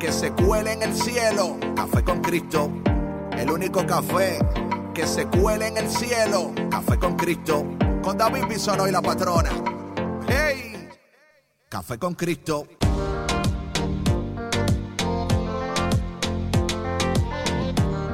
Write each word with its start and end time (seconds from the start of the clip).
que 0.00 0.10
se 0.10 0.32
cuele 0.32 0.72
en 0.72 0.82
el 0.82 0.94
cielo. 0.94 1.58
Café 1.76 2.02
con 2.02 2.20
Cristo, 2.22 2.72
el 3.36 3.50
único 3.50 3.86
café 3.86 4.38
que 4.94 5.06
se 5.06 5.26
cuele 5.26 5.68
en 5.68 5.76
el 5.76 5.88
cielo. 5.88 6.52
Café 6.70 6.98
con 6.98 7.16
Cristo, 7.16 7.66
con 8.02 8.16
David 8.16 8.46
Bisono 8.48 8.88
y 8.88 8.90
la 8.90 9.02
patrona. 9.02 9.50
¡Hey! 10.26 10.88
Café 11.68 11.98
con 11.98 12.14
Cristo. 12.14 12.66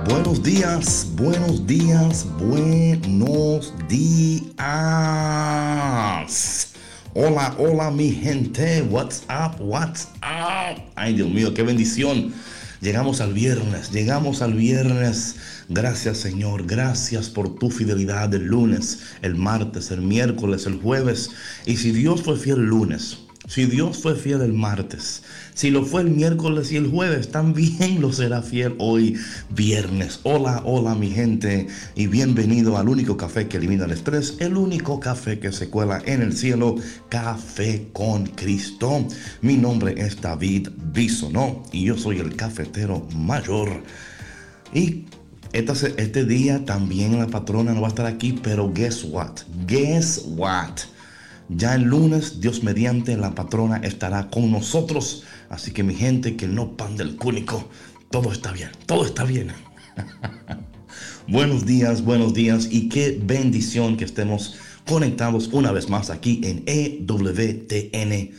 Buenos 0.08 0.42
días, 0.42 1.06
buenos 1.14 1.66
días, 1.66 2.26
buenos 2.38 3.72
días. 3.88 4.56
Hola, 7.18 7.54
hola 7.58 7.90
mi 7.90 8.10
gente. 8.12 8.82
What's 8.82 9.22
up? 9.30 9.58
What's 9.58 10.06
up? 10.16 10.82
Ay, 10.96 11.14
Dios 11.14 11.30
mío, 11.30 11.54
qué 11.54 11.62
bendición. 11.62 12.34
Llegamos 12.82 13.22
al 13.22 13.32
viernes, 13.32 13.90
llegamos 13.90 14.42
al 14.42 14.52
viernes. 14.52 15.36
Gracias 15.70 16.18
Señor, 16.18 16.66
gracias 16.66 17.30
por 17.30 17.58
tu 17.58 17.70
fidelidad 17.70 18.34
el 18.34 18.44
lunes, 18.44 19.00
el 19.22 19.34
martes, 19.34 19.90
el 19.90 20.02
miércoles, 20.02 20.66
el 20.66 20.78
jueves. 20.78 21.30
Y 21.64 21.78
si 21.78 21.90
Dios 21.90 22.22
fue 22.22 22.36
fiel 22.36 22.58
el 22.58 22.66
lunes, 22.66 23.16
si 23.46 23.64
Dios 23.66 23.98
fue 23.98 24.16
fiel 24.16 24.42
el 24.42 24.52
martes, 24.52 25.22
si 25.54 25.70
lo 25.70 25.84
fue 25.84 26.02
el 26.02 26.10
miércoles 26.10 26.72
y 26.72 26.76
el 26.76 26.88
jueves, 26.88 27.30
también 27.30 28.00
lo 28.00 28.12
será 28.12 28.42
fiel 28.42 28.74
hoy 28.78 29.16
viernes. 29.50 30.20
Hola, 30.24 30.62
hola 30.64 30.94
mi 30.94 31.10
gente 31.10 31.68
y 31.94 32.08
bienvenido 32.08 32.76
al 32.76 32.88
único 32.88 33.16
café 33.16 33.46
que 33.46 33.58
elimina 33.58 33.84
el 33.84 33.92
estrés, 33.92 34.36
el 34.40 34.56
único 34.56 34.98
café 34.98 35.38
que 35.38 35.52
se 35.52 35.70
cuela 35.70 36.02
en 36.04 36.22
el 36.22 36.36
cielo, 36.36 36.76
Café 37.08 37.88
con 37.92 38.26
Cristo. 38.26 39.06
Mi 39.42 39.56
nombre 39.56 39.94
es 39.96 40.20
David 40.20 40.68
Bisonó 40.92 41.62
y 41.72 41.84
yo 41.84 41.96
soy 41.96 42.18
el 42.18 42.34
cafetero 42.34 43.06
mayor. 43.14 43.82
Y 44.74 45.06
este, 45.52 45.94
este 46.02 46.24
día 46.24 46.64
también 46.64 47.18
la 47.18 47.28
patrona 47.28 47.72
no 47.72 47.80
va 47.80 47.86
a 47.86 47.90
estar 47.90 48.06
aquí, 48.06 48.32
pero 48.42 48.72
guess 48.72 49.04
what? 49.04 49.40
Guess 49.66 50.24
what? 50.26 50.95
Ya 51.48 51.74
el 51.76 51.82
lunes, 51.82 52.40
Dios 52.40 52.62
mediante, 52.64 53.16
la 53.16 53.34
patrona 53.34 53.76
estará 53.78 54.28
con 54.30 54.50
nosotros. 54.50 55.22
Así 55.48 55.70
que 55.70 55.84
mi 55.84 55.94
gente, 55.94 56.36
que 56.36 56.48
no 56.48 56.76
pan 56.76 56.96
del 56.96 57.16
cúnico, 57.16 57.68
todo 58.10 58.32
está 58.32 58.50
bien, 58.52 58.70
todo 58.86 59.06
está 59.06 59.24
bien. 59.24 59.52
buenos 61.28 61.64
días, 61.64 62.02
buenos 62.02 62.34
días 62.34 62.68
y 62.70 62.88
qué 62.88 63.20
bendición 63.22 63.96
que 63.96 64.04
estemos 64.04 64.56
conectados 64.86 65.48
una 65.52 65.70
vez 65.70 65.88
más 65.88 66.10
aquí 66.10 66.40
en 66.42 66.64
EWTN, 66.66 68.30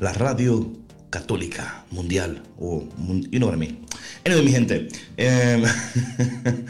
la 0.00 0.12
radio 0.12 0.72
católica 1.10 1.84
mundial. 1.92 2.42
O, 2.58 2.84
you 3.30 3.38
know 3.38 3.48
what 3.48 3.54
I 3.54 3.60
mean. 3.60 3.78
Anyway, 4.24 4.44
mi 4.44 4.50
gente. 4.50 4.88
Em, 5.16 5.62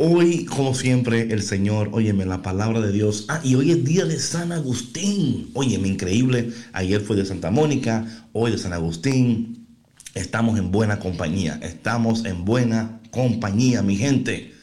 Hoy, 0.00 0.44
como 0.44 0.76
siempre, 0.76 1.22
el 1.32 1.42
Señor, 1.42 1.90
óyeme, 1.90 2.24
la 2.24 2.40
palabra 2.40 2.80
de 2.80 2.92
Dios. 2.92 3.24
Ah, 3.26 3.40
y 3.42 3.56
hoy 3.56 3.72
es 3.72 3.84
día 3.84 4.04
de 4.04 4.20
San 4.20 4.52
Agustín. 4.52 5.50
Óyeme, 5.54 5.88
increíble. 5.88 6.52
Ayer 6.72 7.00
fue 7.00 7.16
de 7.16 7.26
Santa 7.26 7.50
Mónica, 7.50 8.06
hoy 8.32 8.52
de 8.52 8.58
San 8.58 8.72
Agustín. 8.72 9.66
Estamos 10.14 10.56
en 10.56 10.70
buena 10.70 11.00
compañía. 11.00 11.58
Estamos 11.64 12.26
en 12.26 12.44
buena 12.44 13.00
compañía, 13.10 13.82
mi 13.82 13.96
gente. 13.96 14.54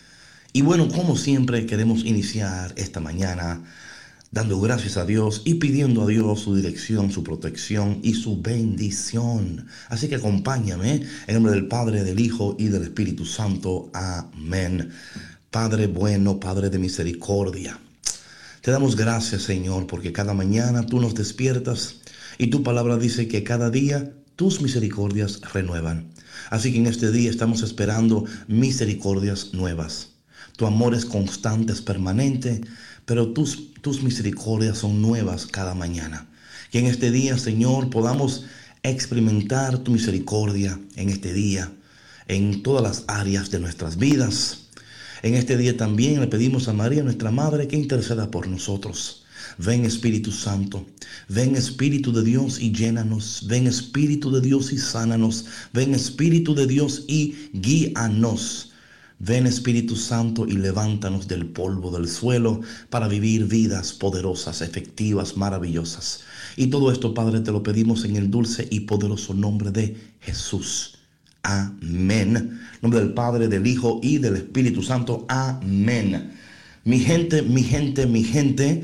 Y 0.53 0.61
bueno, 0.61 0.87
como 0.87 1.17
siempre, 1.17 1.65
queremos 1.65 2.05
iniciar 2.05 2.73
esta 2.77 3.01
mañana 3.01 3.61
dando 4.31 4.59
gracias 4.59 4.97
a 4.97 5.05
Dios 5.05 5.41
y 5.45 5.55
pidiendo 5.55 6.03
a 6.03 6.07
Dios 6.07 6.41
su 6.41 6.55
dirección, 6.55 7.11
su 7.11 7.23
protección 7.23 7.99
y 8.03 8.13
su 8.13 8.41
bendición. 8.41 9.67
Así 9.89 10.07
que 10.07 10.15
acompáñame 10.15 11.03
en 11.27 11.33
nombre 11.33 11.53
del 11.53 11.67
Padre, 11.67 12.03
del 12.03 12.19
Hijo 12.19 12.55
y 12.59 12.67
del 12.67 12.83
Espíritu 12.83 13.25
Santo. 13.25 13.89
Amén. 13.93 14.91
Padre 15.51 15.87
bueno, 15.87 16.39
Padre 16.39 16.69
de 16.69 16.79
misericordia. 16.79 17.79
Te 18.61 18.71
damos 18.71 18.95
gracias, 18.95 19.43
Señor, 19.43 19.87
porque 19.87 20.11
cada 20.11 20.33
mañana 20.33 20.85
tú 20.85 20.99
nos 20.99 21.15
despiertas 21.15 21.97
y 22.37 22.47
tu 22.47 22.63
palabra 22.63 22.97
dice 22.97 23.27
que 23.27 23.43
cada 23.43 23.69
día 23.69 24.11
tus 24.35 24.59
misericordias 24.61 25.39
renuevan. 25.53 26.09
Así 26.49 26.71
que 26.71 26.79
en 26.79 26.87
este 26.87 27.11
día 27.11 27.29
estamos 27.29 27.61
esperando 27.61 28.25
misericordias 28.47 29.53
nuevas. 29.53 30.09
Tu 30.57 30.65
amor 30.65 30.95
es 30.95 31.05
constante, 31.05 31.73
es 31.73 31.81
permanente 31.81 32.61
pero 33.05 33.33
tus, 33.33 33.73
tus 33.81 34.03
misericordias 34.03 34.79
son 34.79 35.01
nuevas 35.01 35.45
cada 35.45 35.75
mañana. 35.75 36.27
Que 36.71 36.79
en 36.79 36.87
este 36.87 37.11
día, 37.11 37.37
Señor, 37.37 37.89
podamos 37.89 38.45
experimentar 38.83 39.77
tu 39.79 39.91
misericordia 39.91 40.79
en 40.95 41.09
este 41.09 41.33
día, 41.33 41.71
en 42.27 42.63
todas 42.63 42.83
las 42.83 43.03
áreas 43.07 43.49
de 43.51 43.59
nuestras 43.59 43.97
vidas. 43.97 44.67
En 45.23 45.35
este 45.35 45.57
día 45.57 45.77
también 45.77 46.19
le 46.19 46.27
pedimos 46.27 46.67
a 46.67 46.73
María, 46.73 47.03
nuestra 47.03 47.31
Madre, 47.31 47.67
que 47.67 47.77
interceda 47.77 48.29
por 48.29 48.47
nosotros. 48.47 49.25
Ven 49.57 49.85
Espíritu 49.85 50.31
Santo, 50.31 50.85
ven 51.29 51.55
Espíritu 51.55 52.11
de 52.11 52.23
Dios 52.23 52.59
y 52.59 52.71
llénanos, 52.71 53.45
ven 53.47 53.67
Espíritu 53.67 54.31
de 54.31 54.41
Dios 54.41 54.73
y 54.73 54.77
sánanos, 54.77 55.45
ven 55.71 55.93
Espíritu 55.93 56.55
de 56.55 56.67
Dios 56.67 57.05
y 57.07 57.35
guíanos. 57.53 58.71
Ven 59.19 59.47
Espíritu 59.47 59.95
Santo 59.95 60.45
y 60.45 60.53
levántanos 60.53 61.27
del 61.27 61.45
polvo 61.45 61.89
del 61.91 62.09
suelo 62.09 62.61
para 62.89 63.07
vivir 63.07 63.45
vidas 63.45 63.93
poderosas, 63.93 64.61
efectivas, 64.61 65.37
maravillosas. 65.37 66.21
Y 66.57 66.67
todo 66.67 66.91
esto, 66.91 67.13
Padre, 67.13 67.39
te 67.39 67.51
lo 67.51 67.63
pedimos 67.63 68.03
en 68.03 68.17
el 68.17 68.29
dulce 68.29 68.67
y 68.69 68.81
poderoso 68.81 69.33
nombre 69.33 69.71
de 69.71 69.95
Jesús. 70.19 70.97
Amén. 71.43 72.59
nombre 72.81 72.99
del 72.99 73.13
Padre, 73.13 73.47
del 73.47 73.67
Hijo 73.67 73.99
y 74.03 74.17
del 74.17 74.35
Espíritu 74.35 74.81
Santo. 74.81 75.25
Amén. 75.29 76.33
Mi 76.83 76.99
gente, 76.99 77.41
mi 77.41 77.63
gente, 77.63 78.05
mi 78.05 78.23
gente. 78.23 78.83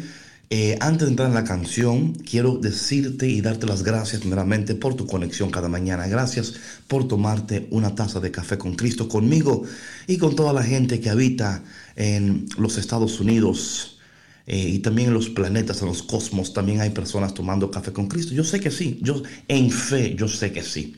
Eh, 0.53 0.77
antes 0.81 1.03
de 1.03 1.11
entrar 1.11 1.29
en 1.29 1.33
la 1.33 1.45
canción, 1.45 2.11
quiero 2.13 2.57
decirte 2.57 3.25
y 3.25 3.39
darte 3.39 3.65
las 3.65 3.83
gracias 3.83 4.19
primeramente 4.19 4.75
por 4.75 4.95
tu 4.95 5.07
conexión 5.07 5.49
cada 5.49 5.69
mañana. 5.69 6.07
Gracias 6.07 6.55
por 6.89 7.07
tomarte 7.07 7.69
una 7.71 7.95
taza 7.95 8.19
de 8.19 8.31
café 8.31 8.57
con 8.57 8.75
Cristo 8.75 9.07
conmigo 9.07 9.63
y 10.07 10.17
con 10.17 10.35
toda 10.35 10.51
la 10.51 10.61
gente 10.61 10.99
que 10.99 11.09
habita 11.09 11.63
en 11.95 12.47
los 12.57 12.77
Estados 12.77 13.21
Unidos 13.21 13.97
eh, 14.45 14.57
y 14.57 14.79
también 14.79 15.07
en 15.07 15.13
los 15.13 15.29
planetas, 15.29 15.83
en 15.83 15.87
los 15.87 16.03
cosmos. 16.03 16.51
También 16.51 16.81
hay 16.81 16.89
personas 16.89 17.33
tomando 17.33 17.71
café 17.71 17.93
con 17.93 18.09
Cristo. 18.09 18.33
Yo 18.33 18.43
sé 18.43 18.59
que 18.59 18.71
sí, 18.71 18.99
yo 19.01 19.23
en 19.47 19.71
fe, 19.71 20.15
yo 20.15 20.27
sé 20.27 20.51
que 20.51 20.63
sí. 20.63 20.97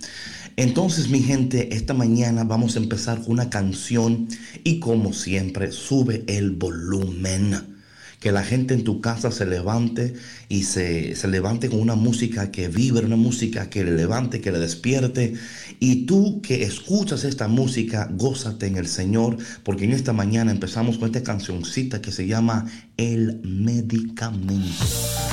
Entonces, 0.55 1.09
mi 1.09 1.19
gente, 1.19 1.75
esta 1.75 1.93
mañana 1.93 2.43
vamos 2.43 2.75
a 2.75 2.79
empezar 2.79 3.21
con 3.21 3.33
una 3.33 3.51
canción 3.51 4.27
y 4.63 4.79
como 4.79 5.13
siempre, 5.13 5.71
sube 5.71 6.23
el 6.25 6.49
volumen 6.49 7.72
que 8.23 8.31
la 8.31 8.41
gente 8.41 8.73
en 8.73 8.85
tu 8.85 9.01
casa 9.01 9.31
se 9.31 9.45
levante 9.45 10.13
y 10.47 10.63
se, 10.63 11.13
levante 11.27 11.69
con 11.69 11.81
una 11.81 11.95
música 11.95 12.51
que 12.51 12.69
vibre, 12.69 13.05
una 13.05 13.17
música 13.17 13.69
que 13.69 13.83
le 13.83 13.91
levante, 13.91 14.39
que 14.39 14.49
le 14.49 14.59
despierte. 14.59 15.33
Y 15.81 16.05
tú 16.05 16.41
que 16.41 16.63
escuchas 16.63 17.25
esta 17.25 17.49
música, 17.49 18.07
gózate 18.13 18.67
en 18.67 18.77
el 18.77 18.87
Señor, 18.87 19.35
porque 19.63 19.83
en 19.83 19.91
esta 19.91 20.13
mañana 20.13 20.53
empezamos 20.53 20.97
con 20.97 21.07
esta 21.07 21.21
cancioncita 21.21 22.01
que 22.01 22.13
se 22.13 22.25
llama 22.25 22.65
El 22.95 23.41
Medicamento. 23.43 24.85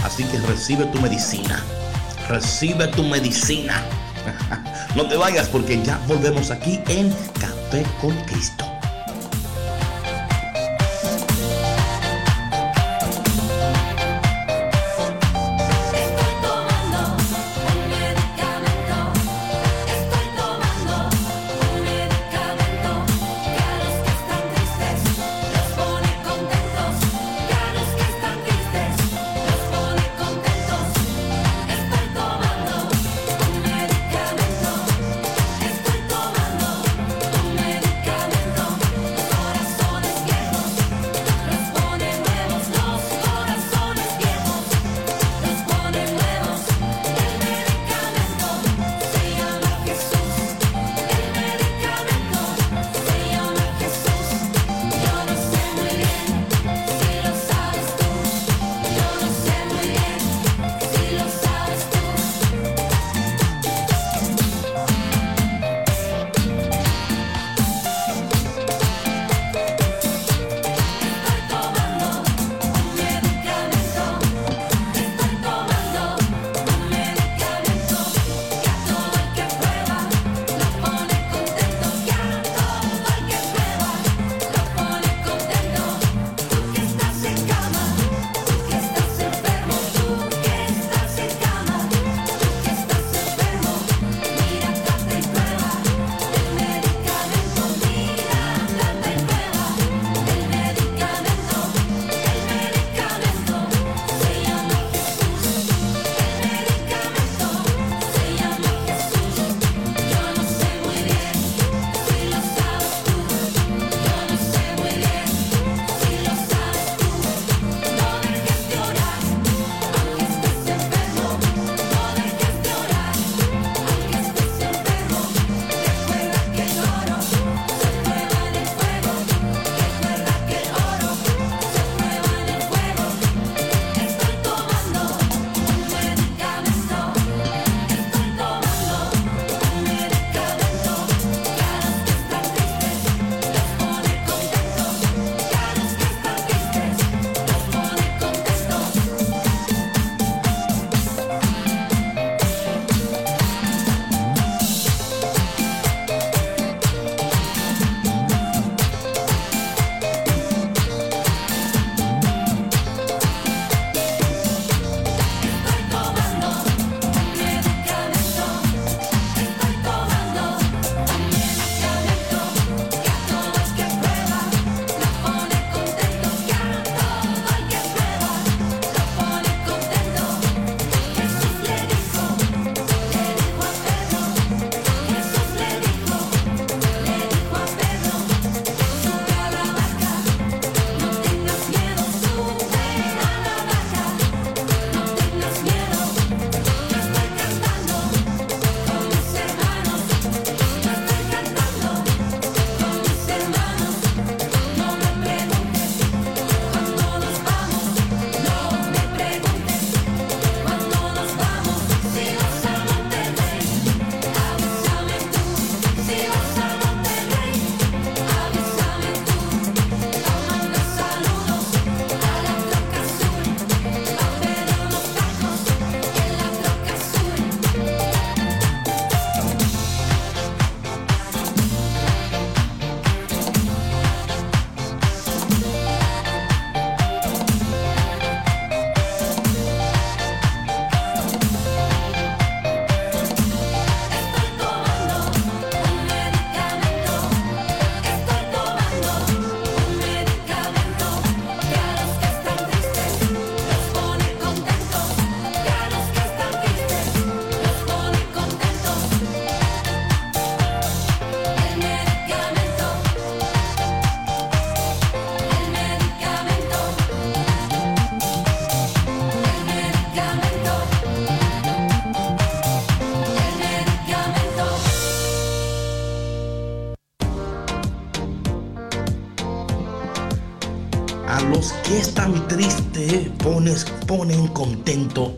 Así 0.02 0.24
que 0.24 0.40
recibe 0.40 0.84
tu 0.86 1.00
medicina, 1.00 1.62
recibe 2.28 2.88
tu 2.88 3.04
medicina. 3.04 3.84
no 4.96 5.06
te 5.06 5.16
vayas 5.16 5.46
porque 5.46 5.80
ya 5.84 6.04
volvemos 6.08 6.50
aquí 6.50 6.80
en 6.88 7.08
Café 7.38 7.84
con 8.00 8.16
Cristo. 8.24 8.69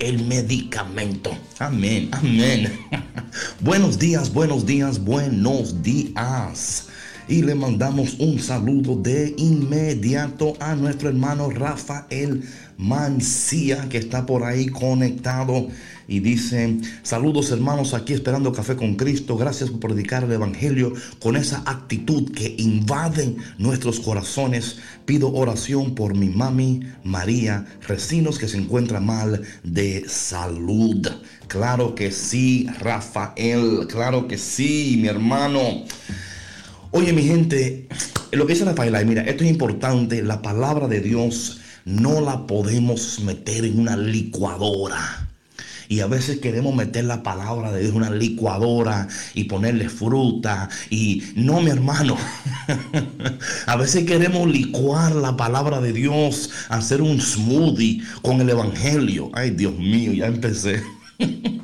El 0.00 0.24
medicamento. 0.24 1.30
Amén, 1.60 2.08
amén. 2.12 2.72
buenos 3.60 3.96
días, 3.96 4.32
buenos 4.32 4.66
días, 4.66 4.98
buenos 4.98 5.82
días. 5.82 6.88
Y 7.28 7.42
le 7.42 7.54
mandamos 7.54 8.14
un 8.18 8.40
saludo 8.40 8.96
de 8.96 9.32
inmediato 9.38 10.54
a 10.58 10.74
nuestro 10.74 11.10
hermano 11.10 11.48
Rafael 11.50 12.42
Mancía 12.76 13.88
que 13.88 13.98
está 13.98 14.26
por 14.26 14.42
ahí 14.42 14.66
conectado 14.66 15.68
y 16.08 16.20
dice, 16.20 16.78
saludos 17.02 17.50
hermanos 17.50 17.94
aquí 17.94 18.12
esperando 18.12 18.52
café 18.52 18.76
con 18.76 18.96
Cristo, 18.96 19.36
gracias 19.36 19.70
por 19.70 19.80
predicar 19.80 20.24
el 20.24 20.32
Evangelio 20.32 20.92
con 21.20 21.36
esa 21.36 21.62
actitud 21.66 22.32
que 22.32 22.54
invaden 22.58 23.36
nuestros 23.58 24.00
corazones. 24.00 24.78
Pido 25.04 25.32
oración 25.32 25.94
por 25.94 26.14
mi 26.14 26.28
mami 26.28 26.80
María 27.04 27.66
Recinos 27.86 28.38
que 28.38 28.48
se 28.48 28.58
encuentra 28.58 29.00
mal 29.00 29.42
de 29.62 30.04
salud. 30.08 31.08
Claro 31.48 31.94
que 31.94 32.10
sí, 32.10 32.66
Rafael, 32.78 33.86
claro 33.88 34.28
que 34.28 34.38
sí, 34.38 34.98
mi 35.00 35.08
hermano. 35.08 35.84
Oye 36.90 37.12
mi 37.12 37.22
gente, 37.22 37.88
lo 38.32 38.46
que 38.46 38.52
dice 38.54 38.64
Rafael, 38.64 39.06
mira, 39.06 39.22
esto 39.22 39.44
es 39.44 39.50
importante, 39.50 40.22
la 40.22 40.42
palabra 40.42 40.88
de 40.88 41.00
Dios 41.00 41.60
no 41.84 42.20
la 42.20 42.46
podemos 42.46 43.20
meter 43.20 43.64
en 43.64 43.80
una 43.80 43.96
licuadora. 43.96 45.31
Y 45.88 46.00
a 46.00 46.06
veces 46.06 46.38
queremos 46.38 46.74
meter 46.74 47.04
la 47.04 47.22
palabra 47.22 47.72
de 47.72 47.80
Dios 47.80 47.90
en 47.90 47.96
una 47.96 48.10
licuadora 48.10 49.08
y 49.34 49.44
ponerle 49.44 49.88
fruta. 49.88 50.68
Y 50.90 51.22
no, 51.34 51.60
mi 51.60 51.70
hermano. 51.70 52.16
a 53.66 53.76
veces 53.76 54.04
queremos 54.04 54.48
licuar 54.48 55.14
la 55.14 55.36
palabra 55.36 55.80
de 55.80 55.92
Dios, 55.92 56.50
hacer 56.68 57.02
un 57.02 57.20
smoothie 57.20 58.02
con 58.22 58.40
el 58.40 58.50
Evangelio. 58.50 59.30
Ay, 59.34 59.50
Dios 59.50 59.76
mío, 59.78 60.12
ya 60.12 60.26
empecé. 60.26 60.82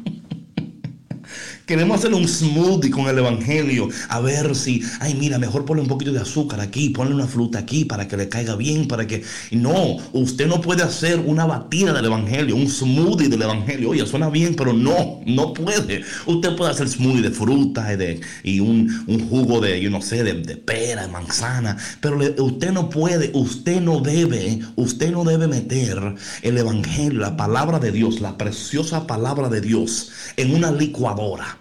Queremos 1.69 1.99
hacer 1.99 2.15
un 2.15 2.27
smoothie 2.27 2.91
con 2.91 3.09
el 3.09 3.19
Evangelio. 3.19 3.91
A 4.09 4.21
ver 4.21 4.57
si, 4.57 4.83
ay, 5.01 5.15
mira, 5.21 5.39
mejor 5.39 5.67
ponle 5.67 5.83
un 5.83 5.89
poquito 5.89 6.11
de 6.13 6.19
azúcar 6.19 6.63
aquí, 6.63 6.89
ponle 6.89 7.15
una 7.15 7.27
fruta 7.27 7.59
aquí 7.59 7.85
para 7.85 8.09
que 8.09 8.17
le 8.17 8.31
caiga 8.31 8.57
bien, 8.57 8.89
para 8.89 9.07
que... 9.07 9.23
No, 9.51 9.99
usted 10.15 10.47
no 10.47 10.63
puede 10.63 10.83
hacer 10.83 11.19
una 11.19 11.45
batida 11.45 11.93
del 11.93 12.07
Evangelio, 12.07 12.57
un 12.57 12.71
smoothie 12.71 13.29
del 13.29 13.43
Evangelio. 13.43 13.91
Oye, 13.91 14.07
suena 14.07 14.31
bien, 14.31 14.55
pero 14.57 14.73
no, 14.73 15.21
no 15.27 15.53
puede. 15.53 16.03
Usted 16.25 16.57
puede 16.57 16.71
hacer 16.71 16.89
smoothie 16.89 17.21
de 17.21 17.31
fruta 17.33 17.93
y, 17.93 17.97
de, 17.99 18.21
y 18.45 18.61
un, 18.61 19.29
jugo 19.29 19.61
de, 19.61 19.79
yo 19.79 19.91
no 19.91 20.01
sé, 20.01 20.25
de, 20.25 20.57
pera, 20.57 21.03
de 21.03 21.13
manzana. 21.13 21.77
Pero 22.01 22.19
usted 22.39 22.73
no 22.73 22.89
puede, 22.89 23.31
usted 23.35 23.83
no 23.83 24.01
debe, 24.01 24.61
usted 24.77 25.13
no 25.13 25.23
debe 25.23 25.47
meter 25.47 26.15
el 26.41 26.57
Evangelio, 26.57 27.21
la 27.21 27.37
palabra 27.37 27.79
de 27.79 27.93
Dios, 27.93 28.23
la 28.23 28.39
preciosa 28.39 29.07
palabra 29.07 29.51
de 29.51 29.61
Dios 29.61 30.13
en 30.39 30.55
una 30.55 30.73
licuadora 30.73 31.58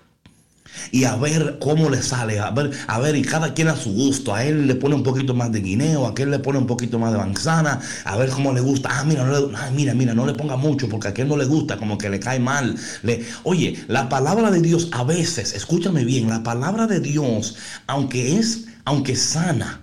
y 0.91 1.03
a 1.03 1.15
ver 1.15 1.57
cómo 1.59 1.89
le 1.89 2.01
sale, 2.01 2.39
a 2.39 2.51
ver, 2.51 2.71
a 2.87 2.99
ver, 2.99 3.15
y 3.15 3.21
cada 3.21 3.53
quien 3.53 3.67
a 3.67 3.75
su 3.75 3.91
gusto, 3.91 4.33
a 4.33 4.43
él 4.43 4.67
le 4.67 4.75
pone 4.75 4.95
un 4.95 5.03
poquito 5.03 5.33
más 5.33 5.51
de 5.51 5.61
guineo, 5.61 6.05
a 6.05 6.09
aquel 6.09 6.31
le 6.31 6.39
pone 6.39 6.59
un 6.59 6.67
poquito 6.67 6.99
más 6.99 7.11
de 7.11 7.17
manzana, 7.17 7.79
a 8.05 8.17
ver 8.17 8.29
cómo 8.29 8.53
le 8.53 8.61
gusta, 8.61 8.89
ah, 8.91 9.03
mira, 9.03 9.23
no 9.23 9.39
le, 9.39 9.47
mira, 9.71 9.93
mira, 9.93 10.13
no 10.13 10.25
le 10.25 10.33
ponga 10.33 10.57
mucho 10.57 10.87
porque 10.89 11.07
a 11.07 11.11
aquel 11.11 11.27
no 11.27 11.37
le 11.37 11.45
gusta, 11.45 11.77
como 11.77 11.97
que 11.97 12.09
le 12.09 12.19
cae 12.19 12.39
mal. 12.39 12.75
Le, 13.03 13.25
oye, 13.43 13.77
la 13.87 14.09
palabra 14.09 14.51
de 14.51 14.61
Dios 14.61 14.89
a 14.91 15.03
veces, 15.03 15.53
escúchame 15.53 16.03
bien, 16.03 16.29
la 16.29 16.43
palabra 16.43 16.87
de 16.87 16.99
Dios, 16.99 17.55
aunque 17.87 18.37
es, 18.37 18.65
aunque 18.85 19.15
sana, 19.15 19.81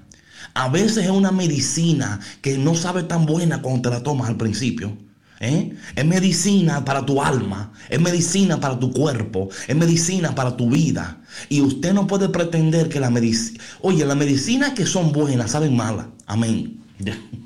a 0.54 0.68
veces 0.68 1.04
es 1.04 1.10
una 1.10 1.32
medicina 1.32 2.20
que 2.40 2.58
no 2.58 2.74
sabe 2.74 3.02
tan 3.02 3.26
buena 3.26 3.60
cuando 3.60 3.82
te 3.82 3.90
la 3.90 4.02
tomas 4.02 4.28
al 4.28 4.36
principio. 4.36 4.96
¿Eh? 5.40 5.74
Es 5.96 6.04
medicina 6.04 6.84
para 6.84 7.04
tu 7.04 7.20
alma, 7.20 7.72
es 7.90 8.00
medicina 8.00 8.60
para 8.60 8.78
tu 8.78 8.92
cuerpo, 8.92 9.48
es 9.66 9.76
medicina 9.76 10.34
para 10.34 10.56
tu 10.56 10.70
vida. 10.70 11.20
Y 11.48 11.60
usted 11.60 11.92
no 11.92 12.06
puede 12.06 12.28
pretender 12.28 12.88
que 12.88 13.00
la 13.00 13.10
medicina... 13.10 13.62
Oye, 13.82 14.06
las 14.06 14.16
medicinas 14.16 14.70
que 14.70 14.86
son 14.86 15.12
buenas 15.12 15.50
saben 15.50 15.76
malas. 15.76 16.06
Amén. 16.26 16.80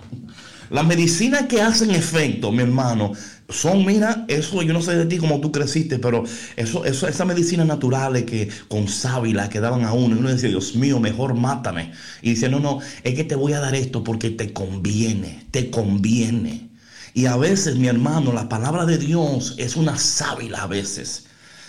Las 0.70 0.84
medicinas 0.84 1.46
que 1.46 1.62
hacen 1.62 1.90
efecto, 1.92 2.52
mi 2.52 2.62
hermano, 2.62 3.12
son, 3.48 3.86
mira, 3.86 4.26
eso 4.28 4.60
yo 4.62 4.74
no 4.74 4.82
sé 4.82 4.94
de 4.96 5.06
ti 5.06 5.16
como 5.16 5.40
tú 5.40 5.50
creciste, 5.50 5.98
pero 5.98 6.24
eso, 6.56 6.84
eso, 6.84 7.08
esas 7.08 7.26
medicinas 7.26 7.66
naturales 7.66 8.24
que 8.24 8.50
con 8.68 8.86
sábila 8.86 9.48
que 9.48 9.60
daban 9.60 9.84
a 9.84 9.94
uno, 9.94 10.14
y 10.14 10.18
uno 10.18 10.28
decía, 10.28 10.50
Dios 10.50 10.76
mío, 10.76 11.00
mejor 11.00 11.34
mátame. 11.34 11.92
Y 12.20 12.30
dice, 12.30 12.50
no, 12.50 12.60
no, 12.60 12.80
es 13.02 13.14
que 13.14 13.24
te 13.24 13.34
voy 13.34 13.54
a 13.54 13.60
dar 13.60 13.74
esto 13.74 14.04
porque 14.04 14.28
te 14.30 14.52
conviene, 14.52 15.46
te 15.50 15.70
conviene. 15.70 16.67
Y 17.18 17.26
a 17.26 17.36
veces, 17.36 17.74
mi 17.74 17.88
hermano, 17.88 18.32
la 18.32 18.48
palabra 18.48 18.86
de 18.86 18.96
Dios 18.96 19.56
es 19.58 19.74
una 19.74 19.98
sábila 19.98 20.62
a 20.62 20.66
veces. 20.68 21.24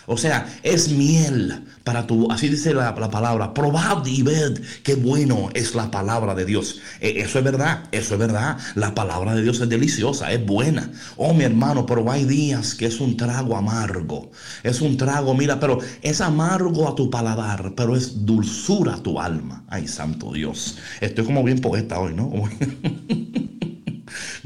O 0.06 0.16
sea, 0.16 0.48
es 0.62 0.90
miel 0.90 1.66
para 1.84 2.06
tu, 2.06 2.32
así 2.32 2.50
dice 2.50 2.72
la, 2.72 2.94
palabra, 2.94 3.52
probad 3.52 4.06
y 4.06 4.22
ved 4.22 4.62
qué 4.84 4.94
bueno 4.94 5.50
es 5.56 5.74
la 5.74 5.90
palabra 5.90 6.36
de 6.36 6.46
Dios. 6.46 6.82
E, 7.02 7.22
eso 7.22 7.40
es 7.40 7.44
verdad, 7.44 7.86
eso 7.92 8.14
es 8.14 8.20
verdad. 8.20 8.60
La 8.76 8.94
palabra 8.94 9.34
de 9.34 9.42
Dios 9.42 9.60
es 9.60 9.68
deliciosa, 9.70 10.32
es 10.32 10.46
buena. 10.46 10.92
Oh, 11.18 11.34
mi 11.34 11.46
hermano, 11.46 11.84
pero 11.88 12.12
hay 12.12 12.26
días 12.26 12.76
que 12.76 12.86
es 12.86 13.00
un 13.00 13.18
trago 13.18 13.58
amargo. 13.58 14.30
Es 14.62 14.82
un 14.82 14.98
trago, 14.98 15.34
mira, 15.34 15.60
pero 15.60 15.80
es 16.04 16.22
amargo 16.22 16.88
a 16.88 16.94
tu 16.94 17.10
paladar, 17.10 17.74
pero 17.76 17.96
es 17.96 18.24
dulzura 18.24 18.94
a 18.94 19.02
tu 19.02 19.20
alma. 19.20 19.64
Ay, 19.68 19.88
santo 19.88 20.32
Dios. 20.32 20.78
Estoy 21.02 21.26
como 21.26 21.44
bien 21.44 21.60
poeta 21.60 22.00
hoy, 22.00 22.14
¿no? 22.14 22.32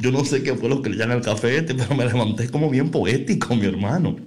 Yo 0.04 0.12
no 0.12 0.26
sé 0.26 0.44
qué 0.44 0.54
fue 0.54 0.68
lo 0.68 0.82
que 0.82 0.90
le 0.90 0.98
llaman 0.98 1.20
al 1.20 1.24
café 1.24 1.56
este, 1.56 1.74
pero 1.80 1.96
me 1.96 2.06
levanté 2.06 2.50
como 2.50 2.70
bien 2.70 2.92
poético, 2.92 3.56
mi 3.56 3.66
hermano. 3.66 4.18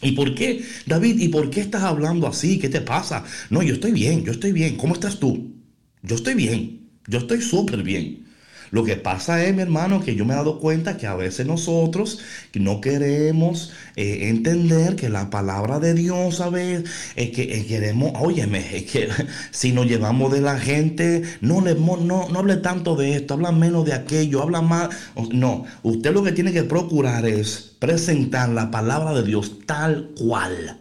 ¿Y 0.00 0.12
por 0.12 0.32
qué, 0.32 0.62
David? 0.86 1.18
¿Y 1.18 1.28
por 1.28 1.50
qué 1.50 1.60
estás 1.60 1.82
hablando 1.82 2.28
así? 2.28 2.60
¿Qué 2.60 2.68
te 2.68 2.80
pasa? 2.80 3.24
No, 3.50 3.60
yo 3.60 3.74
estoy 3.74 3.90
bien, 3.90 4.24
yo 4.24 4.30
estoy 4.30 4.52
bien. 4.52 4.76
¿Cómo 4.76 4.94
estás 4.94 5.18
tú? 5.18 5.56
Yo 6.02 6.14
estoy 6.14 6.34
bien, 6.34 6.88
yo 7.08 7.18
estoy 7.18 7.42
súper 7.42 7.82
bien. 7.82 8.27
Lo 8.70 8.84
que 8.84 8.96
pasa 8.96 9.44
es, 9.44 9.54
mi 9.54 9.62
hermano, 9.62 10.00
que 10.02 10.14
yo 10.14 10.24
me 10.24 10.34
he 10.34 10.36
dado 10.36 10.60
cuenta 10.60 10.96
que 10.96 11.06
a 11.06 11.14
veces 11.14 11.46
nosotros 11.46 12.18
no 12.54 12.80
queremos 12.80 13.72
eh, 13.96 14.28
entender 14.28 14.96
que 14.96 15.08
la 15.08 15.30
palabra 15.30 15.78
de 15.78 15.94
Dios, 15.94 16.40
a 16.40 16.50
veces, 16.50 16.90
es 17.16 17.30
que 17.30 17.66
queremos, 17.66 18.12
óyeme, 18.20 18.76
es 18.76 18.84
que 18.84 19.08
si 19.50 19.72
nos 19.72 19.86
llevamos 19.86 20.32
de 20.32 20.40
la 20.40 20.58
gente, 20.58 21.22
no, 21.40 21.60
le, 21.60 21.74
no, 21.74 22.28
no 22.28 22.38
hable 22.38 22.56
tanto 22.56 22.96
de 22.96 23.14
esto, 23.14 23.34
habla 23.34 23.52
menos 23.52 23.84
de 23.84 23.94
aquello, 23.94 24.42
habla 24.42 24.60
más. 24.60 24.90
No, 25.32 25.64
usted 25.82 26.12
lo 26.12 26.22
que 26.22 26.32
tiene 26.32 26.52
que 26.52 26.64
procurar 26.64 27.26
es 27.26 27.76
presentar 27.78 28.48
la 28.48 28.70
palabra 28.70 29.14
de 29.14 29.22
Dios 29.22 29.60
tal 29.66 30.10
cual. 30.18 30.80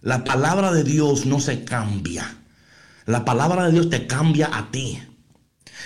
La 0.00 0.22
palabra 0.24 0.72
de 0.72 0.84
Dios 0.84 1.26
no 1.26 1.40
se 1.40 1.64
cambia. 1.64 2.36
La 3.04 3.24
palabra 3.24 3.66
de 3.66 3.72
Dios 3.72 3.90
te 3.90 4.06
cambia 4.06 4.50
a 4.52 4.70
ti. 4.70 5.00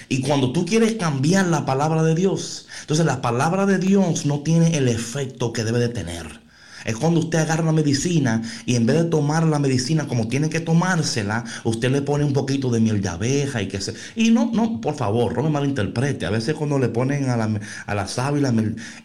Y 0.09 0.21
cuando 0.21 0.53
tú 0.53 0.65
quieres 0.67 0.95
cambiar 0.95 1.47
la 1.47 1.65
palabra 1.65 2.03
de 2.03 2.15
Dios, 2.15 2.67
entonces 2.81 3.07
la 3.07 3.21
palabra 3.21 3.67
de 3.67 3.79
Dios 3.79 4.27
no 4.27 4.41
tiene 4.41 4.77
el 4.77 4.89
efecto 4.89 5.53
que 5.53 5.65
debe 5.65 5.79
de 5.79 5.89
tener. 5.89 6.43
Es 6.85 6.97
cuando 6.97 7.21
usted 7.21 7.39
agarra 7.39 7.65
la 7.65 7.73
medicina 7.73 8.43
y 8.67 8.75
en 8.75 8.87
vez 8.87 8.97
de 8.97 9.05
tomar 9.05 9.45
la 9.47 9.59
medicina 9.59 10.09
como 10.09 10.29
tiene 10.29 10.51
que 10.51 10.61
tomársela, 10.61 11.45
usted 11.65 11.91
le 11.91 12.03
pone 12.03 12.25
un 12.25 12.33
poquito 12.33 12.71
de 12.71 12.81
miel 12.81 13.01
de 13.01 13.09
abeja 13.09 13.63
y 13.63 13.69
que 13.69 13.81
se... 13.81 13.95
Y 14.17 14.31
no, 14.31 14.51
no, 14.53 14.81
por 14.81 14.95
favor, 14.95 15.37
no 15.37 15.45
me 15.45 15.51
malinterprete. 15.51 16.27
A 16.27 16.31
veces 16.31 16.55
cuando 16.55 16.79
le 16.79 16.89
ponen 16.89 17.31
a 17.31 17.37
la, 17.37 17.61
a 17.87 17.95
la 17.95 18.09
sábila, 18.09 18.53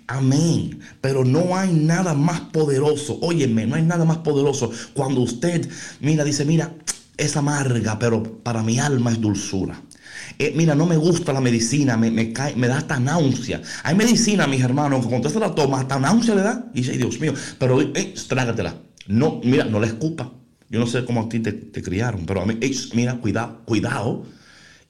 amén. 0.07 0.79
Pero 1.01 1.23
no 1.23 1.55
hay 1.55 1.71
nada 1.73 2.13
más 2.13 2.41
poderoso. 2.41 3.19
Óyeme, 3.21 3.67
no 3.67 3.75
hay 3.75 3.83
nada 3.83 4.05
más 4.05 4.17
poderoso 4.17 4.71
cuando 4.93 5.21
usted, 5.21 5.69
mira, 5.99 6.23
dice, 6.23 6.45
mira, 6.45 6.73
es 7.17 7.35
amarga, 7.35 7.97
pero 7.99 8.23
para 8.43 8.63
mi 8.63 8.79
alma 8.79 9.11
es 9.11 9.19
dulzura. 9.19 9.81
Eh, 10.39 10.53
mira, 10.55 10.75
no 10.75 10.85
me 10.85 10.97
gusta 10.97 11.33
la 11.33 11.41
medicina, 11.41 11.97
me, 11.97 12.11
me, 12.11 12.67
da 12.67 12.77
hasta 12.77 12.99
náusea. 12.99 13.61
Hay 13.83 13.95
medicina, 13.95 14.45
mis 14.45 14.61
hermanos, 14.61 15.03
que 15.03 15.09
cuando 15.09 15.29
se 15.29 15.39
la 15.39 15.53
toma, 15.53 15.81
hasta 15.81 15.99
náusea 15.99 16.35
le 16.35 16.41
da. 16.41 16.69
Y 16.73 16.81
dice, 16.81 16.97
Dios 16.97 17.19
mío, 17.19 17.33
pero 17.57 17.81
eh, 17.81 18.13
trágatela. 18.27 18.75
No, 19.07 19.41
mira, 19.43 19.65
no 19.65 19.79
la 19.79 19.87
escupa. 19.87 20.31
Yo 20.69 20.79
no 20.79 20.85
sé 20.85 21.05
cómo 21.05 21.21
a 21.21 21.29
ti 21.29 21.39
te, 21.39 21.81
criaron, 21.81 22.25
pero 22.25 22.41
a 22.41 22.45
mí, 22.45 22.59
mira, 22.93 23.15
cuidado, 23.15 23.61
cuidado. 23.65 24.25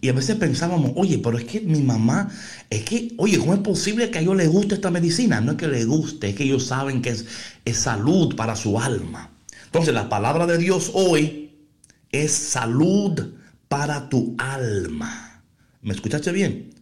Y 0.02 0.10
a 0.10 0.14
veces 0.14 0.36
pensábamos, 0.36 0.92
oye, 0.96 1.20
pero 1.20 1.38
es 1.38 1.46
que 1.46 1.62
mi 1.62 1.82
mamá, 1.82 2.30
es 2.70 2.84
que, 2.84 3.14
oye, 3.18 3.40
¿cómo 3.40 3.54
es 3.54 3.60
posible 3.62 4.10
que 4.10 4.20
a 4.20 4.22
ellos 4.22 4.36
les 4.36 4.50
guste 4.50 4.76
esta 4.76 4.92
medicina? 4.92 5.40
No 5.40 5.52
es 5.52 5.58
que 5.58 5.68
les 5.68 5.88
guste, 5.88 6.30
es 6.30 6.36
que 6.36 6.44
ellos 6.44 6.66
saben 6.66 7.02
que 7.02 7.10
es, 7.10 7.26
es 7.64 7.78
salud 7.78 8.36
para 8.36 8.56
su 8.56 8.80
alma. 8.80 9.32
Entonces, 9.66 9.94
la 9.94 10.10
palabra 10.10 10.46
de 10.46 10.58
Dios 10.58 10.92
hoy 10.94 11.52
es 12.12 12.32
salud 12.32 13.34
para 13.68 14.10
tu 14.10 14.36
alma. 14.38 15.27
¿Me 15.88 15.94
escuchaste 15.94 16.34
bien? 16.34 16.74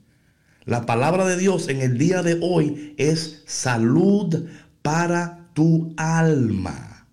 La 0.66 0.88
palabra 0.88 1.28
de 1.28 1.38
Dios 1.38 1.68
en 1.68 1.80
el 1.82 2.00
día 2.00 2.24
de 2.24 2.40
hoy 2.42 2.96
es 2.98 3.44
salud 3.46 4.48
para 4.82 5.48
tu 5.54 5.94
alma. 5.96 7.06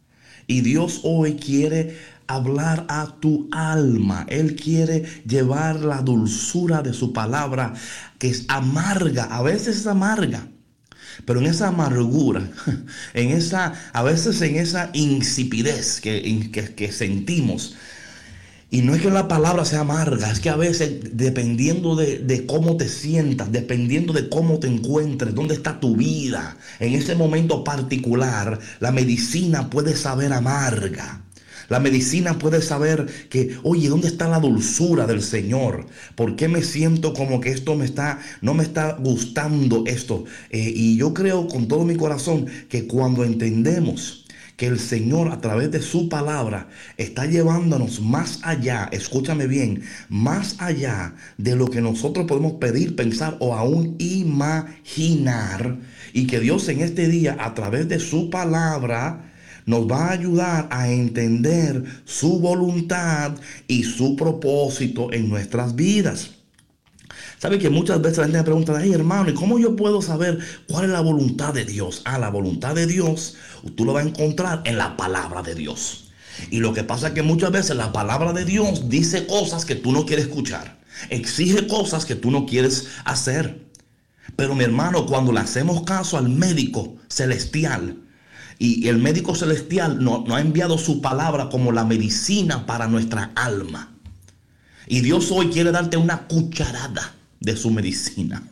Y 0.46 0.62
Dios 0.62 1.00
hoy 1.02 1.36
quiere 1.36 1.98
hablar 2.26 2.86
a 2.88 3.16
tu 3.20 3.46
alma. 3.52 4.24
Él 4.30 4.56
quiere 4.56 5.04
llevar 5.26 5.80
la 5.80 6.00
dulzura 6.00 6.80
de 6.80 6.94
su 6.94 7.12
palabra, 7.12 7.74
que 8.18 8.30
es 8.30 8.46
amarga, 8.48 9.24
a 9.24 9.42
veces 9.42 9.76
es 9.76 9.86
amarga. 9.86 10.48
Pero 11.26 11.40
en 11.40 11.46
esa 11.46 11.68
amargura, 11.68 12.50
en 13.12 13.28
esa, 13.32 13.74
a 13.92 14.02
veces 14.02 14.40
en 14.40 14.56
esa 14.56 14.88
insipidez 14.94 16.00
que, 16.00 16.72
que, 16.74 16.90
sentimos, 16.90 17.76
y 18.72 18.80
no 18.80 18.94
es 18.94 19.02
que 19.02 19.10
la 19.10 19.28
palabra 19.28 19.66
sea 19.66 19.80
amarga, 19.80 20.30
es 20.30 20.40
que 20.40 20.48
a 20.48 20.56
veces 20.56 21.00
dependiendo 21.12 21.94
de, 21.94 22.20
de, 22.20 22.46
cómo 22.46 22.78
te 22.78 22.88
sientas, 22.88 23.52
dependiendo 23.52 24.14
de 24.14 24.30
cómo 24.30 24.60
te 24.60 24.66
encuentres, 24.66 25.34
dónde 25.34 25.52
está 25.52 25.78
tu 25.78 25.94
vida, 25.94 26.56
en 26.80 26.94
ese 26.94 27.14
momento 27.14 27.64
particular, 27.64 28.58
la 28.80 28.90
medicina 28.90 29.68
puede 29.68 29.94
saber 29.94 30.32
amarga. 30.32 31.22
La 31.68 31.80
medicina 31.80 32.38
puede 32.38 32.60
saber 32.60 33.06
que, 33.28 33.56
oye, 33.62 33.88
¿dónde 33.88 34.08
está 34.08 34.28
la 34.28 34.40
dulzura 34.40 35.06
del 35.06 35.22
Señor? 35.22 35.86
¿Por 36.14 36.36
qué 36.36 36.48
me 36.48 36.62
siento 36.62 37.12
como 37.12 37.40
que 37.40 37.50
esto 37.50 37.76
me 37.76 37.84
está, 37.84 38.20
no 38.40 38.54
me 38.54 38.62
está 38.62 38.96
gustando 38.98 39.84
esto? 39.86 40.24
Eh, 40.50 40.72
y 40.74 40.96
yo 40.96 41.14
creo 41.14 41.46
con 41.46 41.68
todo 41.68 41.84
mi 41.84 41.96
corazón 41.96 42.46
que 42.68 42.86
cuando 42.86 43.24
entendemos 43.24 44.21
que 44.62 44.68
el 44.68 44.78
Señor 44.78 45.32
a 45.32 45.40
través 45.40 45.72
de 45.72 45.82
su 45.82 46.08
palabra 46.08 46.68
está 46.96 47.26
llevándonos 47.26 48.00
más 48.00 48.38
allá, 48.44 48.88
escúchame 48.92 49.48
bien, 49.48 49.82
más 50.08 50.54
allá 50.60 51.16
de 51.36 51.56
lo 51.56 51.66
que 51.66 51.80
nosotros 51.80 52.26
podemos 52.26 52.52
pedir, 52.60 52.94
pensar 52.94 53.36
o 53.40 53.56
aún 53.56 53.96
imaginar. 53.98 55.78
Y 56.12 56.28
que 56.28 56.38
Dios 56.38 56.68
en 56.68 56.80
este 56.80 57.08
día, 57.08 57.36
a 57.40 57.54
través 57.54 57.88
de 57.88 57.98
su 57.98 58.30
palabra, 58.30 59.32
nos 59.66 59.90
va 59.90 60.06
a 60.06 60.12
ayudar 60.12 60.68
a 60.70 60.88
entender 60.88 61.82
su 62.04 62.38
voluntad 62.38 63.32
y 63.66 63.82
su 63.82 64.14
propósito 64.14 65.12
en 65.12 65.28
nuestras 65.28 65.74
vidas. 65.74 66.30
Sabe 67.42 67.58
que 67.58 67.70
muchas 67.70 68.00
veces 68.00 68.18
la 68.18 68.24
gente 68.26 68.38
me 68.38 68.44
pregunta, 68.44 68.78
ay 68.78 68.92
hermano, 68.92 69.28
¿y 69.28 69.34
cómo 69.34 69.58
yo 69.58 69.74
puedo 69.74 70.00
saber 70.00 70.38
cuál 70.68 70.84
es 70.84 70.90
la 70.92 71.00
voluntad 71.00 71.52
de 71.52 71.64
Dios? 71.64 72.02
Ah, 72.04 72.16
la 72.16 72.30
voluntad 72.30 72.76
de 72.76 72.86
Dios, 72.86 73.34
tú 73.70 73.84
lo 73.84 73.92
vas 73.92 74.04
a 74.04 74.08
encontrar 74.08 74.62
en 74.64 74.78
la 74.78 74.96
palabra 74.96 75.42
de 75.42 75.54
Dios. 75.54 76.04
Y 76.50 76.58
lo 76.58 76.72
que 76.72 76.84
pasa 76.84 77.08
es 77.08 77.14
que 77.14 77.22
muchas 77.22 77.50
veces 77.52 77.76
la 77.76 77.92
palabra 77.92 78.32
de 78.32 78.44
Dios 78.44 78.88
dice 78.88 79.26
cosas 79.26 79.64
que 79.64 79.74
tú 79.74 79.92
no 79.92 80.06
quieres 80.06 80.26
escuchar. 80.26 80.80
Exige 81.10 81.66
cosas 81.66 82.04
que 82.04 82.14
tú 82.14 82.30
no 82.30 82.46
quieres 82.46 82.88
hacer. 83.04 83.66
Pero 84.36 84.54
mi 84.54 84.64
hermano, 84.64 85.06
cuando 85.06 85.32
le 85.32 85.40
hacemos 85.40 85.82
caso 85.82 86.16
al 86.16 86.28
médico 86.28 86.96
celestial, 87.08 87.98
y 88.58 88.86
el 88.86 88.98
médico 88.98 89.34
celestial 89.34 90.02
nos 90.02 90.24
no 90.24 90.36
ha 90.36 90.40
enviado 90.40 90.78
su 90.78 91.00
palabra 91.00 91.48
como 91.48 91.72
la 91.72 91.84
medicina 91.84 92.64
para 92.64 92.86
nuestra 92.86 93.32
alma. 93.34 93.92
Y 94.86 95.00
Dios 95.00 95.32
hoy 95.32 95.48
quiere 95.48 95.72
darte 95.72 95.96
una 95.96 96.28
cucharada 96.28 97.14
de 97.40 97.56
su 97.56 97.70
medicina. 97.70 98.42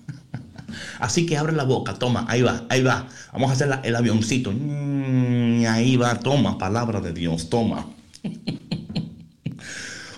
Así 1.00 1.26
que 1.26 1.36
abre 1.36 1.52
la 1.52 1.64
boca, 1.64 1.94
toma, 1.94 2.26
ahí 2.28 2.42
va, 2.42 2.64
ahí 2.68 2.82
va. 2.82 3.08
Vamos 3.32 3.50
a 3.50 3.52
hacer 3.54 3.80
el 3.82 3.96
avioncito. 3.96 4.52
Mm, 4.52 5.64
ahí 5.66 5.96
va, 5.96 6.18
toma, 6.18 6.58
palabra 6.58 7.00
de 7.00 7.12
Dios, 7.12 7.50
toma. 7.50 7.86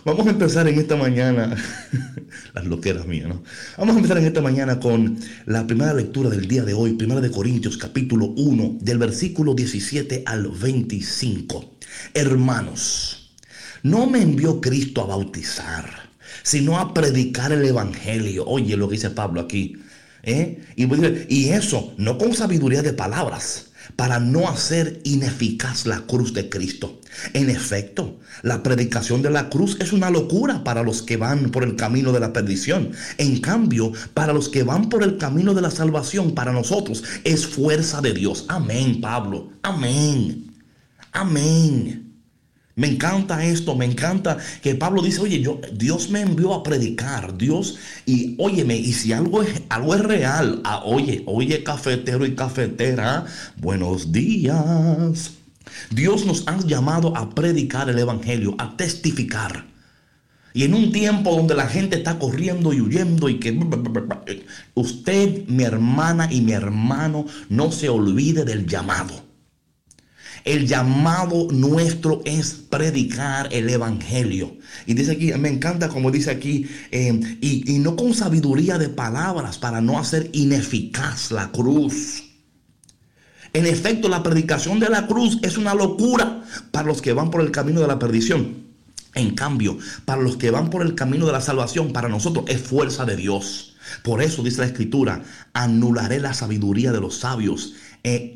Vamos 0.04 0.26
a 0.26 0.30
empezar 0.30 0.66
en 0.66 0.80
esta 0.80 0.96
mañana, 0.96 1.56
las 2.54 2.64
loqueras 2.64 3.06
mías, 3.06 3.28
¿no? 3.28 3.44
Vamos 3.78 3.94
a 3.94 3.98
empezar 3.98 4.18
en 4.18 4.24
esta 4.24 4.40
mañana 4.40 4.80
con 4.80 5.16
la 5.46 5.64
primera 5.64 5.94
lectura 5.94 6.28
del 6.28 6.48
día 6.48 6.64
de 6.64 6.74
hoy, 6.74 6.94
primera 6.94 7.20
de 7.20 7.30
Corintios 7.30 7.76
capítulo 7.76 8.34
1, 8.36 8.78
del 8.80 8.98
versículo 8.98 9.54
17 9.54 10.24
al 10.26 10.48
25. 10.48 11.76
Hermanos, 12.14 13.32
no 13.84 14.06
me 14.08 14.22
envió 14.22 14.60
Cristo 14.60 15.02
a 15.02 15.06
bautizar, 15.06 16.10
sino 16.42 16.80
a 16.80 16.92
predicar 16.92 17.52
el 17.52 17.64
Evangelio. 17.64 18.44
Oye 18.46 18.76
lo 18.76 18.88
que 18.88 18.96
dice 18.96 19.10
Pablo 19.10 19.40
aquí. 19.40 19.76
¿Eh? 20.23 20.64
Y, 20.76 20.87
y 21.29 21.49
eso, 21.50 21.95
no 21.97 22.19
con 22.19 22.35
sabiduría 22.35 22.83
de 22.83 22.93
palabras 22.93 23.73
para 23.97 24.21
no 24.21 24.49
hacer 24.49 25.00
ineficaz 25.05 25.87
la 25.87 26.00
cruz 26.00 26.33
de 26.33 26.49
Cristo. 26.49 27.00
En 27.35 27.50
efecto, 27.50 28.19
la 28.43 28.62
predicación 28.62 29.23
de 29.23 29.31
la 29.31 29.50
cruz 29.50 29.76
es 29.81 29.93
una 29.93 30.11
locura 30.11 30.64
para 30.64 30.83
los 30.83 31.02
que 31.02 31.17
van 31.17 31.50
por 31.50 31.64
el 31.64 31.76
camino 31.76 32.12
de 32.12 32.21
la 32.21 32.33
perdición. 32.33 32.93
En 33.19 33.41
cambio, 33.41 33.93
para 34.14 34.33
los 34.33 34.49
que 34.49 34.62
van 34.62 34.88
por 34.88 35.02
el 35.02 35.19
camino 35.19 35.55
de 35.55 35.62
la 35.62 35.71
salvación, 35.71 36.35
para 36.35 36.52
nosotros 36.52 37.05
es 37.25 37.47
fuerza 37.47 38.00
de 38.00 38.14
Dios. 38.14 38.47
Amén, 38.49 39.00
Pablo. 39.00 39.50
Amén. 39.62 40.55
Amén. 41.12 42.12
Me 42.75 42.87
encanta 42.88 43.45
esto, 43.45 43.75
me 43.75 43.85
encanta 43.85 44.38
que 44.62 44.75
Pablo 44.75 45.02
dice, 45.02 45.21
oye, 45.21 45.41
yo, 45.41 45.61
Dios 45.75 46.09
me 46.09 46.23
envió 46.23 46.55
a 46.55 46.62
predicar, 46.62 47.37
Dios, 47.37 47.76
y 48.07 48.35
óyeme, 48.38 48.76
y 48.76 48.95
si 48.95 49.12
algo 49.12 49.43
es, 49.43 49.62
algo 49.69 49.95
es 49.95 50.00
real, 50.00 50.62
ah, 50.64 50.83
oye, 50.85 51.23
oye, 51.26 51.62
cafetero 51.62 52.25
y 52.25 52.35
cafetera, 52.35 53.26
buenos 53.59 54.11
días. 54.11 55.33
Dios 55.91 56.25
nos 56.25 56.49
ha 56.49 56.59
llamado 56.61 57.14
a 57.14 57.35
predicar 57.35 57.91
el 57.91 57.99
Evangelio, 57.99 58.55
a 58.59 58.75
testificar. 58.76 59.67
Y 60.55 60.64
en 60.64 60.75
un 60.75 60.93
tiempo 60.93 61.35
donde 61.35 61.55
la 61.55 61.67
gente 61.67 61.97
está 61.97 62.19
corriendo 62.19 62.73
y 62.73 62.81
huyendo 62.81 63.29
y 63.29 63.38
que 63.38 63.59
usted, 64.75 65.47
mi 65.47 65.64
hermana 65.64 66.29
y 66.31 66.41
mi 66.43 66.52
hermano, 66.52 67.26
no 67.49 67.71
se 67.73 67.88
olvide 67.88 68.45
del 68.45 68.67
llamado. 68.67 69.31
El 70.44 70.66
llamado 70.66 71.49
nuestro 71.50 72.20
es 72.25 72.54
predicar 72.68 73.49
el 73.52 73.68
Evangelio. 73.70 74.56
Y 74.87 74.94
dice 74.94 75.12
aquí, 75.12 75.32
me 75.34 75.49
encanta 75.49 75.88
como 75.88 76.11
dice 76.11 76.30
aquí, 76.30 76.66
eh, 76.90 77.38
y, 77.40 77.75
y 77.75 77.78
no 77.78 77.94
con 77.96 78.14
sabiduría 78.14 78.78
de 78.78 78.88
palabras 78.88 79.58
para 79.58 79.80
no 79.80 79.99
hacer 79.99 80.30
ineficaz 80.32 81.30
la 81.30 81.52
cruz. 81.52 82.25
En 83.52 83.67
efecto, 83.67 84.08
la 84.08 84.23
predicación 84.23 84.80
de 84.80 84.88
la 84.88 85.06
cruz 85.06 85.38
es 85.43 85.58
una 85.58 85.75
locura 85.75 86.43
para 86.71 86.86
los 86.86 87.02
que 87.02 87.12
van 87.12 87.30
por 87.30 87.43
el 87.43 87.50
camino 87.50 87.80
de 87.80 87.86
la 87.86 87.99
perdición. 87.99 88.62
En 89.14 89.34
cambio, 89.34 89.76
para 90.06 90.23
los 90.23 90.38
que 90.38 90.50
van 90.50 90.71
por 90.71 90.82
el 90.82 90.95
camino 90.95 91.26
de 91.26 91.32
la 91.32 91.43
salvación, 91.43 91.93
para 91.93 92.08
nosotros 92.08 92.47
es 92.49 92.62
fuerza 92.62 93.04
de 93.04 93.17
Dios. 93.17 93.76
Por 94.02 94.23
eso 94.23 94.43
dice 94.43 94.60
la 94.60 94.67
escritura, 94.67 95.23
anularé 95.52 96.19
la 96.19 96.32
sabiduría 96.32 96.93
de 96.93 97.00
los 97.00 97.19
sabios 97.19 97.75
e 98.02 98.32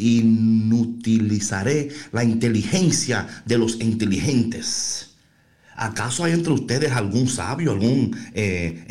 inutilizaré 0.00 1.90
la 2.12 2.24
inteligencia 2.24 3.28
de 3.44 3.58
los 3.58 3.80
inteligentes. 3.80 5.09
¿Acaso 5.80 6.24
hay 6.24 6.32
entre 6.32 6.52
ustedes 6.52 6.92
algún 6.92 7.26
sabio, 7.26 7.72
algún 7.72 8.14
eh, 8.34 8.84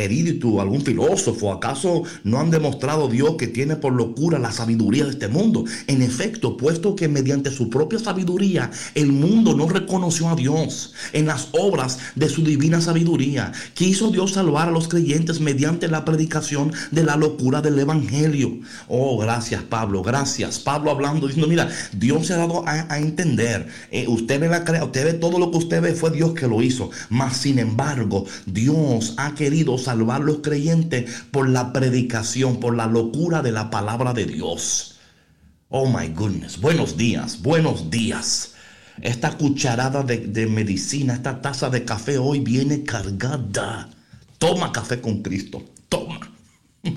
algún 0.59 0.81
filósofo? 0.81 1.53
¿Acaso 1.53 2.01
no 2.23 2.39
han 2.39 2.49
demostrado 2.49 3.07
Dios 3.07 3.35
que 3.35 3.45
tiene 3.45 3.75
por 3.75 3.93
locura 3.93 4.39
la 4.39 4.51
sabiduría 4.51 5.05
de 5.05 5.11
este 5.11 5.27
mundo? 5.27 5.65
En 5.85 6.01
efecto, 6.01 6.57
puesto 6.57 6.95
que 6.95 7.07
mediante 7.07 7.51
su 7.51 7.69
propia 7.69 7.99
sabiduría 7.99 8.71
el 8.95 9.11
mundo 9.11 9.55
no 9.55 9.69
reconoció 9.69 10.29
a 10.29 10.35
Dios 10.35 10.93
en 11.13 11.27
las 11.27 11.49
obras 11.51 11.99
de 12.15 12.27
su 12.27 12.43
divina 12.43 12.81
sabiduría, 12.81 13.51
quiso 13.75 14.09
Dios 14.09 14.31
salvar 14.31 14.69
a 14.69 14.71
los 14.71 14.87
creyentes 14.87 15.41
mediante 15.41 15.89
la 15.89 16.05
predicación 16.05 16.73
de 16.89 17.03
la 17.03 17.17
locura 17.17 17.61
del 17.61 17.77
Evangelio. 17.77 18.61
Oh, 18.87 19.19
gracias 19.19 19.61
Pablo, 19.61 20.01
gracias. 20.01 20.57
Pablo 20.57 20.89
hablando, 20.89 21.27
diciendo, 21.27 21.47
mira, 21.47 21.69
Dios 21.91 22.25
se 22.25 22.33
ha 22.33 22.37
dado 22.37 22.63
a, 22.67 22.97
entender. 22.97 23.67
Eh, 23.91 24.07
usted 24.07 24.39
ve 24.39 24.49
la 24.49 24.63
crea, 24.63 24.83
usted 24.83 25.05
ve 25.05 25.13
todo 25.13 25.37
lo 25.37 25.51
que 25.51 25.57
usted 25.59 25.81
ve, 25.83 25.93
fue 25.93 26.09
Dios 26.09 26.33
que 26.33 26.47
lo 26.47 26.63
Mas 27.09 27.37
sin 27.37 27.59
embargo, 27.59 28.25
Dios 28.45 29.13
ha 29.17 29.35
querido 29.35 29.77
salvar 29.77 30.21
los 30.21 30.39
creyentes 30.39 31.23
por 31.31 31.49
la 31.49 31.73
predicación, 31.73 32.59
por 32.59 32.75
la 32.75 32.87
locura 32.87 33.41
de 33.41 33.51
la 33.51 33.69
palabra 33.69 34.13
de 34.13 34.25
Dios. 34.25 34.95
Oh 35.69 35.87
my 35.87 36.07
goodness. 36.09 36.59
Buenos 36.59 36.97
días, 36.97 37.41
buenos 37.41 37.89
días. 37.89 38.53
Esta 39.01 39.37
cucharada 39.37 40.03
de 40.03 40.47
medicina, 40.47 41.13
esta 41.13 41.41
taza 41.41 41.69
de 41.69 41.85
café 41.85 42.17
hoy 42.17 42.39
viene 42.39 42.83
cargada. 42.83 43.89
Toma 44.37 44.71
café 44.71 44.99
con 44.99 45.21
Cristo. 45.21 45.63
Toma. 45.89 46.19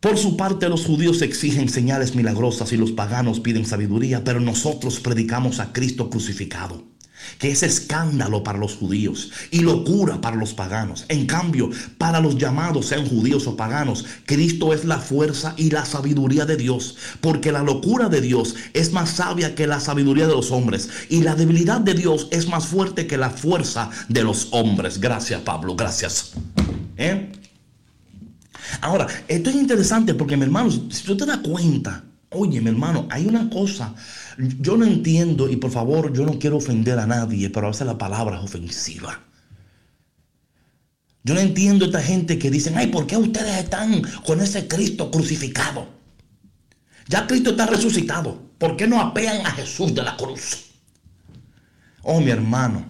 Por 0.00 0.18
su 0.18 0.36
parte, 0.36 0.68
los 0.68 0.84
judíos 0.84 1.22
exigen 1.22 1.68
señales 1.68 2.16
milagrosas 2.16 2.72
y 2.72 2.76
los 2.76 2.90
paganos 2.90 3.38
piden 3.38 3.64
sabiduría, 3.64 4.24
pero 4.24 4.40
nosotros 4.40 4.98
predicamos 4.98 5.60
a 5.60 5.72
Cristo 5.72 6.10
crucificado 6.10 6.91
que 7.38 7.50
es 7.50 7.62
escándalo 7.62 8.42
para 8.42 8.58
los 8.58 8.76
judíos 8.76 9.30
y 9.50 9.60
locura 9.60 10.20
para 10.20 10.36
los 10.36 10.54
paganos. 10.54 11.04
En 11.08 11.26
cambio, 11.26 11.70
para 11.98 12.20
los 12.20 12.36
llamados, 12.36 12.86
sean 12.86 13.06
judíos 13.06 13.46
o 13.46 13.56
paganos, 13.56 14.04
Cristo 14.26 14.72
es 14.72 14.84
la 14.84 14.98
fuerza 14.98 15.54
y 15.56 15.70
la 15.70 15.84
sabiduría 15.84 16.46
de 16.46 16.56
Dios, 16.56 16.96
porque 17.20 17.52
la 17.52 17.62
locura 17.62 18.08
de 18.08 18.20
Dios 18.20 18.54
es 18.74 18.92
más 18.92 19.10
sabia 19.10 19.54
que 19.54 19.66
la 19.66 19.80
sabiduría 19.80 20.26
de 20.26 20.34
los 20.34 20.50
hombres 20.50 20.88
y 21.08 21.22
la 21.22 21.34
debilidad 21.34 21.80
de 21.80 21.94
Dios 21.94 22.28
es 22.30 22.48
más 22.48 22.66
fuerte 22.66 23.06
que 23.06 23.18
la 23.18 23.30
fuerza 23.30 23.90
de 24.08 24.22
los 24.22 24.48
hombres. 24.52 25.00
Gracias, 25.00 25.40
Pablo, 25.42 25.74
gracias. 25.74 26.32
¿Eh? 26.96 27.32
Ahora, 28.80 29.06
esto 29.28 29.50
es 29.50 29.56
interesante 29.56 30.14
porque, 30.14 30.36
mi 30.36 30.44
hermano, 30.44 30.70
si 30.70 31.04
tú 31.04 31.16
te 31.16 31.26
das 31.26 31.38
cuenta, 31.38 32.04
oye, 32.30 32.60
mi 32.60 32.70
hermano, 32.70 33.06
hay 33.10 33.26
una 33.26 33.48
cosa 33.50 33.94
Yo 34.38 34.76
no 34.76 34.84
entiendo, 34.84 35.48
y 35.50 35.56
por 35.56 35.70
favor, 35.70 36.12
yo 36.12 36.24
no 36.24 36.38
quiero 36.38 36.56
ofender 36.56 36.98
a 36.98 37.06
nadie, 37.06 37.50
pero 37.50 37.66
a 37.66 37.70
veces 37.70 37.86
la 37.86 37.98
palabra 37.98 38.38
es 38.38 38.44
ofensiva. 38.44 39.20
Yo 41.24 41.34
no 41.34 41.40
entiendo 41.40 41.84
a 41.84 41.88
esta 41.88 42.02
gente 42.02 42.38
que 42.38 42.50
dicen, 42.50 42.76
ay, 42.76 42.88
¿por 42.88 43.06
qué 43.06 43.16
ustedes 43.16 43.58
están 43.58 44.02
con 44.24 44.40
ese 44.40 44.66
Cristo 44.66 45.10
crucificado? 45.10 45.86
Ya 47.08 47.26
Cristo 47.26 47.50
está 47.50 47.66
resucitado. 47.66 48.40
¿Por 48.58 48.76
qué 48.76 48.86
no 48.86 49.00
apean 49.00 49.46
a 49.46 49.50
Jesús 49.52 49.94
de 49.94 50.02
la 50.02 50.16
cruz? 50.16 50.66
Oh, 52.02 52.20
mi 52.20 52.30
hermano, 52.30 52.84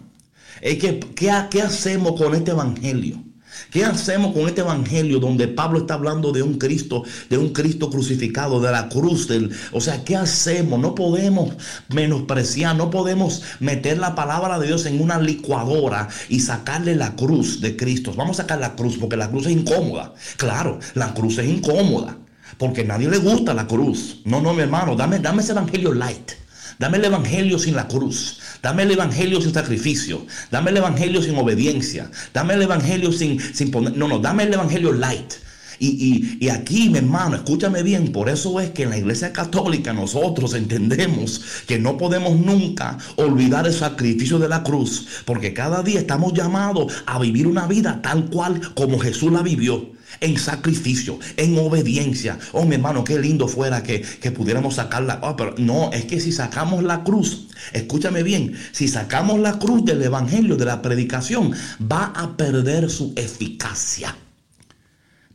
¿qué, 0.61 1.00
qué 1.14 1.62
hacemos 1.62 2.18
con 2.18 2.35
este 2.35 2.52
evangelio? 2.52 3.22
¿Qué 3.70 3.85
hacemos 3.85 4.33
con 4.33 4.48
este 4.48 4.61
evangelio 4.61 5.18
donde 5.18 5.48
Pablo 5.48 5.81
está 5.81 5.94
hablando 5.94 6.33
de 6.33 6.42
un 6.42 6.59
Cristo, 6.59 7.05
de 7.31 7.38
un 7.38 7.51
Cristo 7.51 7.90
crucificado, 7.90 8.61
de 8.61 8.70
la 8.70 8.88
cruz? 8.88 9.29
Del, 9.29 9.51
o 9.72 9.81
sea, 9.81 10.05
¿qué 10.05 10.16
hacemos? 10.16 10.79
No 10.79 10.94
podemos 10.94 11.55
menospreciar, 11.88 12.77
no 12.77 12.90
podemos 12.90 13.42
meter 13.61 13.98
la 13.98 14.14
palabra 14.14 14.59
de 14.59 14.66
Dios 14.66 14.87
en 14.87 15.01
una 15.01 15.18
licuadora 15.18 16.09
y 16.29 16.40
sacarle 16.40 16.94
la 16.94 17.14
cruz 17.14 17.61
de 17.61 17.77
Cristo. 17.77 18.12
Vamos 18.16 18.38
a 18.38 18.42
sacar 18.42 18.61
la 18.61 18.75
cruz 18.75 18.96
porque 18.98 19.16
la 19.16 19.31
cruz 19.31 19.46
es 19.46 19.53
incómoda. 19.53 20.14
Claro, 20.37 20.79
la 20.94 21.14
cruz 21.14 21.38
es 21.38 21.46
incómoda 21.46 22.16
porque 22.59 22.83
a 22.83 22.85
nadie 22.85 23.09
le 23.09 23.18
gusta 23.18 23.55
la 23.55 23.66
cruz. 23.66 24.20
No, 24.25 24.40
no, 24.40 24.55
mi 24.55 24.62
hermano, 24.62 24.94
dame, 24.94 25.18
dame 25.18 25.42
ese 25.42 25.53
evangelio 25.53 25.92
light. 25.92 26.33
Dame 26.79 26.98
el 26.98 27.05
evangelio 27.05 27.59
sin 27.59 27.77
la 27.77 27.87
cruz. 27.87 28.40
Dame 28.62 28.85
el 28.85 28.92
evangelio 28.92 29.40
sin 29.40 29.53
sacrificio. 29.53 30.25
Dame 30.51 30.70
el 30.70 30.77
evangelio 30.77 31.20
sin 31.20 31.37
obediencia. 31.37 32.11
Dame 32.33 32.55
el 32.55 32.62
evangelio 32.62 33.12
sin, 33.12 33.40
sin 33.40 33.70
poner. 33.70 33.96
No, 33.96 34.07
no, 34.07 34.20
dame 34.20 34.44
el 34.44 34.55
evangelio 34.55 34.92
light. 34.92 35.35
Y, 35.79 36.38
y, 36.40 36.48
aquí, 36.48 36.90
mi 36.90 36.98
hermano, 36.98 37.35
escúchame 37.35 37.83
bien, 37.83 38.12
por 38.12 38.29
eso 38.29 38.61
es 38.61 38.70
que 38.70 38.85
en 38.85 38.90
la 38.90 38.98
iglesia 38.98 39.33
católica 39.33 39.92
nosotros 39.92 40.55
entendemos 40.55 41.42
que 41.66 41.81
no 41.81 41.96
podemos 41.96 42.38
nunca 42.38 42.98
olvidar 43.16 43.66
el 43.66 43.75
sacrificio 43.75 44.38
de 44.38 44.48
la 44.48 44.62
cruz, 44.62 45.09
porque 45.25 45.53
cada 45.55 45.83
día 45.83 45.98
estamos 45.98 46.35
llamados 46.35 46.92
a 47.05 47.18
vivir 47.18 47.48
una 47.48 47.66
vida 47.66 48.01
tal 48.01 48.27
cual 48.27 48.61
como 48.75 49.01
Jesús 49.01 49.33
la 49.33 49.42
vivió 49.42 49.90
en 50.20 50.38
sacrificio, 50.38 51.18
en 51.37 51.59
obediencia. 51.59 52.38
Oh, 52.53 52.64
mi 52.64 52.75
hermano, 52.75 53.05
qué 53.05 53.18
lindo 53.18 53.48
fuera 53.48 53.83
que, 53.83 54.05
pudiéramos 54.33 54.77
sacarla. 54.77 55.20
Oh, 55.22 55.37
no, 55.59 55.92
es 55.92 56.05
que 56.05 56.20
si 56.20 56.33
sacamos 56.33 56.83
la 56.83 57.05
cruz, 57.05 57.48
escúchame 57.72 58.22
bien, 58.22 58.55
si 58.72 58.88
sacamos 58.88 59.40
la 59.40 59.59
cruz 59.59 59.85
del 59.85 60.03
evangelio, 60.03 60.57
de 60.57 60.64
la 60.64 60.83
predicación, 60.83 61.53
va 61.81 62.07
a 62.14 62.37
perder 62.37 62.90
su 62.90 63.12
eficacia. 63.16 64.16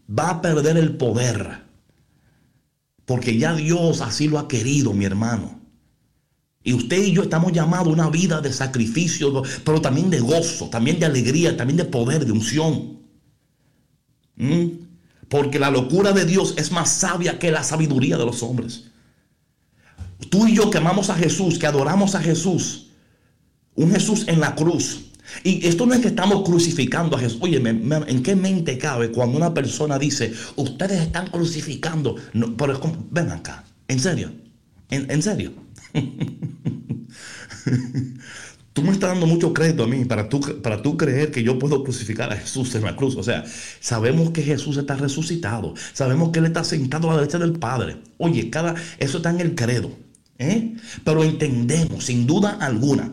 Va 0.10 0.30
a 0.30 0.42
perder 0.42 0.78
el 0.78 0.96
poder. 0.96 1.64
Porque 3.06 3.38
ya 3.38 3.54
Dios 3.56 4.02
así 4.02 4.28
lo 4.28 4.40
ha 4.40 4.48
querido, 4.48 4.94
mi 4.94 5.06
hermano. 5.06 5.58
Y 6.68 6.74
usted 6.74 7.02
y 7.02 7.14
yo 7.14 7.24
estamos 7.24 7.54
llamados 7.54 7.88
a 7.88 7.92
una 7.92 8.10
vida 8.10 8.42
de 8.42 8.52
sacrificio, 8.52 9.42
pero 9.64 9.80
también 9.80 10.10
de 10.10 10.20
gozo, 10.20 10.70
también 10.70 11.00
de 11.00 11.06
alegría, 11.06 11.56
también 11.56 11.78
de 11.78 11.86
poder, 11.86 12.26
de 12.26 12.34
unción. 12.34 12.97
¿Mm? 14.38 14.88
Porque 15.30 15.60
la 15.60 15.70
locura 15.70 16.14
de 16.14 16.26
Dios 16.26 16.56
es 16.58 16.72
más 16.72 16.90
sabia 16.90 17.38
que 17.38 17.52
la 17.52 17.64
sabiduría 17.64 18.18
de 18.18 18.26
los 18.26 18.42
hombres. 18.44 18.86
Tú 20.30 20.48
y 20.48 20.56
yo 20.56 20.70
que 20.70 20.78
amamos 20.78 21.10
a 21.10 21.16
Jesús, 21.16 21.60
que 21.60 21.68
adoramos 21.68 22.16
a 22.16 22.22
Jesús, 22.22 22.88
un 23.76 23.92
Jesús 23.92 24.26
en 24.28 24.40
la 24.40 24.56
cruz. 24.56 25.02
Y 25.44 25.68
esto 25.68 25.86
no 25.86 25.94
es 25.94 26.00
que 26.00 26.08
estamos 26.08 26.44
crucificando 26.44 27.18
a 27.18 27.20
Jesús. 27.20 27.40
Oye, 27.42 27.58
¿en 27.58 28.24
qué 28.24 28.36
mente 28.36 28.78
cabe 28.78 29.12
cuando 29.12 29.38
una 29.38 29.54
persona 29.54 30.00
dice, 30.00 30.34
ustedes 30.56 31.02
están 31.02 31.28
crucificando? 31.28 32.16
No, 32.34 32.56
pero 32.56 32.80
ven 33.12 33.32
acá, 33.32 33.66
en 33.88 34.00
serio, 34.00 34.32
en, 34.90 35.12
en 35.12 35.22
serio. 35.22 35.54
Tú 38.78 38.84
me 38.84 38.92
estás 38.92 39.10
dando 39.10 39.26
mucho 39.26 39.56
crédito 39.56 39.86
a 39.86 39.88
mí 39.88 40.06
para 40.06 40.30
tú, 40.30 40.40
para 40.62 40.84
tú 40.84 40.98
creer 40.98 41.32
que 41.32 41.42
yo 41.42 41.58
puedo 41.58 41.84
crucificar 41.84 42.32
a 42.32 42.36
Jesús 42.38 42.76
en 42.76 42.84
la 42.84 42.96
cruz. 42.96 43.16
O 43.16 43.24
sea, 43.24 43.44
sabemos 43.80 44.30
que 44.30 44.44
Jesús 44.44 44.78
está 44.78 44.96
resucitado. 44.96 45.74
Sabemos 45.94 46.30
que 46.30 46.38
Él 46.38 46.46
está 46.46 46.64
sentado 46.64 47.10
a 47.10 47.14
la 47.14 47.22
derecha 47.22 47.40
del 47.40 47.54
Padre. 47.54 47.98
Oye, 48.20 48.52
cada, 48.52 48.76
eso 49.00 49.18
está 49.18 49.32
en 49.32 49.42
el 49.42 49.56
credo. 49.56 49.90
¿eh? 50.38 50.76
Pero 51.04 51.24
entendemos, 51.24 52.06
sin 52.06 52.28
duda 52.28 52.52
alguna, 52.62 53.12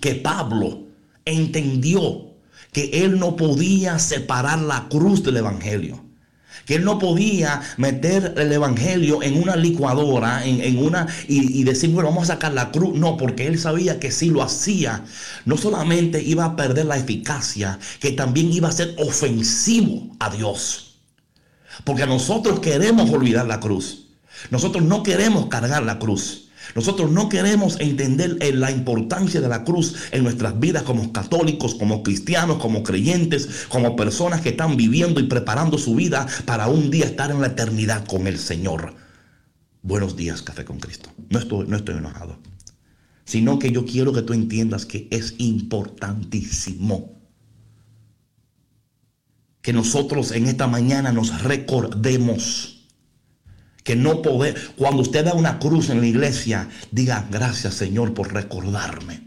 que 0.00 0.16
Pablo 0.16 0.88
entendió 1.24 2.32
que 2.72 3.04
Él 3.04 3.20
no 3.20 3.36
podía 3.36 4.00
separar 4.00 4.58
la 4.58 4.88
cruz 4.88 5.22
del 5.22 5.36
Evangelio 5.36 6.07
que 6.68 6.74
él 6.74 6.84
no 6.84 6.98
podía 6.98 7.62
meter 7.78 8.34
el 8.36 8.52
evangelio 8.52 9.22
en 9.22 9.40
una 9.40 9.56
licuadora, 9.56 10.44
en, 10.44 10.76
una, 10.76 11.06
y, 11.26 11.64
decir, 11.64 11.88
bueno, 11.88 12.10
vamos 12.10 12.24
a 12.24 12.34
sacar 12.34 12.52
la 12.52 12.70
cruz. 12.70 12.94
No, 12.94 13.16
porque 13.16 13.46
él 13.46 13.58
sabía 13.58 13.98
que 13.98 14.12
si 14.12 14.28
lo 14.28 14.42
hacía, 14.42 15.02
no 15.46 15.56
solamente 15.56 16.22
iba 16.22 16.44
a 16.44 16.56
perder 16.56 16.84
la 16.84 16.98
eficacia, 16.98 17.78
que 18.00 18.12
también 18.12 18.52
iba 18.52 18.68
a 18.68 18.72
ser 18.72 18.94
ofensivo 18.98 20.14
a 20.20 20.28
Dios. 20.28 20.98
Porque 21.84 22.06
nosotros 22.06 22.60
queremos 22.60 23.08
olvidar 23.08 23.46
la 23.46 23.60
cruz. 23.60 24.04
Nosotros 24.50 24.84
no 24.84 25.02
queremos 25.02 25.46
cargar 25.46 25.82
la 25.84 25.98
cruz. 25.98 26.47
Nosotros 26.74 27.10
no 27.10 27.28
queremos 27.28 27.78
entender 27.80 28.36
eh, 28.40 28.52
la 28.52 28.70
importancia 28.70 29.40
de 29.40 29.48
la 29.48 29.64
cruz 29.64 29.94
en 30.10 30.24
nuestras 30.24 30.58
vidas 30.58 30.82
como 30.82 31.12
católicos, 31.12 31.74
como 31.74 32.02
cristianos, 32.02 32.58
como 32.58 32.82
creyentes, 32.82 33.66
como 33.68 33.96
personas 33.96 34.40
que 34.40 34.50
están 34.50 34.76
viviendo 34.76 35.20
y 35.20 35.24
preparando 35.24 35.78
su 35.78 35.94
vida 35.94 36.26
para 36.44 36.68
un 36.68 36.90
día 36.90 37.06
estar 37.06 37.30
en 37.30 37.40
la 37.40 37.48
eternidad 37.48 38.06
con 38.06 38.26
el 38.26 38.38
Señor. 38.38 38.94
Buenos 39.82 40.16
días, 40.16 40.42
Café 40.42 40.64
con 40.64 40.78
Cristo. 40.78 41.10
No 41.30 41.38
estoy, 41.38 41.66
no 41.66 41.76
estoy 41.76 41.96
enojado, 41.96 42.38
sino 43.24 43.58
que 43.58 43.70
yo 43.70 43.84
quiero 43.84 44.12
que 44.12 44.22
tú 44.22 44.32
entiendas 44.32 44.84
que 44.86 45.08
es 45.10 45.34
importantísimo 45.38 47.18
que 49.62 49.72
nosotros 49.72 50.32
en 50.32 50.46
esta 50.46 50.66
mañana 50.66 51.12
nos 51.12 51.42
recordemos 51.42 52.77
que 53.88 53.96
no 53.96 54.20
poder, 54.20 54.54
cuando 54.76 55.00
usted 55.00 55.24
da 55.24 55.32
una 55.32 55.58
cruz 55.58 55.88
en 55.88 56.02
la 56.02 56.06
iglesia, 56.06 56.68
diga 56.90 57.26
gracias 57.30 57.72
Señor 57.72 58.12
por 58.12 58.34
recordarme. 58.34 59.22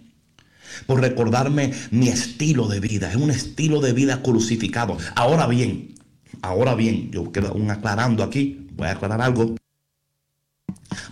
Por 0.86 1.02
recordarme 1.02 1.74
mi 1.90 2.10
estilo 2.10 2.68
de 2.68 2.80
vida. 2.80 3.10
Es 3.10 3.16
un 3.16 3.32
estilo 3.32 3.82
de 3.82 3.94
vida 3.94 4.22
crucificado. 4.22 5.00
Ahora 5.16 5.48
bien, 5.48 5.96
ahora 6.44 6.76
bien, 6.76 7.10
yo 7.10 7.32
quedo 7.32 7.48
aún 7.48 7.72
aclarando 7.72 8.22
aquí, 8.22 8.68
voy 8.74 8.86
a 8.86 8.92
aclarar 8.92 9.24
algo. 9.24 9.56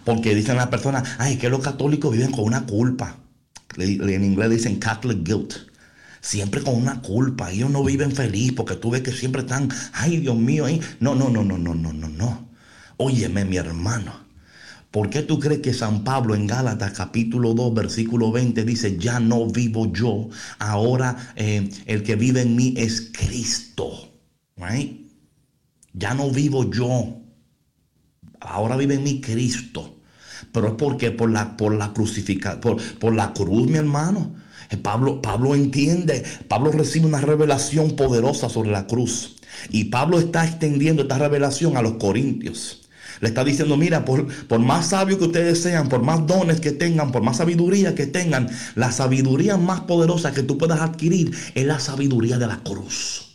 Porque 0.05 0.35
dicen 0.35 0.57
las 0.57 0.67
personas, 0.67 1.15
ay, 1.17 1.37
que 1.37 1.49
los 1.49 1.61
católicos 1.61 2.11
viven 2.11 2.31
con 2.31 2.43
una 2.43 2.67
culpa. 2.67 3.17
En 3.79 4.23
inglés 4.23 4.51
dicen 4.51 4.75
Catholic 4.75 5.23
guilt 5.23 5.55
siempre 6.21 6.61
con 6.61 6.75
una 6.75 7.01
culpa. 7.01 7.49
Ellos 7.49 7.71
no 7.71 7.83
viven 7.83 8.11
feliz 8.11 8.51
porque 8.51 8.75
tú 8.75 8.91
ves 8.91 9.01
que 9.01 9.11
siempre 9.11 9.41
están, 9.41 9.69
ay 9.93 10.17
Dios 10.17 10.35
mío, 10.35 10.65
ahí. 10.65 10.79
No, 10.99 11.15
no, 11.15 11.29
no, 11.29 11.43
no, 11.43 11.57
no, 11.57 11.73
no, 11.73 11.93
no, 11.93 12.09
no. 12.09 12.38
Óyeme, 13.01 13.45
mi 13.45 13.55
hermano. 13.55 14.11
¿Por 14.91 15.09
qué 15.09 15.21
tú 15.21 15.39
crees 15.39 15.61
que 15.61 15.73
San 15.73 16.03
Pablo 16.03 16.35
en 16.35 16.47
Gálatas 16.47 16.91
capítulo 16.91 17.53
2 17.53 17.73
versículo 17.73 18.29
20 18.29 18.65
dice, 18.65 18.97
ya 18.97 19.21
no 19.21 19.47
vivo 19.47 19.89
yo, 19.93 20.27
ahora 20.57 21.31
eh, 21.37 21.69
el 21.85 22.03
que 22.03 22.17
vive 22.17 22.41
en 22.41 22.57
mí 22.57 22.73
es 22.75 23.09
Cristo? 23.13 24.11
Ya 25.93 26.13
no 26.13 26.29
vivo 26.29 26.69
yo, 26.69 27.21
ahora 28.41 28.75
vive 28.75 28.95
en 28.95 29.03
mí 29.03 29.21
Cristo. 29.21 29.95
Pero 30.51 30.67
es 30.67 30.73
porque 30.73 31.11
por 31.11 31.31
la, 31.31 31.55
por 31.55 31.73
la 31.73 31.93
por, 31.93 32.81
por 32.99 33.15
la 33.15 33.31
cruz, 33.31 33.69
mi 33.69 33.77
hermano. 33.77 34.35
Eh, 34.71 34.75
Pablo, 34.75 35.21
Pablo 35.21 35.55
entiende, 35.55 36.25
Pablo 36.49 36.71
recibe 36.71 37.05
una 37.05 37.21
revelación 37.21 37.95
poderosa 37.95 38.49
sobre 38.49 38.71
la 38.71 38.87
cruz. 38.87 39.37
Y 39.69 39.85
Pablo 39.85 40.19
está 40.19 40.45
extendiendo 40.45 41.03
esta 41.03 41.17
revelación 41.17 41.77
a 41.77 41.81
los 41.81 41.93
corintios. 41.93 42.88
Le 43.21 43.27
está 43.27 43.43
diciendo, 43.43 43.77
mira, 43.77 44.05
por, 44.05 44.27
por 44.47 44.59
más 44.59 44.87
sabios 44.89 45.19
que 45.19 45.25
ustedes 45.25 45.61
sean, 45.61 45.89
por 45.89 46.01
más 46.01 46.25
dones 46.25 46.61
que 46.61 46.71
tengan, 46.71 47.11
por 47.11 47.21
más 47.21 47.37
sabiduría 47.37 47.95
que 47.95 48.07
tengan, 48.07 48.49
la 48.75 48.91
sabiduría 48.91 49.57
más 49.57 49.81
poderosa 49.81 50.31
que 50.31 50.43
tú 50.43 50.57
puedas 50.57 50.81
adquirir 50.81 51.35
es 51.55 51.65
la 51.65 51.79
sabiduría 51.79 52.37
de 52.37 52.47
la 52.47 52.57
cruz. 52.57 53.29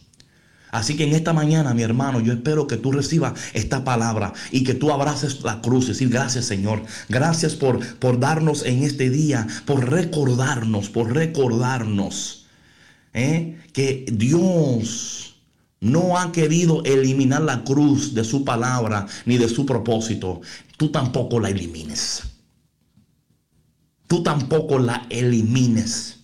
Así 0.74 0.96
que 0.96 1.04
en 1.04 1.14
esta 1.14 1.32
mañana, 1.32 1.72
mi 1.72 1.82
hermano, 1.82 2.18
yo 2.18 2.32
espero 2.32 2.66
que 2.66 2.76
tú 2.76 2.90
recibas 2.90 3.34
esta 3.52 3.84
palabra 3.84 4.32
y 4.50 4.64
que 4.64 4.74
tú 4.74 4.90
abraces 4.90 5.40
la 5.44 5.60
cruz 5.60 5.84
y 5.84 5.88
decir 5.88 6.08
gracias, 6.08 6.46
Señor. 6.46 6.82
Gracias 7.08 7.54
por, 7.54 7.78
por 7.98 8.18
darnos 8.18 8.64
en 8.64 8.82
este 8.82 9.08
día, 9.08 9.46
por 9.66 9.88
recordarnos, 9.88 10.88
por 10.88 11.14
recordarnos 11.14 12.44
¿eh? 13.12 13.56
que 13.72 14.04
Dios 14.12 15.23
no 15.84 16.18
ha 16.18 16.32
querido 16.32 16.82
eliminar 16.84 17.42
la 17.42 17.62
cruz 17.62 18.14
de 18.14 18.24
su 18.24 18.42
palabra 18.42 19.06
ni 19.26 19.36
de 19.36 19.48
su 19.48 19.66
propósito, 19.66 20.40
tú 20.78 20.90
tampoco 20.90 21.38
la 21.38 21.50
elimines. 21.50 22.22
Tú 24.06 24.22
tampoco 24.22 24.78
la 24.78 25.06
elimines. 25.10 26.20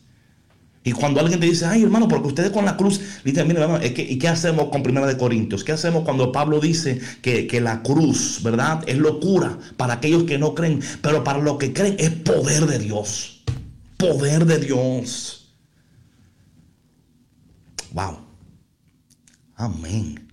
Y 0.83 0.93
cuando 0.93 1.21
alguien 1.21 1.41
te 1.41 1.47
dice, 1.47 1.67
ay 1.67 1.83
hermano, 1.83 2.09
porque 2.09 2.29
ustedes 2.29 2.51
con 2.51 2.65
la 2.65 2.79
cruz, 2.79 3.01
dice, 3.23 3.45
mira 3.45 3.61
hermano, 3.61 3.85
¿y 3.85 4.19
qué 4.19 4.29
hacemos 4.29 4.71
con 4.71 4.83
Primera 4.83 5.07
de 5.07 5.19
Corintios? 5.19 5.63
¿Qué 5.63 5.73
hacemos 5.73 6.05
cuando 6.05 6.33
Pablo 6.33 6.59
dice 6.59 6.99
que, 7.21 7.47
que, 7.47 7.61
la 7.61 7.83
cruz, 7.83 8.41
¿verdad? 8.43 8.83
Es 8.87 8.97
locura 8.97 9.59
para 9.77 9.95
aquellos 9.95 10.25
que 10.25 10.39
no 10.39 10.55
creen, 10.55 10.81
pero 11.03 11.23
para 11.23 11.39
los 11.39 11.59
que 11.59 11.75
creen 11.75 11.97
es 11.99 12.11
poder 12.11 12.65
de 12.65 12.79
Dios. 12.79 13.43
Poder 13.99 14.47
de 14.47 14.59
Dios. 14.59 15.53
Wow. 17.93 18.30
Amén. 19.61 20.27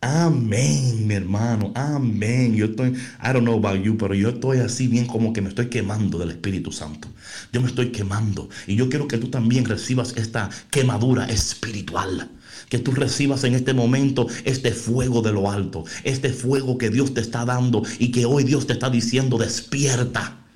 Amén, 0.00 1.06
mi 1.06 1.12
hermano. 1.12 1.72
Amén. 1.74 2.56
Yo 2.56 2.64
estoy, 2.66 2.94
I 3.22 3.34
don't 3.34 3.44
know 3.44 3.58
about 3.58 3.84
you, 3.84 3.98
pero 3.98 4.14
yo 4.14 4.30
estoy 4.30 4.60
así 4.60 4.88
bien 4.88 5.06
como 5.06 5.34
que 5.34 5.42
me 5.42 5.50
estoy 5.50 5.68
quemando 5.68 6.18
del 6.18 6.30
Espíritu 6.30 6.72
Santo. 6.72 7.08
Yo 7.52 7.60
me 7.60 7.68
estoy 7.68 7.92
quemando. 7.92 8.48
Y 8.66 8.76
yo 8.76 8.88
quiero 8.88 9.08
que 9.08 9.18
tú 9.18 9.28
también 9.28 9.66
recibas 9.66 10.16
esta 10.16 10.48
quemadura 10.70 11.26
espiritual. 11.26 12.30
Que 12.70 12.78
tú 12.78 12.92
recibas 12.92 13.44
en 13.44 13.52
este 13.52 13.74
momento 13.74 14.26
este 14.46 14.72
fuego 14.72 15.20
de 15.20 15.32
lo 15.32 15.50
alto. 15.50 15.84
Este 16.02 16.30
fuego 16.30 16.78
que 16.78 16.88
Dios 16.88 17.12
te 17.12 17.20
está 17.20 17.44
dando 17.44 17.82
y 17.98 18.10
que 18.10 18.24
hoy 18.24 18.44
Dios 18.44 18.66
te 18.66 18.72
está 18.72 18.88
diciendo, 18.88 19.36
despierta. 19.36 20.46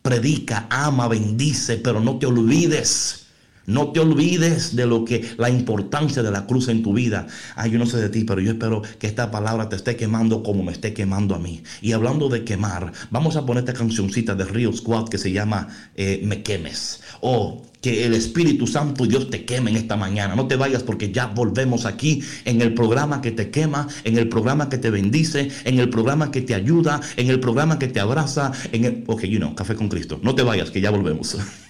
Predica, 0.00 0.68
ama, 0.70 1.08
bendice, 1.08 1.76
pero 1.76 1.98
no 1.98 2.20
te 2.20 2.26
olvides 2.26 3.29
no 3.66 3.92
te 3.92 4.00
olvides 4.00 4.74
de 4.74 4.86
lo 4.86 5.04
que 5.04 5.24
la 5.36 5.50
importancia 5.50 6.22
de 6.22 6.30
la 6.30 6.46
cruz 6.46 6.68
en 6.68 6.82
tu 6.82 6.92
vida. 6.92 7.26
Ay, 7.56 7.70
yo 7.70 7.78
no 7.78 7.86
sé 7.86 7.98
de 7.98 8.08
ti, 8.08 8.24
pero 8.24 8.40
yo 8.40 8.52
espero 8.52 8.82
que 8.98 9.06
esta 9.06 9.30
palabra 9.30 9.68
te 9.68 9.76
esté 9.76 9.96
quemando 9.96 10.42
como 10.42 10.62
me 10.62 10.72
esté 10.72 10.92
quemando 10.92 11.34
a 11.34 11.38
mí. 11.38 11.62
Y 11.80 11.92
hablando 11.92 12.28
de 12.28 12.44
quemar, 12.44 12.92
vamos 13.10 13.36
a 13.36 13.46
poner 13.46 13.64
esta 13.64 13.74
cancioncita 13.74 14.34
de 14.34 14.44
Rio 14.44 14.72
Squad 14.72 15.08
que 15.08 15.18
se 15.18 15.32
llama 15.32 15.68
eh, 15.94 16.20
Me 16.24 16.42
quemes. 16.42 17.00
O 17.20 17.62
que 17.80 18.04
el 18.04 18.14
Espíritu 18.14 18.66
Santo 18.66 19.04
y 19.04 19.08
Dios 19.08 19.30
te 19.30 19.44
queme 19.44 19.70
en 19.70 19.76
esta 19.76 19.96
mañana. 19.96 20.34
No 20.36 20.46
te 20.46 20.56
vayas 20.56 20.82
porque 20.82 21.12
ya 21.12 21.26
volvemos 21.26 21.86
aquí 21.86 22.22
en 22.44 22.60
el 22.60 22.74
programa 22.74 23.22
que 23.22 23.30
te 23.30 23.50
quema, 23.50 23.88
en 24.04 24.18
el 24.18 24.28
programa 24.28 24.68
que 24.68 24.78
te 24.78 24.90
bendice, 24.90 25.50
en 25.64 25.78
el 25.78 25.88
programa 25.88 26.30
que 26.30 26.42
te 26.42 26.54
ayuda, 26.54 27.00
en 27.16 27.30
el 27.30 27.40
programa 27.40 27.78
que 27.78 27.88
te 27.88 28.00
abraza, 28.00 28.52
en 28.72 28.84
el... 28.84 29.04
Ok, 29.06 29.24
you 29.24 29.38
know, 29.38 29.54
Café 29.54 29.74
con 29.74 29.88
Cristo. 29.88 30.20
No 30.22 30.34
te 30.34 30.42
vayas 30.42 30.70
que 30.70 30.80
ya 30.80 30.90
volvemos. 30.90 31.36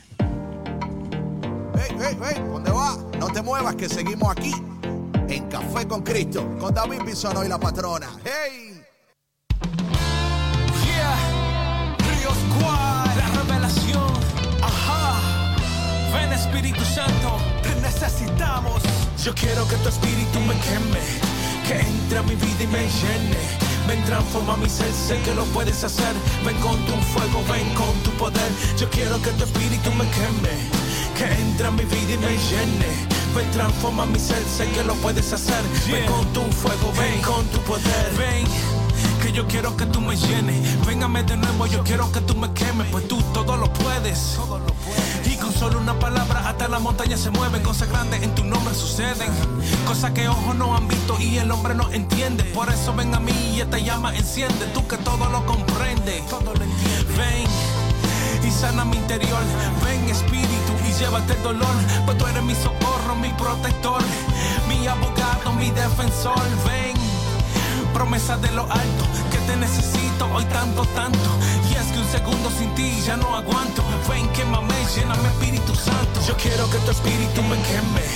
¿dónde 2.52 2.70
va? 2.70 2.96
No 3.18 3.28
te 3.28 3.42
muevas 3.42 3.74
que 3.76 3.88
seguimos 3.88 4.30
aquí 4.30 4.52
en 5.28 5.48
Café 5.48 5.86
con 5.86 6.02
Cristo, 6.02 6.46
con 6.58 6.74
David 6.74 7.02
Bisono 7.04 7.44
y 7.44 7.48
la 7.48 7.58
patrona. 7.58 8.08
¡Hey! 8.24 8.82
Yeah, 10.84 11.96
Río 11.98 12.30
Squad, 12.30 13.06
la 13.16 13.42
revelación. 13.42 14.12
Ajá, 14.62 15.20
ven 16.12 16.32
Espíritu 16.32 16.84
Santo, 16.84 17.38
te 17.62 17.74
necesitamos. 17.80 18.82
Yo 19.24 19.34
quiero 19.34 19.66
que 19.68 19.76
tu 19.76 19.88
espíritu 19.88 20.40
me 20.40 20.54
queme, 20.60 21.04
que 21.66 21.80
entre 21.80 22.18
a 22.18 22.22
mi 22.22 22.34
vida 22.34 22.62
y 22.62 22.66
me 22.66 22.80
llene. 22.80 23.70
Ven, 23.86 24.04
transforma 24.04 24.56
mi 24.56 24.68
ser, 24.68 24.92
sé 24.92 25.20
que 25.22 25.34
lo 25.34 25.44
puedes 25.46 25.82
hacer. 25.84 26.14
Ven 26.44 26.56
con 26.60 26.76
tu 26.86 26.92
fuego, 27.12 27.42
ven 27.50 27.74
con 27.74 27.92
tu 28.02 28.10
poder. 28.12 28.50
Yo 28.78 28.88
quiero 28.90 29.20
que 29.22 29.30
tu 29.32 29.44
espíritu 29.44 29.90
me 29.92 30.08
queme 30.10 30.80
que 31.20 31.26
entra 31.34 31.68
en 31.68 31.76
mi 31.76 31.84
vida 31.84 32.14
y 32.14 32.18
me 32.18 32.36
llene. 32.48 32.88
Ven, 33.36 33.50
transforma 33.52 34.06
mi 34.06 34.18
ser, 34.18 34.42
sé 34.44 34.66
que 34.70 34.82
lo 34.82 34.94
puedes 34.94 35.30
hacer. 35.32 35.62
Ven 35.86 36.06
con 36.06 36.26
tu 36.32 36.40
fuego, 36.50 36.92
ven 36.98 37.20
con 37.20 37.44
tu 37.48 37.58
poder. 37.60 38.10
Ven, 38.16 38.46
que 39.22 39.30
yo 39.30 39.46
quiero 39.46 39.76
que 39.76 39.84
tú 39.84 40.00
me 40.00 40.16
llenes. 40.16 40.58
Véngame 40.86 41.22
de 41.24 41.36
nuevo, 41.36 41.66
yo 41.66 41.84
quiero 41.84 42.10
que 42.10 42.20
tú 42.22 42.34
me 42.34 42.50
quemes, 42.54 42.86
pues 42.90 43.06
tú 43.06 43.20
todo 43.34 43.56
lo 43.58 43.70
puedes. 43.70 44.38
Y 45.26 45.36
con 45.36 45.52
solo 45.52 45.78
una 45.78 45.98
palabra 45.98 46.48
hasta 46.48 46.68
la 46.68 46.78
montaña 46.78 47.18
se 47.18 47.30
mueven, 47.30 47.62
cosas 47.62 47.90
grandes 47.90 48.22
en 48.22 48.34
tu 48.34 48.42
nombre 48.44 48.74
suceden, 48.74 49.30
cosas 49.86 50.12
que 50.12 50.26
ojos 50.26 50.56
no 50.56 50.74
han 50.74 50.88
visto 50.88 51.20
y 51.20 51.36
el 51.36 51.50
hombre 51.50 51.74
no 51.74 51.90
entiende. 51.90 52.44
Por 52.44 52.70
eso 52.70 52.94
ven 52.94 53.14
a 53.14 53.20
mí 53.20 53.32
y 53.56 53.60
esta 53.60 53.78
llama 53.78 54.14
enciende, 54.16 54.64
tú 54.72 54.88
que 54.88 54.96
todo 54.96 55.28
lo 55.28 55.44
comprendes. 55.44 56.22
Ven 57.18 57.46
y 58.42 58.50
sana 58.50 58.84
mi 58.84 58.96
interior. 58.96 59.42
Ven 59.84 60.08
Espíritu 60.08 60.79
llévate 61.00 61.32
el 61.32 61.42
dolor, 61.42 61.76
pues 62.04 62.18
tú 62.18 62.26
eres 62.26 62.42
mi 62.42 62.54
socorro, 62.54 63.14
mi 63.16 63.30
protector, 63.30 64.02
mi 64.68 64.86
abogado, 64.86 65.52
mi 65.54 65.70
defensor. 65.70 66.44
Ven, 66.66 66.94
promesa 67.94 68.36
de 68.36 68.50
lo 68.52 68.62
alto, 68.64 69.04
que 69.32 69.38
te 69.38 69.56
necesito 69.56 70.26
hoy 70.34 70.44
tanto, 70.44 70.84
tanto. 70.94 71.30
Y 71.70 71.74
es 71.74 71.86
que 71.92 71.98
un 71.98 72.08
segundo 72.08 72.50
sin 72.50 72.74
ti 72.74 73.00
ya 73.00 73.16
no 73.16 73.34
aguanto. 73.34 73.82
Ven, 74.10 74.28
quémame, 74.34 74.74
lléname 74.94 75.28
Espíritu 75.28 75.74
Santo. 75.74 76.20
Yo 76.28 76.36
quiero 76.36 76.68
que 76.70 76.78
tu 76.78 76.90
Espíritu 76.90 77.42
me 77.44 77.56
queme, 77.68 78.06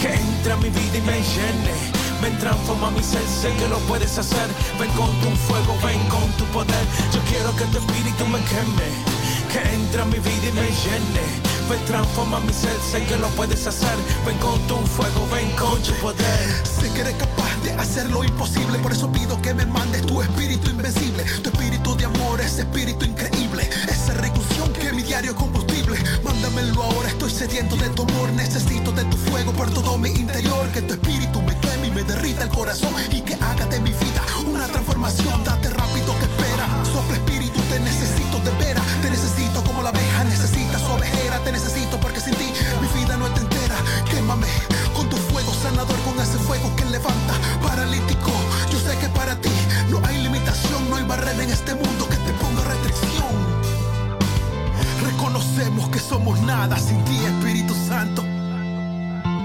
que 0.00 0.14
entre 0.14 0.52
a 0.54 0.56
mi 0.56 0.70
vida 0.70 0.96
y 0.96 1.02
me 1.02 1.20
llene. 1.20 1.74
Ven, 2.22 2.38
transforma 2.38 2.90
mi 2.92 3.02
ser, 3.02 3.26
sé 3.28 3.52
que 3.56 3.68
lo 3.68 3.78
puedes 3.90 4.16
hacer. 4.16 4.48
Ven 4.80 4.90
con 4.92 5.10
tu 5.20 5.28
fuego, 5.36 5.76
ven 5.84 6.00
con 6.08 6.28
tu 6.38 6.44
poder. 6.46 6.84
Yo 7.12 7.20
quiero 7.28 7.54
que 7.56 7.64
tu 7.66 7.78
espíritu 7.78 8.26
me 8.26 8.38
queme 8.44 8.88
que 9.52 9.74
entra 9.74 10.02
a 10.02 10.06
mi 10.06 10.18
vida 10.18 10.48
y 10.48 10.52
me 10.52 10.62
llene. 10.62 11.51
Ven, 11.68 11.84
transforma 11.86 12.40
mi 12.40 12.52
ser, 12.52 12.76
sé 12.90 13.04
que 13.04 13.16
lo 13.16 13.28
puedes 13.28 13.66
hacer. 13.66 13.96
Ven 14.26 14.36
con 14.38 14.58
tu 14.66 14.76
fuego, 14.86 15.26
ven 15.32 15.50
con 15.56 15.80
tu 15.82 15.92
poder. 15.94 16.62
Sé 16.64 16.92
que 16.92 17.00
eres 17.00 17.14
capaz 17.14 17.56
de 17.62 17.72
hacer 17.72 18.10
lo 18.10 18.24
imposible, 18.24 18.78
por 18.78 18.92
eso 18.92 19.10
pido 19.10 19.40
que 19.40 19.54
me 19.54 19.66
mandes 19.66 20.04
tu 20.06 20.20
espíritu 20.20 20.70
invencible. 20.70 21.24
Tu 21.42 21.50
espíritu 21.50 21.96
de 21.96 22.04
amor, 22.06 22.40
ese 22.40 22.62
espíritu 22.62 23.04
increíble. 23.04 23.68
Esa 23.88 24.14
reclusión 24.14 24.72
que 24.72 24.92
mi 24.92 25.02
diario 25.02 25.34
combustible. 25.34 25.98
Mándamelo 26.24 26.82
ahora, 26.82 27.08
estoy 27.08 27.30
sediento 27.30 27.76
de 27.76 27.88
tu 27.90 28.02
amor. 28.02 28.30
Necesito 28.32 28.92
de 28.92 29.04
tu 29.04 29.16
fuego 29.16 29.52
por 29.52 29.70
todo 29.70 29.98
mi 29.98 30.10
interior. 30.10 30.68
Que 30.72 30.82
tu 30.82 30.94
espíritu 30.94 31.40
me 31.42 31.56
queme 31.60 31.88
y 31.88 31.90
me 31.90 32.02
derrita 32.02 32.44
el 32.44 32.50
corazón. 32.50 32.92
Y 33.10 33.20
que 33.20 33.34
haga 33.34 33.66
de 33.66 33.80
mi 33.80 33.90
vida 33.90 34.22
una 34.46 34.66
transformación. 34.66 35.44
Date 35.44 35.70
Con 44.94 45.10
tu 45.10 45.16
fuego 45.16 45.52
sanador, 45.62 45.98
con 46.06 46.18
ese 46.18 46.38
fuego 46.38 46.74
que 46.76 46.86
levanta 46.86 47.34
paralítico. 47.62 48.32
Yo 48.70 48.78
sé 48.80 48.96
que 48.96 49.08
para 49.10 49.38
ti 49.38 49.50
no 49.90 50.00
hay 50.06 50.22
limitación, 50.22 50.88
no 50.88 50.96
hay 50.96 51.04
barrera 51.04 51.42
en 51.42 51.50
este 51.50 51.74
mundo 51.74 52.08
que 52.08 52.16
te 52.16 52.32
ponga 52.40 52.62
restricción. 52.64 53.28
Reconocemos 55.04 55.90
que 55.90 55.98
somos 55.98 56.40
nada 56.40 56.78
sin 56.78 57.04
ti, 57.04 57.18
Espíritu 57.26 57.74
Santo. 57.86 58.24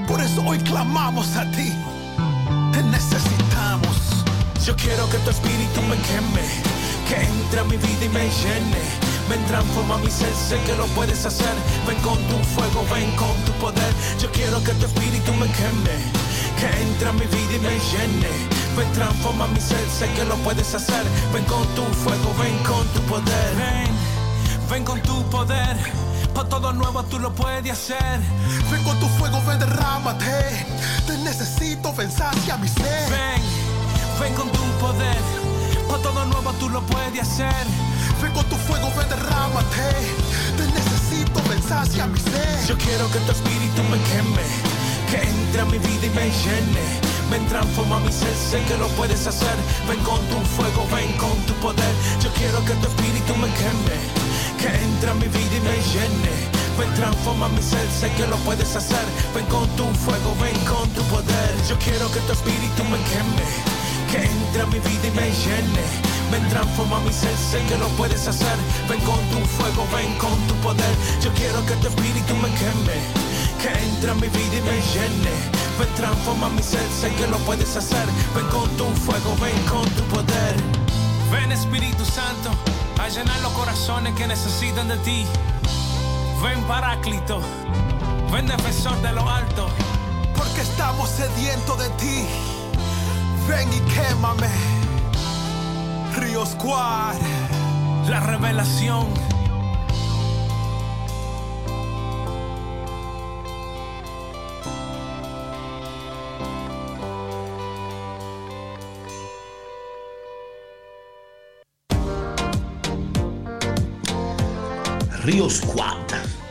Por 0.08 0.22
eso 0.22 0.42
hoy 0.46 0.58
clamamos 0.60 1.36
a 1.36 1.44
ti. 1.52 1.74
Te 2.72 2.82
necesitamos. 2.84 3.98
Yo 4.66 4.74
quiero 4.78 5.10
que 5.10 5.18
tu 5.18 5.32
espíritu 5.32 5.82
me 5.82 5.98
queme, 5.98 6.48
que 7.10 7.24
entre 7.26 7.60
a 7.60 7.64
mi 7.66 7.76
vida 7.76 8.06
y 8.06 8.10
me 8.10 8.22
llene. 8.22 9.07
Ven, 9.30 9.46
transforma 9.46 9.98
mi 9.98 10.10
ser, 10.10 10.34
sé 10.34 10.58
que 10.66 10.74
lo 10.76 10.86
puedes 10.88 11.26
hacer. 11.26 11.54
Ven 11.86 11.98
con 12.02 12.18
tu 12.30 12.38
fuego, 12.56 12.86
ven 12.94 13.12
con 13.16 13.36
tu 13.46 13.52
poder. 13.54 13.94
Yo 14.20 14.32
quiero 14.32 14.64
que 14.64 14.72
tu 14.74 14.86
espíritu 14.86 15.34
me 15.34 15.48
queme, 15.52 15.96
que 16.58 16.68
entre 16.82 17.10
a 17.10 17.14
mi 17.14 17.26
vida 17.26 17.56
y 17.56 17.60
me 17.60 17.76
llene. 17.92 18.32
Ven, 18.78 18.92
transforma 18.94 19.48
mi 19.48 19.60
ser, 19.60 19.84
sé 19.90 20.08
que 20.14 20.24
lo 20.24 20.36
puedes 20.38 20.74
hacer. 20.74 21.04
Ven 21.34 21.44
con 21.46 21.66
tu 21.76 21.84
fuego, 22.04 22.34
ven 22.40 22.58
con 22.64 22.88
tu 22.94 23.02
poder. 23.02 23.56
Ven, 23.56 23.92
ven 24.70 24.84
con 24.86 25.02
tu 25.02 25.24
poder. 25.30 25.76
Pa' 26.34 26.46
todo 26.46 26.72
nuevo 26.72 27.04
tú 27.04 27.20
lo 27.20 27.34
puedes 27.34 27.72
hacer. 27.72 28.20
Ven 28.72 28.84
con 28.84 28.98
tu 29.00 29.08
fuego, 29.18 29.42
ven, 29.46 29.60
derrámate. 29.60 30.66
Te 31.06 31.18
necesito, 31.18 31.94
ven, 31.94 32.12
sacia 32.12 32.56
mi 32.58 32.68
ser. 32.68 33.10
Ven, 33.10 33.42
ven 34.22 34.34
con 34.36 34.50
tu 34.52 34.64
poder. 34.80 35.18
Pa' 35.90 35.98
todo 35.98 36.24
nuevo 36.26 36.54
tú 36.60 36.70
lo 36.70 36.82
puedes 36.82 37.22
hacer. 37.22 37.66
Ven 38.22 38.32
con 38.34 38.46
tu 38.46 38.56
fuego, 38.56 38.92
ven, 38.98 39.10
derrámate. 39.10 39.86
Te 40.58 40.66
necesito, 40.74 41.42
ven, 41.50 41.62
sacia 41.62 42.08
mi 42.08 42.20
ser. 42.20 42.66
Yo 42.68 42.78
quiero 42.78 43.10
que 43.12 43.20
tu 43.20 43.32
espíritu 43.32 43.84
me 43.92 44.00
queme, 44.10 44.46
que 45.10 45.22
entre 45.22 45.62
a 45.62 45.66
mi 45.66 45.78
vida 45.78 46.06
y 46.06 46.10
me 46.10 46.26
llene. 46.26 46.86
Ven, 47.30 47.46
transforma 47.48 48.00
mi 48.00 48.12
ser, 48.12 48.34
sé 48.36 48.64
que 48.64 48.78
lo 48.78 48.88
puedes 49.00 49.28
hacer. 49.28 49.56
Ven 49.88 50.00
con 50.04 50.20
tu 50.28 50.38
fuego, 50.56 50.88
ven 50.94 51.12
con 51.18 51.36
tu 51.46 51.54
poder. 51.56 51.94
Yo 52.22 52.30
quiero 52.34 52.64
que 52.66 52.74
tu 52.82 52.88
espíritu 52.88 53.36
me 53.36 53.50
queme, 53.60 53.98
que 54.60 54.70
entre 54.84 55.12
a 55.12 55.14
mi 55.14 55.28
vida 55.28 55.56
y 55.58 55.62
me 55.62 55.78
llene. 55.94 56.34
Ven, 56.80 56.94
transforma 56.96 57.50
mi 57.50 57.62
ser, 57.62 57.88
sé 58.00 58.12
que 58.18 58.26
lo 58.28 58.38
puedes 58.38 58.76
hacer. 58.76 59.06
Ven 59.36 59.46
con 59.46 59.68
tu 59.76 59.86
fuego, 60.06 60.34
ven 60.42 60.58
con 60.66 60.90
tu 60.90 61.02
poder. 61.14 61.54
Yo 61.70 61.78
quiero 61.80 62.10
que 62.12 62.20
tu 62.22 62.34
espíritu 62.34 62.84
me 62.86 62.98
queme, 63.12 63.46
que 64.12 64.20
entre 64.26 64.62
a 64.62 64.66
mi 64.68 64.80
vida 64.80 65.08
y 65.08 65.12
me 65.12 65.28
llene. 65.30 66.17
Ven, 66.32 66.48
transforma 66.50 67.00
mi 67.00 67.14
ser, 67.14 67.36
sé 67.38 67.64
que 67.66 67.78
lo 67.78 67.88
puedes 67.90 68.28
hacer. 68.28 68.58
Ven 68.90 69.00
con 69.02 69.20
tu 69.30 69.40
fuego, 69.46 69.88
ven 69.96 70.14
con 70.18 70.36
tu 70.48 70.54
poder. 70.56 70.96
Yo 71.22 71.32
quiero 71.34 71.66
que 71.66 71.76
tu 71.76 71.88
espíritu 71.88 72.36
me 72.36 72.50
queme, 72.60 72.98
que 73.62 73.70
entre 73.86 74.12
a 74.12 74.16
mi 74.16 74.28
vida 74.28 74.56
y 74.58 74.62
me 74.62 74.82
llene. 74.94 75.36
Ven, 75.80 75.94
transforma 75.96 76.50
mi 76.50 76.64
ser, 76.64 76.86
sé 76.90 77.14
que 77.16 77.28
lo 77.28 77.38
puedes 77.40 77.76
hacer. 77.76 78.06
Ven 78.36 78.46
con 78.48 78.70
tu 78.78 78.86
fuego, 79.06 79.36
ven 79.42 79.58
con 79.66 79.88
tu 79.92 80.04
poder. 80.16 80.56
Ven 81.32 81.52
Espíritu 81.52 82.06
Santo, 82.06 82.52
a 83.02 83.10
llenar 83.10 83.40
los 83.42 83.52
corazones 83.52 84.14
que 84.16 84.28
necesitan 84.28 84.88
de 84.88 84.98
ti. 84.98 85.26
Ven 86.42 86.64
Paráclito, 86.64 87.42
ven 88.32 88.48
defensor 88.48 89.02
de 89.02 89.12
lo 89.12 89.30
alto. 89.30 89.70
Porque 90.36 90.62
estamos 90.62 91.10
sedientos 91.10 91.78
de 91.80 91.90
ti. 91.92 92.26
Ven 93.48 93.68
y 93.74 93.80
quémame. 93.92 94.77
Río 96.20 96.44
Squad. 96.46 97.16
La 98.10 98.20
revelación. 98.22 99.06
Río 115.24 115.50
Squad, 115.50 115.98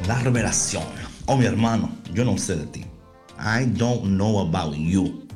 la 0.06 0.20
revelación. 0.20 0.84
Oh, 1.26 1.36
mi 1.36 1.46
hermano, 1.46 1.90
yo 2.12 2.24
no 2.24 2.38
sé 2.38 2.56
de 2.56 2.66
ti. 2.66 2.84
I 3.38 3.64
don't 3.64 4.02
know 4.16 4.40
about 4.40 4.76
you. 4.76 5.26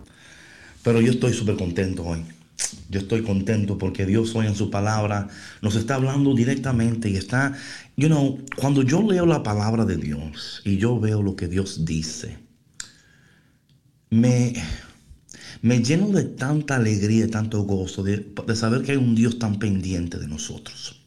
Pero 0.84 1.00
yo 1.00 1.10
estoy 1.10 1.32
súper 1.32 1.56
contento 1.56 2.04
hoy. 2.04 2.24
Yo 2.88 3.00
estoy 3.00 3.22
contento 3.22 3.78
porque 3.78 4.06
Dios 4.06 4.34
hoy 4.34 4.46
en 4.46 4.54
su 4.54 4.70
palabra 4.70 5.28
nos 5.62 5.76
está 5.76 5.94
hablando 5.94 6.34
directamente 6.34 7.08
y 7.08 7.16
está, 7.16 7.54
you 7.96 8.08
know, 8.08 8.38
cuando 8.56 8.82
yo 8.82 9.02
leo 9.02 9.26
la 9.26 9.42
palabra 9.42 9.84
de 9.84 9.96
Dios 9.96 10.62
y 10.64 10.76
yo 10.76 10.98
veo 10.98 11.22
lo 11.22 11.36
que 11.36 11.48
Dios 11.48 11.84
dice, 11.84 12.38
me, 14.10 14.54
me 15.62 15.82
lleno 15.82 16.08
de 16.08 16.24
tanta 16.24 16.76
alegría 16.76 17.26
y 17.26 17.28
tanto 17.28 17.62
gozo 17.62 18.02
de, 18.02 18.32
de 18.46 18.56
saber 18.56 18.82
que 18.82 18.92
hay 18.92 18.98
un 18.98 19.14
Dios 19.14 19.38
tan 19.38 19.58
pendiente 19.58 20.18
de 20.18 20.26
nosotros. 20.26 21.00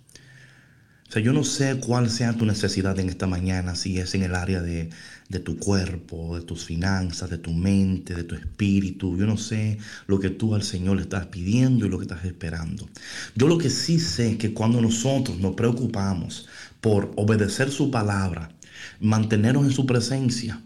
O 1.10 1.12
sea, 1.12 1.22
yo 1.22 1.34
no 1.34 1.44
sé 1.44 1.80
cuál 1.80 2.10
sea 2.10 2.34
tu 2.34 2.46
necesidad 2.46 2.98
en 3.00 3.10
esta 3.10 3.28
mañana, 3.28 3.76
si 3.76 4.00
es 4.00 4.16
en 4.16 4.24
el 4.24 4.34
área 4.34 4.62
de, 4.62 4.90
de, 5.30 5.40
tu 5.40 5.58
cuerpo, 5.58 6.38
de 6.38 6.46
tus 6.46 6.66
finanzas, 6.66 7.30
de 7.30 7.38
tu 7.38 7.52
mente, 7.52 8.14
de 8.14 8.24
tu 8.24 8.36
espíritu. 8.36 9.18
Yo 9.18 9.26
no 9.26 9.38
sé 9.38 9.78
lo 10.08 10.20
que 10.20 10.30
tú 10.30 10.56
al 10.56 10.64
Señor 10.64 10.98
le 10.98 11.04
estás 11.04 11.28
pidiendo 11.28 11.86
y 11.86 11.90
lo 11.90 11.98
que 11.98 12.06
estás 12.06 12.26
esperando. 12.26 12.88
Yo 13.36 13.48
lo 13.48 13.58
que 13.58 13.70
sí 13.70 14.00
sé 14.00 14.32
es 14.32 14.38
que 14.38 14.54
cuando 14.54 14.82
nosotros 14.82 15.40
nos 15.40 15.56
preocupamos 15.56 16.48
por 16.82 17.12
obedecer 17.16 17.72
su 17.72 17.92
palabra, 17.92 18.50
mantenernos 19.00 19.66
en 19.66 19.72
su 19.72 19.86
presencia, 19.86 20.62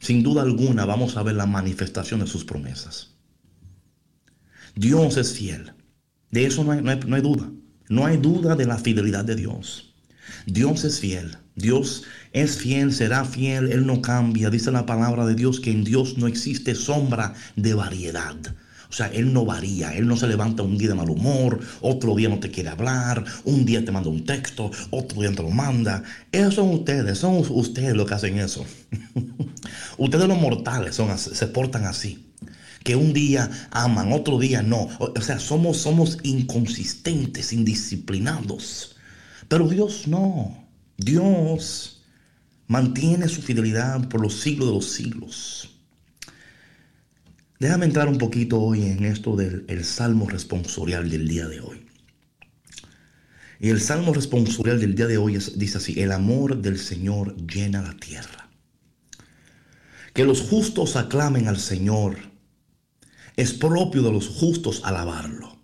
sin 0.00 0.22
duda 0.22 0.42
alguna 0.42 0.84
vamos 0.84 1.16
a 1.16 1.22
ver 1.22 1.34
la 1.34 1.46
manifestación 1.46 2.20
de 2.20 2.26
sus 2.26 2.44
promesas. 2.44 3.14
Dios 4.74 5.16
es 5.16 5.32
fiel. 5.32 5.72
De 6.30 6.46
eso 6.46 6.64
no 6.64 6.72
hay, 6.72 6.82
no 6.82 6.90
hay, 6.90 7.00
no 7.06 7.16
hay 7.16 7.22
duda. 7.22 7.50
No 7.88 8.06
hay 8.06 8.16
duda 8.16 8.56
de 8.56 8.66
la 8.66 8.78
fidelidad 8.78 9.24
de 9.24 9.36
Dios. 9.36 9.94
Dios 10.46 10.84
es 10.84 11.00
fiel. 11.00 11.36
Dios 11.56 12.02
es 12.32 12.56
fiel, 12.58 12.92
será 12.92 13.24
fiel, 13.24 13.70
Él 13.70 13.86
no 13.86 14.02
cambia. 14.02 14.50
Dice 14.50 14.72
la 14.72 14.86
palabra 14.86 15.24
de 15.24 15.34
Dios 15.34 15.60
que 15.60 15.70
en 15.70 15.84
Dios 15.84 16.18
no 16.18 16.26
existe 16.26 16.74
sombra 16.74 17.34
de 17.56 17.74
variedad. 17.74 18.36
O 18.88 18.92
sea, 18.92 19.06
Él 19.08 19.32
no 19.32 19.44
varía, 19.44 19.94
Él 19.96 20.06
no 20.06 20.16
se 20.16 20.26
levanta 20.26 20.62
un 20.62 20.78
día 20.78 20.88
de 20.88 20.94
mal 20.94 21.10
humor, 21.10 21.60
otro 21.80 22.14
día 22.14 22.28
no 22.28 22.38
te 22.38 22.50
quiere 22.50 22.68
hablar, 22.68 23.24
un 23.44 23.64
día 23.64 23.84
te 23.84 23.90
manda 23.90 24.08
un 24.08 24.24
texto, 24.24 24.70
otro 24.90 25.20
día 25.20 25.32
te 25.32 25.42
lo 25.42 25.50
manda. 25.50 26.02
Esos 26.30 26.54
son 26.54 26.70
ustedes, 26.70 27.18
son 27.18 27.42
ustedes 27.50 27.94
los 27.94 28.06
que 28.06 28.14
hacen 28.14 28.38
eso. 28.38 28.64
ustedes 29.98 30.28
los 30.28 30.38
mortales 30.38 30.94
son, 30.94 31.16
se 31.18 31.46
portan 31.48 31.84
así 31.84 32.30
que 32.84 32.96
un 32.96 33.14
día 33.14 33.50
aman, 33.70 34.12
otro 34.12 34.38
día 34.38 34.62
no. 34.62 34.90
O 34.98 35.20
sea, 35.20 35.38
somos, 35.40 35.78
somos 35.78 36.18
inconsistentes, 36.22 37.52
indisciplinados. 37.52 38.96
Pero 39.48 39.68
Dios 39.68 40.06
no. 40.06 40.63
Dios 40.96 42.02
mantiene 42.66 43.28
su 43.28 43.42
fidelidad 43.42 44.08
por 44.08 44.20
los 44.20 44.40
siglos 44.40 44.68
de 44.68 44.74
los 44.74 44.90
siglos. 44.92 45.70
Déjame 47.58 47.86
entrar 47.86 48.08
un 48.08 48.18
poquito 48.18 48.60
hoy 48.60 48.82
en 48.84 49.04
esto 49.04 49.36
del 49.36 49.64
el 49.68 49.84
salmo 49.84 50.28
responsorial 50.28 51.08
del 51.08 51.28
día 51.28 51.46
de 51.46 51.60
hoy. 51.60 51.86
Y 53.60 53.70
el 53.70 53.80
salmo 53.80 54.12
responsorial 54.12 54.80
del 54.80 54.94
día 54.94 55.06
de 55.06 55.16
hoy 55.16 55.36
es, 55.36 55.58
dice 55.58 55.78
así, 55.78 56.00
el 56.00 56.12
amor 56.12 56.60
del 56.60 56.78
Señor 56.78 57.36
llena 57.36 57.82
la 57.82 57.96
tierra. 57.96 58.50
Que 60.12 60.24
los 60.24 60.42
justos 60.42 60.96
aclamen 60.96 61.48
al 61.48 61.58
Señor 61.58 62.18
es 63.36 63.52
propio 63.52 64.02
de 64.02 64.12
los 64.12 64.28
justos 64.28 64.82
alabarlo. 64.84 65.58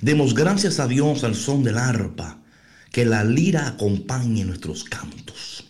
Demos 0.00 0.34
gracias 0.34 0.78
a 0.80 0.86
Dios 0.86 1.24
al 1.24 1.34
son 1.34 1.64
del 1.64 1.78
arpa, 1.78 2.37
que 2.92 3.04
la 3.04 3.24
lira 3.24 3.68
acompañe 3.68 4.44
nuestros 4.44 4.84
cantos. 4.84 5.64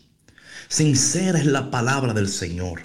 Sincera 0.69 1.39
es 1.39 1.47
la 1.47 1.71
palabra 1.71 2.13
del 2.13 2.29
Señor, 2.29 2.83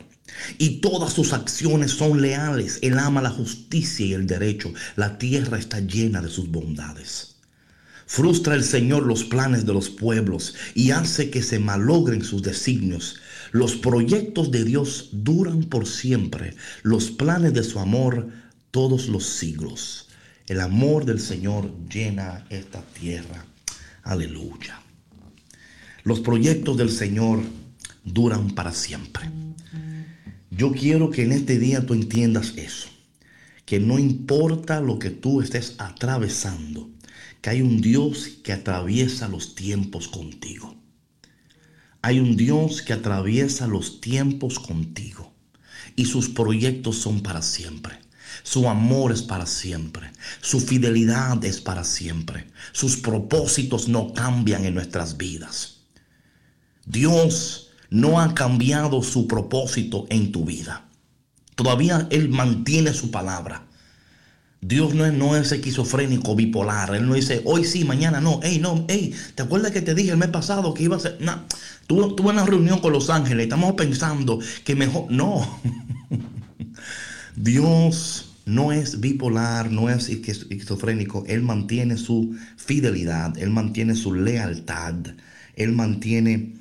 y 0.57 0.81
todas 0.81 1.13
sus 1.13 1.33
acciones 1.33 1.91
son 1.91 2.21
leales. 2.21 2.79
Él 2.81 2.97
ama 2.97 3.21
la 3.21 3.29
justicia 3.29 4.05
y 4.05 4.13
el 4.13 4.27
derecho. 4.27 4.73
La 4.95 5.17
tierra 5.17 5.57
está 5.57 5.79
llena 5.79 6.21
de 6.21 6.29
sus 6.29 6.49
bondades. 6.49 7.35
Frustra 8.05 8.55
el 8.55 8.63
Señor 8.63 9.03
los 9.03 9.23
planes 9.23 9.65
de 9.65 9.73
los 9.73 9.89
pueblos 9.89 10.55
y 10.75 10.91
hace 10.91 11.29
que 11.29 11.41
se 11.41 11.59
malogren 11.59 12.23
sus 12.23 12.43
designios. 12.43 13.17
Los 13.51 13.75
proyectos 13.75 14.51
de 14.51 14.63
Dios 14.63 15.09
duran 15.11 15.63
por 15.63 15.87
siempre. 15.87 16.55
Los 16.83 17.11
planes 17.11 17.53
de 17.53 17.63
su 17.63 17.79
amor 17.79 18.29
todos 18.71 19.07
los 19.07 19.25
siglos. 19.25 20.09
El 20.47 20.59
amor 20.59 21.05
del 21.05 21.19
Señor 21.19 21.71
llena 21.87 22.45
esta 22.49 22.81
tierra. 22.81 23.45
Aleluya. 24.03 24.81
Los 26.03 26.19
proyectos 26.19 26.77
del 26.77 26.89
Señor 26.89 27.41
duran 28.03 28.51
para 28.51 28.73
siempre. 28.73 29.29
Yo 30.51 30.71
quiero 30.71 31.09
que 31.09 31.23
en 31.23 31.31
este 31.31 31.57
día 31.57 31.85
tú 31.85 31.93
entiendas 31.93 32.53
eso. 32.57 32.89
Que 33.65 33.79
no 33.79 33.97
importa 33.97 34.81
lo 34.81 34.99
que 34.99 35.09
tú 35.09 35.41
estés 35.41 35.75
atravesando, 35.77 36.89
que 37.41 37.49
hay 37.49 37.61
un 37.61 37.79
Dios 37.79 38.27
que 38.43 38.51
atraviesa 38.51 39.29
los 39.29 39.55
tiempos 39.55 40.09
contigo. 40.09 40.75
Hay 42.01 42.19
un 42.19 42.35
Dios 42.35 42.81
que 42.81 42.91
atraviesa 42.91 43.67
los 43.67 44.01
tiempos 44.01 44.59
contigo. 44.59 45.31
Y 45.95 46.05
sus 46.05 46.27
proyectos 46.27 46.97
son 46.97 47.21
para 47.21 47.41
siempre. 47.41 48.02
Su 48.43 48.67
amor 48.67 49.13
es 49.13 49.21
para 49.21 49.45
siempre. 49.45 50.11
Su 50.41 50.59
fidelidad 50.59 51.43
es 51.45 51.61
para 51.61 51.85
siempre. 51.85 52.47
Sus 52.73 52.97
propósitos 52.97 53.87
no 53.87 54.13
cambian 54.13 54.65
en 54.65 54.75
nuestras 54.75 55.17
vidas. 55.17 55.77
Dios 56.85 57.69
no 57.89 58.19
ha 58.19 58.33
cambiado 58.35 59.01
su 59.01 59.27
propósito 59.27 60.05
en 60.09 60.33
tu 60.33 60.43
vida. 60.43 60.85
Todavía 61.55 62.07
Él 62.11 62.29
mantiene 62.29 62.93
su 62.93 63.11
palabra. 63.11 63.65
Dios 64.59 64.93
no 64.93 65.05
es, 65.05 65.13
no 65.13 65.35
es 65.35 65.51
esquizofrénico, 65.51 66.35
bipolar. 66.35 66.95
Él 66.95 67.07
no 67.07 67.13
dice, 67.13 67.41
hoy 67.45 67.63
sí, 67.63 67.85
mañana 67.85 68.19
no. 68.19 68.41
Ey, 68.43 68.59
no, 68.59 68.85
ey, 68.87 69.13
¿te 69.35 69.43
acuerdas 69.43 69.71
que 69.71 69.81
te 69.81 69.95
dije 69.95 70.11
el 70.11 70.17
mes 70.17 70.29
pasado 70.29 70.73
que 70.73 70.83
iba 70.83 70.97
a 70.97 70.99
ser? 70.99 71.17
No, 71.19 71.43
tuve, 71.87 72.13
tuve 72.15 72.31
una 72.31 72.45
reunión 72.45 72.79
con 72.79 72.91
los 72.93 73.09
ángeles. 73.09 73.43
Estamos 73.43 73.73
pensando 73.73 74.39
que 74.65 74.75
mejor. 74.75 75.05
No. 75.09 75.59
Dios 77.35 78.32
no 78.45 78.71
es 78.71 78.99
bipolar, 78.99 79.71
no 79.71 79.89
es 79.89 80.09
esquizofrénico. 80.09 81.23
Él 81.27 81.43
mantiene 81.43 81.97
su 81.97 82.35
fidelidad, 82.57 83.37
él 83.37 83.49
mantiene 83.49 83.95
su 83.95 84.13
lealtad, 84.13 84.95
él 85.55 85.71
mantiene 85.71 86.53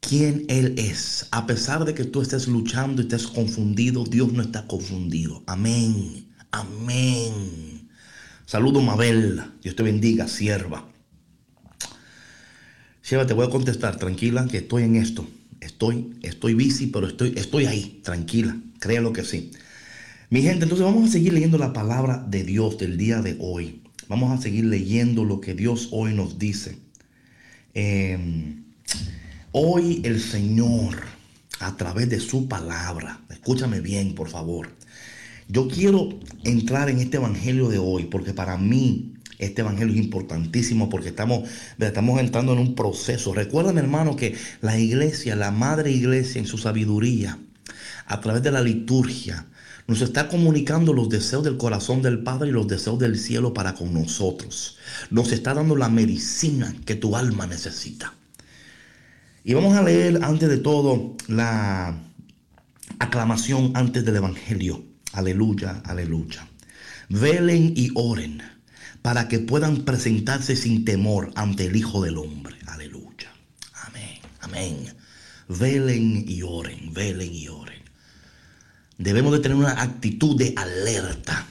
quién 0.00 0.44
él 0.48 0.74
es. 0.76 1.26
A 1.30 1.46
pesar 1.46 1.84
de 1.84 1.94
que 1.94 2.04
tú 2.04 2.22
estés 2.22 2.48
luchando 2.48 3.02
y 3.02 3.04
estés 3.04 3.26
confundido, 3.26 4.04
Dios 4.04 4.32
no 4.32 4.42
está 4.42 4.66
confundido. 4.66 5.42
Amén. 5.46 6.26
Amén. 6.50 7.88
Saludo 8.46 8.80
Mabel. 8.80 9.42
Dios 9.62 9.76
te 9.76 9.82
bendiga, 9.82 10.26
sierva. 10.26 10.88
Sierva, 13.02 13.26
te 13.26 13.34
voy 13.34 13.46
a 13.46 13.50
contestar, 13.50 13.96
tranquila, 13.96 14.46
que 14.48 14.58
estoy 14.58 14.82
en 14.82 14.96
esto. 14.96 15.28
Estoy, 15.60 16.18
estoy 16.22 16.54
busy, 16.54 16.86
pero 16.86 17.06
estoy, 17.06 17.34
estoy 17.36 17.66
ahí, 17.66 18.00
tranquila. 18.02 18.56
Créalo 18.80 19.12
que 19.12 19.24
sí. 19.24 19.50
Mi 20.30 20.42
gente, 20.42 20.64
entonces 20.64 20.84
vamos 20.84 21.08
a 21.08 21.12
seguir 21.12 21.32
leyendo 21.32 21.56
la 21.56 21.72
palabra 21.72 22.22
de 22.28 22.44
Dios 22.44 22.76
del 22.76 22.98
día 22.98 23.22
de 23.22 23.38
hoy. 23.40 23.82
Vamos 24.08 24.38
a 24.38 24.42
seguir 24.42 24.66
leyendo 24.66 25.24
lo 25.24 25.40
que 25.40 25.54
Dios 25.54 25.88
hoy 25.90 26.12
nos 26.12 26.38
dice. 26.38 26.80
Eh, 27.72 28.56
hoy 29.52 30.02
el 30.04 30.20
Señor, 30.20 30.96
a 31.60 31.78
través 31.78 32.10
de 32.10 32.20
su 32.20 32.46
palabra, 32.46 33.22
escúchame 33.30 33.80
bien, 33.80 34.14
por 34.14 34.28
favor. 34.28 34.68
Yo 35.48 35.66
quiero 35.66 36.20
entrar 36.44 36.90
en 36.90 36.98
este 36.98 37.16
evangelio 37.16 37.70
de 37.70 37.78
hoy 37.78 38.04
porque 38.04 38.34
para 38.34 38.58
mí 38.58 39.14
este 39.38 39.62
evangelio 39.62 39.94
es 39.94 40.00
importantísimo 40.00 40.90
porque 40.90 41.08
estamos, 41.08 41.48
estamos 41.78 42.20
entrando 42.20 42.52
en 42.52 42.58
un 42.58 42.74
proceso. 42.74 43.32
Recuerden, 43.32 43.78
hermano, 43.78 44.14
que 44.14 44.34
la 44.60 44.78
iglesia, 44.78 45.36
la 45.36 45.52
madre 45.52 45.90
iglesia 45.90 46.38
en 46.38 46.46
su 46.46 46.58
sabiduría, 46.58 47.38
a 48.04 48.20
través 48.20 48.42
de 48.42 48.50
la 48.50 48.60
liturgia, 48.60 49.47
nos 49.88 50.02
está 50.02 50.28
comunicando 50.28 50.92
los 50.92 51.08
deseos 51.08 51.42
del 51.42 51.56
corazón 51.56 52.02
del 52.02 52.22
Padre 52.22 52.50
y 52.50 52.52
los 52.52 52.68
deseos 52.68 52.98
del 52.98 53.18
cielo 53.18 53.54
para 53.54 53.74
con 53.74 53.94
nosotros. 53.94 54.76
Nos 55.10 55.32
está 55.32 55.54
dando 55.54 55.76
la 55.76 55.88
medicina 55.88 56.74
que 56.84 56.94
tu 56.94 57.16
alma 57.16 57.46
necesita. 57.46 58.12
Y 59.44 59.54
vamos 59.54 59.74
a 59.74 59.82
leer 59.82 60.22
antes 60.22 60.50
de 60.50 60.58
todo 60.58 61.16
la 61.26 61.98
aclamación 62.98 63.72
antes 63.74 64.04
del 64.04 64.16
Evangelio. 64.16 64.84
Aleluya, 65.14 65.80
aleluya. 65.86 66.46
Velen 67.08 67.72
y 67.74 67.90
oren 67.94 68.42
para 69.00 69.26
que 69.26 69.38
puedan 69.38 69.86
presentarse 69.86 70.54
sin 70.54 70.84
temor 70.84 71.32
ante 71.34 71.64
el 71.64 71.76
Hijo 71.76 72.02
del 72.02 72.18
Hombre. 72.18 72.56
Aleluya. 72.66 73.32
Amén, 73.86 74.18
amén. 74.40 74.94
Velen 75.48 76.26
y 76.28 76.42
oren, 76.42 76.92
velen 76.92 77.32
y 77.32 77.48
oren. 77.48 77.67
Debemos 78.98 79.32
de 79.32 79.38
tener 79.38 79.56
una 79.56 79.80
actitud 79.80 80.36
de 80.36 80.54
alerta. 80.56 81.46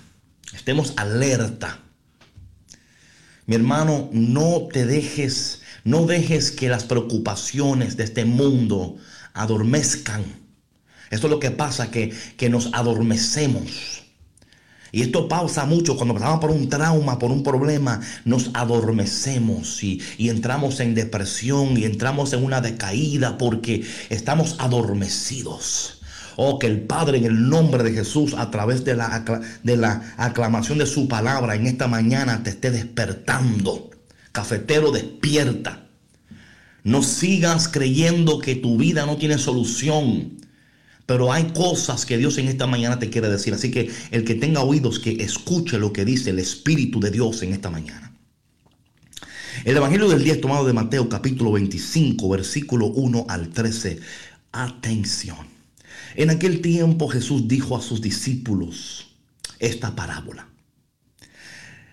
Estemos 0.54 0.94
alerta. 0.98 1.80
Mi 3.46 3.56
hermano, 3.56 4.10
no 4.12 4.68
te 4.72 4.86
dejes, 4.86 5.62
no 5.86 6.06
dejes 6.06 6.52
que 6.52 6.68
las 6.68 6.84
preocupaciones 6.84 7.96
de 7.96 8.04
este 8.04 8.26
mundo 8.26 8.98
adormezcan. 9.34 10.26
Esto 11.10 11.28
es 11.28 11.32
lo 11.32 11.40
que 11.40 11.52
pasa, 11.52 11.90
que, 11.90 12.14
que 12.36 12.50
nos 12.50 12.74
adormecemos. 12.74 14.04
Y 14.92 15.02
esto 15.02 15.30
pasa 15.30 15.66
mucho 15.66 15.96
cuando 15.96 16.16
pasamos 16.16 16.42
por 16.42 16.52
un 16.52 16.68
trauma, 16.68 17.18
por 17.18 17.32
un 17.32 17.44
problema, 17.44 18.02
nos 18.26 18.50
adormecemos 18.54 19.84
y, 19.84 20.02
y, 20.18 20.30
entramos 20.30 20.82
en 20.82 20.96
depresión 20.96 21.78
y 21.78 21.86
entramos 21.86 22.34
en 22.34 22.44
una 22.44 22.60
decaída 22.60 23.38
porque 23.38 23.86
estamos 24.10 24.56
adormecidos. 24.60 25.97
Oh, 26.40 26.60
que 26.60 26.68
el 26.68 26.82
Padre 26.82 27.18
en 27.18 27.26
el 27.26 27.50
nombre 27.50 27.84
de 27.84 27.94
Jesús, 27.94 28.36
a 28.36 28.52
través 28.52 28.86
de 28.86 28.96
la, 28.96 29.26
de 29.64 29.76
la 29.76 30.14
aclamación 30.18 30.78
de 30.78 30.86
su 30.86 31.08
palabra 31.08 31.56
en 31.56 31.66
esta 31.66 31.88
mañana, 31.88 32.44
te 32.44 32.52
esté 32.52 32.70
despertando. 32.70 33.90
Cafetero, 34.32 34.92
despierta. 34.92 35.88
No 36.84 37.02
sigas 37.02 37.68
creyendo 37.68 38.38
que 38.38 38.54
tu 38.54 38.78
vida 38.78 39.08
no 39.08 39.18
tiene 39.18 39.40
solución. 39.40 40.38
Pero 41.08 41.34
hay 41.34 41.46
cosas 41.56 42.06
que 42.06 42.20
Dios 42.20 42.38
en 42.38 42.50
esta 42.50 42.68
mañana 42.68 43.00
te 43.00 43.10
quiere 43.10 43.30
decir. 43.30 43.56
Así 43.56 43.72
que 43.72 43.90
el 44.12 44.24
que 44.24 44.36
tenga 44.36 44.62
oídos, 44.62 45.00
que 45.00 45.24
escuche 45.24 45.80
lo 45.80 45.92
que 45.92 46.06
dice 46.06 46.30
el 46.30 46.38
Espíritu 46.38 47.00
de 47.00 47.10
Dios 47.10 47.42
en 47.42 47.54
esta 47.54 47.72
mañana. 47.72 48.14
El 49.66 49.76
Evangelio 49.76 50.08
del 50.08 50.24
día 50.24 50.34
es 50.34 50.42
tomado 50.42 50.68
de 50.68 50.74
Mateo 50.74 51.10
capítulo 51.10 51.54
25, 51.54 52.30
versículo 52.30 52.86
1 52.86 53.26
al 53.28 53.50
13. 53.50 54.00
Atención. 54.52 55.57
En 56.18 56.32
aquel 56.32 56.62
tiempo 56.62 57.08
Jesús 57.08 57.48
dijo 57.48 57.78
a 57.78 57.82
sus 57.82 58.02
discípulos 58.02 59.12
esta 59.60 59.96
parábola. 59.96 60.48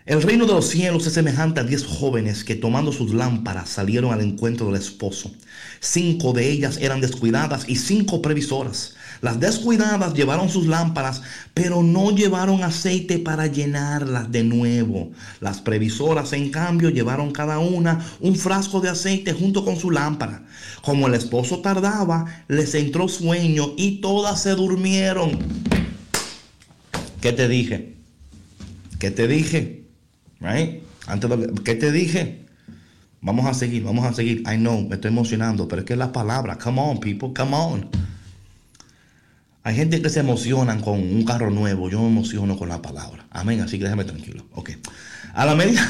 El 0.06 0.22
reino 0.22 0.46
de 0.46 0.54
los 0.54 0.66
cielos 0.66 1.06
es 1.06 1.12
semejante 1.12 1.60
a 1.60 1.64
diez 1.64 1.84
jóvenes 1.84 2.42
que 2.42 2.54
tomando 2.54 2.90
sus 2.90 3.12
lámparas 3.12 3.68
salieron 3.68 4.14
al 4.14 4.22
encuentro 4.22 4.66
del 4.66 4.80
esposo. 4.80 5.30
Cinco 5.78 6.32
de 6.32 6.50
ellas 6.50 6.78
eran 6.80 7.02
descuidadas 7.02 7.68
y 7.68 7.76
cinco 7.76 8.22
previsoras. 8.22 8.94
Las 9.24 9.40
descuidadas 9.40 10.12
llevaron 10.12 10.50
sus 10.50 10.66
lámparas, 10.66 11.22
pero 11.54 11.82
no 11.82 12.10
llevaron 12.10 12.62
aceite 12.62 13.18
para 13.18 13.46
llenarlas 13.46 14.30
de 14.30 14.44
nuevo. 14.44 15.12
Las 15.40 15.62
previsoras, 15.62 16.34
en 16.34 16.50
cambio, 16.50 16.90
llevaron 16.90 17.32
cada 17.32 17.58
una 17.58 18.04
un 18.20 18.36
frasco 18.36 18.82
de 18.82 18.90
aceite 18.90 19.32
junto 19.32 19.64
con 19.64 19.76
su 19.76 19.90
lámpara. 19.90 20.42
Como 20.82 21.06
el 21.06 21.14
esposo 21.14 21.60
tardaba, 21.60 22.26
les 22.48 22.74
entró 22.74 23.08
sueño 23.08 23.72
y 23.78 24.02
todas 24.02 24.42
se 24.42 24.50
durmieron. 24.50 25.38
¿Qué 27.22 27.32
te 27.32 27.48
dije? 27.48 27.94
¿Qué 28.98 29.10
te 29.10 29.26
dije? 29.26 29.86
Right? 30.40 30.82
Antes 31.06 31.30
¿Qué 31.64 31.74
te 31.76 31.92
dije? 31.92 32.44
Vamos 33.22 33.46
a 33.46 33.54
seguir, 33.54 33.84
vamos 33.84 34.04
a 34.04 34.12
seguir. 34.12 34.40
I 34.40 34.58
know, 34.58 34.86
me 34.86 34.96
estoy 34.96 35.10
emocionando, 35.10 35.66
pero 35.66 35.80
es 35.80 35.86
que 35.86 35.96
la 35.96 36.12
palabra. 36.12 36.58
Come 36.58 36.82
on, 36.82 37.00
people, 37.00 37.32
come 37.34 37.56
on. 37.56 37.88
Hay 39.64 39.74
gente 39.74 40.02
que 40.02 40.10
se 40.10 40.20
emocionan 40.20 40.82
con 40.82 41.00
un 41.00 41.24
carro 41.24 41.50
nuevo. 41.50 41.88
Yo 41.88 41.98
me 42.00 42.08
emociono 42.08 42.58
con 42.58 42.68
la 42.68 42.82
palabra. 42.82 43.26
Amén. 43.30 43.62
Así 43.62 43.78
que 43.78 43.84
déjame 43.84 44.04
tranquilo. 44.04 44.44
Ok. 44.52 44.72
A 45.32 45.46
la 45.46 45.54
media, 45.54 45.82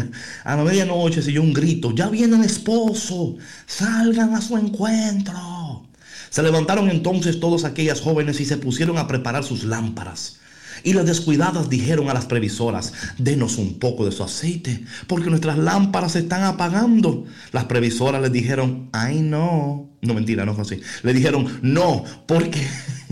a 0.44 0.56
la 0.56 0.64
medianoche 0.64 1.22
se 1.22 1.30
oyó 1.30 1.42
un 1.42 1.54
grito. 1.54 1.94
Ya 1.94 2.08
viene 2.08 2.36
el 2.36 2.44
esposo. 2.44 3.36
Salgan 3.66 4.34
a 4.34 4.40
su 4.40 4.56
encuentro. 4.58 5.86
Se 6.28 6.42
levantaron 6.42 6.90
entonces 6.90 7.38
todas 7.38 7.64
aquellas 7.64 8.00
jóvenes 8.00 8.40
y 8.40 8.44
se 8.44 8.56
pusieron 8.56 8.98
a 8.98 9.06
preparar 9.06 9.44
sus 9.44 9.62
lámparas. 9.62 10.40
Y 10.82 10.94
las 10.94 11.06
descuidadas 11.06 11.68
dijeron 11.68 12.08
a 12.08 12.14
las 12.14 12.26
previsoras, 12.26 12.92
denos 13.18 13.58
un 13.58 13.78
poco 13.78 14.06
de 14.06 14.12
su 14.12 14.24
aceite, 14.24 14.84
porque 15.06 15.30
nuestras 15.30 15.58
lámparas 15.58 16.12
se 16.12 16.20
están 16.20 16.42
apagando. 16.42 17.26
Las 17.52 17.64
previsoras 17.64 18.22
les 18.22 18.32
dijeron, 18.32 18.88
ay 18.92 19.20
no, 19.20 19.90
no 20.02 20.14
mentira, 20.14 20.44
no 20.44 20.54
fue 20.54 20.62
así. 20.62 20.80
Le 21.02 21.12
dijeron, 21.12 21.60
no, 21.62 22.04
porque, 22.26 22.66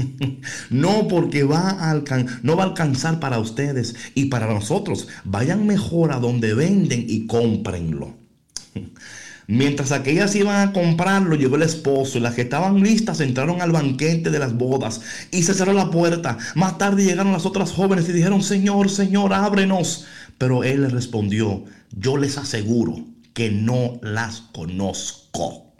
no, 0.70 1.08
porque 1.08 1.44
va 1.44 1.90
a 1.90 2.02
no 2.42 2.56
va 2.56 2.64
a 2.64 2.66
alcanzar 2.66 3.20
para 3.20 3.38
ustedes 3.38 3.94
y 4.14 4.26
para 4.26 4.46
nosotros. 4.46 5.08
Vayan 5.24 5.66
mejor 5.66 6.12
a 6.12 6.20
donde 6.20 6.54
venden 6.54 7.04
y 7.08 7.26
cómprenlo. 7.26 8.16
Mientras 9.50 9.92
aquellas 9.92 10.36
iban 10.36 10.68
a 10.68 10.72
comprarlo, 10.74 11.34
llegó 11.34 11.56
el 11.56 11.62
esposo 11.62 12.18
y 12.18 12.20
las 12.20 12.34
que 12.34 12.42
estaban 12.42 12.82
listas 12.82 13.20
entraron 13.20 13.62
al 13.62 13.72
banquete 13.72 14.30
de 14.30 14.38
las 14.38 14.52
bodas 14.52 15.00
y 15.30 15.42
se 15.42 15.54
cerró 15.54 15.72
la 15.72 15.90
puerta. 15.90 16.36
Más 16.54 16.76
tarde 16.76 17.04
llegaron 17.04 17.32
las 17.32 17.46
otras 17.46 17.72
jóvenes 17.72 18.06
y 18.10 18.12
dijeron, 18.12 18.42
Señor, 18.42 18.90
Señor, 18.90 19.32
ábrenos. 19.32 20.04
Pero 20.36 20.64
él 20.64 20.82
les 20.82 20.92
respondió, 20.92 21.64
yo 21.96 22.18
les 22.18 22.36
aseguro 22.36 23.06
que 23.32 23.50
no 23.50 23.98
las 24.02 24.42
conozco. 24.52 25.72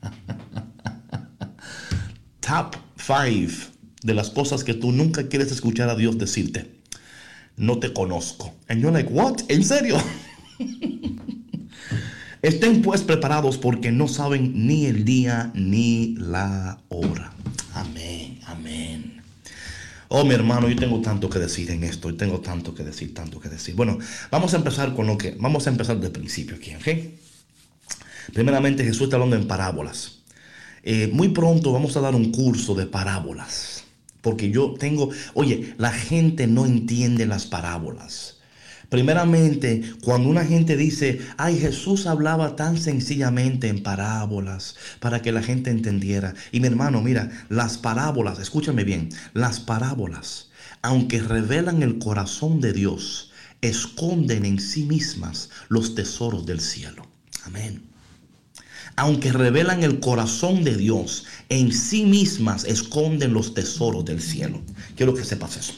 Top 2.40 2.87
5 3.08 3.52
de 4.02 4.14
las 4.14 4.28
cosas 4.28 4.64
que 4.64 4.74
tú 4.74 4.92
nunca 4.92 5.28
quieres 5.28 5.50
escuchar 5.50 5.88
a 5.88 5.96
Dios 5.96 6.18
decirte. 6.18 6.70
No 7.56 7.78
te 7.78 7.94
conozco. 7.94 8.54
And 8.68 8.82
you're 8.82 8.92
like, 8.92 9.10
what? 9.10 9.40
¿En 9.48 9.64
serio? 9.64 9.96
Estén 12.42 12.82
pues 12.82 13.00
preparados 13.00 13.56
porque 13.56 13.90
no 13.90 14.08
saben 14.08 14.66
ni 14.66 14.84
el 14.84 15.06
día 15.06 15.50
ni 15.54 16.16
la 16.18 16.80
hora. 16.88 17.32
Amén, 17.74 18.40
amén. 18.46 19.22
Oh, 20.08 20.24
mi 20.24 20.34
hermano, 20.34 20.68
yo 20.68 20.76
tengo 20.76 21.00
tanto 21.00 21.30
que 21.30 21.38
decir 21.38 21.70
en 21.70 21.84
esto, 21.84 22.10
y 22.10 22.12
tengo 22.14 22.40
tanto 22.40 22.74
que 22.74 22.84
decir, 22.84 23.14
tanto 23.14 23.40
que 23.40 23.48
decir. 23.48 23.74
Bueno, 23.74 23.98
vamos 24.30 24.54
a 24.54 24.58
empezar 24.58 24.94
con 24.94 25.06
lo 25.06 25.18
que, 25.18 25.36
vamos 25.38 25.66
a 25.66 25.70
empezar 25.70 25.98
del 25.98 26.12
principio 26.12 26.56
aquí, 26.56 26.74
¿ok? 26.74 26.88
Primeramente, 28.32 28.84
Jesús 28.84 29.02
está 29.02 29.16
hablando 29.16 29.36
en 29.36 29.46
parábolas. 29.46 30.17
Eh, 30.82 31.08
muy 31.12 31.28
pronto 31.28 31.72
vamos 31.72 31.96
a 31.96 32.00
dar 32.00 32.14
un 32.14 32.30
curso 32.30 32.74
de 32.74 32.86
parábolas, 32.86 33.84
porque 34.20 34.50
yo 34.50 34.74
tengo, 34.78 35.10
oye, 35.34 35.74
la 35.78 35.92
gente 35.92 36.46
no 36.46 36.66
entiende 36.66 37.26
las 37.26 37.46
parábolas. 37.46 38.38
Primeramente, 38.88 39.82
cuando 40.02 40.30
una 40.30 40.46
gente 40.46 40.74
dice, 40.76 41.20
ay, 41.36 41.58
Jesús 41.58 42.06
hablaba 42.06 42.56
tan 42.56 42.78
sencillamente 42.78 43.68
en 43.68 43.82
parábolas 43.82 44.76
para 44.98 45.20
que 45.20 45.30
la 45.30 45.42
gente 45.42 45.70
entendiera. 45.70 46.34
Y 46.52 46.60
mi 46.60 46.68
hermano, 46.68 47.02
mira, 47.02 47.30
las 47.50 47.76
parábolas, 47.76 48.38
escúchame 48.38 48.84
bien, 48.84 49.10
las 49.34 49.60
parábolas, 49.60 50.48
aunque 50.80 51.20
revelan 51.20 51.82
el 51.82 51.98
corazón 51.98 52.62
de 52.62 52.72
Dios, 52.72 53.30
esconden 53.60 54.46
en 54.46 54.58
sí 54.58 54.84
mismas 54.84 55.50
los 55.68 55.94
tesoros 55.94 56.46
del 56.46 56.60
cielo. 56.60 57.06
Amén. 57.44 57.87
Aunque 58.98 59.32
revelan 59.32 59.84
el 59.84 60.00
corazón 60.00 60.64
de 60.64 60.76
Dios, 60.76 61.24
en 61.48 61.72
sí 61.72 62.04
mismas 62.04 62.64
esconden 62.64 63.32
los 63.32 63.54
tesoros 63.54 64.04
del 64.04 64.20
cielo. 64.20 64.60
Quiero 64.96 65.14
que 65.14 65.24
sepas 65.24 65.56
eso. 65.56 65.72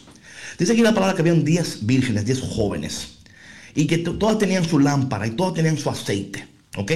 Dice 0.58 0.72
aquí 0.72 0.80
la 0.80 0.94
palabra 0.94 1.14
que 1.14 1.20
habían 1.20 1.44
10 1.44 1.84
vírgenes, 1.84 2.24
10 2.24 2.40
jóvenes. 2.40 3.18
Y 3.74 3.86
que 3.86 3.98
todas 3.98 4.38
tenían 4.38 4.64
su 4.64 4.78
lámpara 4.78 5.26
y 5.26 5.32
todas 5.32 5.52
tenían 5.52 5.76
su 5.76 5.90
aceite. 5.90 6.48
¿Ok? 6.78 6.92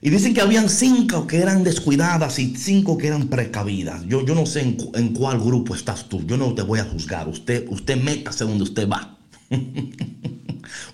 Y 0.00 0.08
dicen 0.08 0.32
que 0.32 0.40
habían 0.40 0.70
cinco 0.70 1.26
que 1.26 1.36
eran 1.36 1.62
descuidadas 1.62 2.38
y 2.38 2.56
cinco 2.56 2.96
que 2.96 3.08
eran 3.08 3.28
precavidas. 3.28 4.02
Yo, 4.06 4.24
yo 4.24 4.34
no 4.34 4.46
sé 4.46 4.60
en, 4.62 5.12
cuál 5.12 5.40
grupo 5.40 5.74
estás 5.74 6.08
tú. 6.08 6.26
Yo 6.26 6.38
no 6.38 6.54
te 6.54 6.62
voy 6.62 6.80
a 6.80 6.84
juzgar. 6.84 7.28
Usted, 7.28 7.66
usted 7.68 8.02
métase 8.02 8.44
donde 8.44 8.64
usted 8.64 8.88
va. 8.88 9.18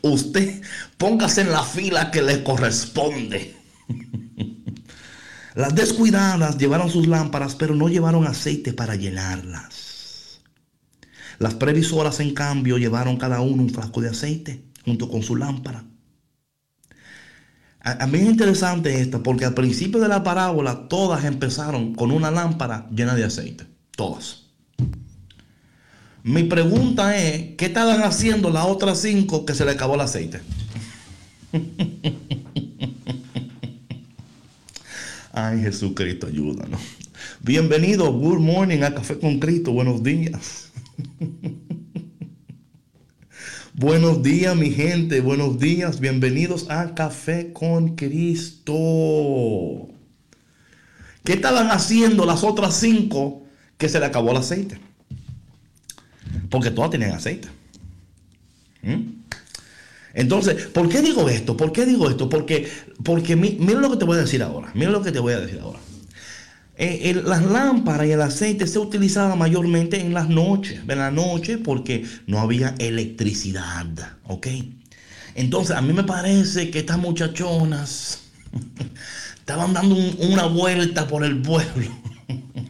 usted 0.03 0.63
póngase 0.97 1.43
en 1.43 1.53
la 1.53 1.63
fila 1.63 2.11
que 2.11 2.23
le 2.23 2.43
corresponde. 2.43 3.57
Las 5.55 5.75
descuidadas 5.75 6.57
llevaron 6.57 6.89
sus 6.89 7.09
lámparas, 7.09 7.57
pero 7.57 7.75
no 7.75 7.89
llevaron 7.89 8.27
aceite 8.27 8.73
para 8.73 8.95
llenarlas. 8.95 10.41
Las 11.39 11.55
previsoras, 11.55 12.21
en 12.21 12.35
cambio, 12.35 12.79
llevaron 12.79 13.17
cada 13.17 13.41
uno 13.41 13.63
un 13.63 13.71
frasco 13.71 14.01
de 14.01 14.11
aceite 14.11 14.65
junto 14.85 15.09
con 15.09 15.23
su 15.23 15.37
lámpara. 15.37 15.85
A, 17.81 18.07
mí 18.07 18.19
es 18.19 18.27
interesante 18.27 19.01
esto 19.01 19.23
porque 19.23 19.45
al 19.45 19.55
principio 19.55 20.01
de 20.01 20.09
la 20.09 20.23
parábola 20.23 20.89
todas 20.89 21.25
empezaron 21.25 21.95
con 21.95 22.11
una 22.11 22.31
lámpara 22.31 22.89
llena 22.91 23.15
de 23.15 23.25
aceite. 23.25 23.67
Todas. 23.97 24.48
Mi 26.29 26.45
pregunta 26.45 27.17
es, 27.17 27.57
¿qué 27.57 27.65
estaban 27.65 28.03
haciendo 28.03 28.51
las 28.51 28.67
otras 28.67 29.01
cinco 29.01 29.47
que 29.47 29.55
se 29.55 29.65
le 29.65 29.71
acabó 29.71 29.95
el 29.95 30.03
aceite? 30.03 30.43
Ay, 35.33 35.63
Jesucristo, 35.63 36.27
ayúdanos. 36.27 36.83
Bienvenido, 37.41 38.13
good 38.13 38.41
morning 38.41 38.83
a 38.83 38.95
Café 38.95 39.19
con 39.19 39.39
Cristo. 39.39 39.73
Buenos 39.73 40.03
días. 40.03 40.71
Buenos 43.73 44.23
días, 44.23 44.55
mi 44.55 44.71
gente. 44.71 45.23
Buenos 45.23 45.59
días. 45.59 45.99
Bienvenidos 45.99 46.69
a 46.69 46.95
Café 46.95 47.55
con 47.55 47.97
Cristo. 47.97 48.75
¿Qué 51.25 51.33
estaban 51.33 51.71
haciendo 51.71 52.27
las 52.27 52.45
otras 52.45 52.75
cinco 52.75 53.47
que 53.79 53.89
se 53.89 53.99
le 53.99 54.05
acabó 54.05 54.33
el 54.33 54.37
aceite? 54.37 54.88
Porque 56.51 56.71
todas 56.71 56.91
tenían 56.91 57.13
aceite. 57.13 57.49
¿Mm? 58.83 59.19
Entonces, 60.15 60.67
¿por 60.67 60.89
qué 60.89 61.03
digo 61.03 61.29
esto? 61.29 61.57
¿Por 61.57 61.73
qué 61.73 61.87
digo 61.87 62.09
esto? 62.09 62.29
Porque, 62.29 62.69
porque 63.05 63.37
mira 63.37 63.81
lo 63.81 63.91
que 63.91 63.99
te 63.99 64.05
voy 64.05 64.17
a 64.17 64.23
decir 64.23 64.43
ahora. 64.43 64.71
Mira 64.75 64.91
lo 64.91 65.03
que 65.03 65.13
te 65.13 65.21
voy 65.21 65.35
a 65.35 65.41
decir 65.41 65.61
ahora. 65.61 65.79
Eh, 66.81 67.21
las 67.25 67.45
lámparas 67.45 68.07
y 68.07 68.13
el 68.13 68.23
aceite 68.23 68.67
se 68.69 68.79
utilizaban 68.79 69.37
mayormente 69.37 70.01
en 70.01 70.15
las 70.15 70.29
noches, 70.29 70.81
en 70.87 70.99
la 70.99 71.11
noche 71.11 71.59
porque 71.59 72.05
no 72.29 72.39
había 72.39 72.77
electricidad, 72.79 73.87
¿ok? 74.25 74.47
Entonces 75.35 75.77
a 75.77 75.83
mí 75.83 75.93
me 75.93 76.05
parece 76.05 76.71
que 76.71 76.79
estas 76.79 76.99
muchachonas 76.99 78.21
estaban 79.39 79.73
dando 79.73 79.97
una 80.19 80.47
vuelta 80.47 81.09
por 81.09 81.25
el 81.25 81.43
pueblo. 81.43 81.91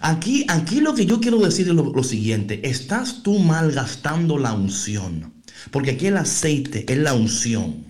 Aquí, 0.00 0.46
aquí 0.48 0.80
lo 0.80 0.94
que 0.94 1.04
yo 1.04 1.20
quiero 1.20 1.38
decir 1.38 1.68
es 1.68 1.74
lo, 1.74 2.02
siguiente, 2.02 2.66
estás 2.66 3.22
tú 3.22 3.38
malgastando 3.38 4.38
la 4.38 4.54
unción, 4.54 5.34
porque 5.70 5.90
aquí 5.90 6.06
el 6.06 6.16
aceite 6.16 6.90
es 6.90 6.98
la 6.98 7.12
unción. 7.12 7.84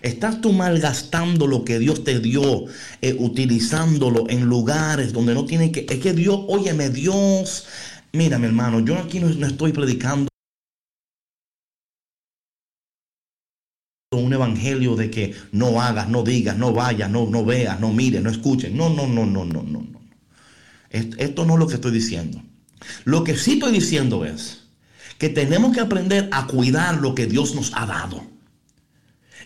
Estás 0.00 0.40
tú 0.40 0.52
malgastando 0.52 1.48
lo 1.48 1.64
que 1.64 1.80
Dios 1.80 2.04
te 2.04 2.20
dio, 2.20 2.66
eh, 3.00 3.16
utilizándolo 3.18 4.26
en 4.28 4.44
lugares 4.44 5.12
donde 5.12 5.34
no 5.34 5.44
tiene 5.44 5.72
que... 5.72 5.86
Es 5.88 5.98
que 5.98 6.12
Dios, 6.12 6.38
óyeme, 6.46 6.90
Dios... 6.90 7.66
Mira, 8.12 8.38
mi 8.38 8.46
hermano, 8.46 8.80
yo 8.80 8.96
aquí 8.98 9.18
no, 9.18 9.28
estoy 9.46 9.72
predicando 9.72 10.28
un 14.12 14.32
evangelio 14.32 14.94
de 14.94 15.10
que 15.10 15.34
no 15.50 15.80
hagas, 15.80 16.08
no 16.08 16.22
digas, 16.22 16.56
no 16.56 16.72
vayas, 16.72 17.10
no, 17.10 17.26
no 17.26 17.44
veas, 17.44 17.80
no 17.80 17.92
mires, 17.92 18.22
no 18.22 18.30
escuches. 18.30 18.72
No, 18.72 18.90
no, 18.90 19.08
no, 19.08 19.26
no, 19.26 19.44
no, 19.44 19.62
no. 19.62 19.93
Esto 20.94 21.44
no 21.44 21.54
es 21.54 21.58
lo 21.58 21.66
que 21.66 21.74
estoy 21.74 21.90
diciendo. 21.90 22.40
Lo 23.04 23.24
que 23.24 23.36
sí 23.36 23.54
estoy 23.54 23.72
diciendo 23.72 24.24
es 24.24 24.64
que 25.18 25.28
tenemos 25.28 25.74
que 25.74 25.80
aprender 25.80 26.28
a 26.32 26.46
cuidar 26.46 27.00
lo 27.00 27.14
que 27.14 27.26
Dios 27.26 27.54
nos 27.54 27.72
ha 27.74 27.86
dado. 27.86 28.24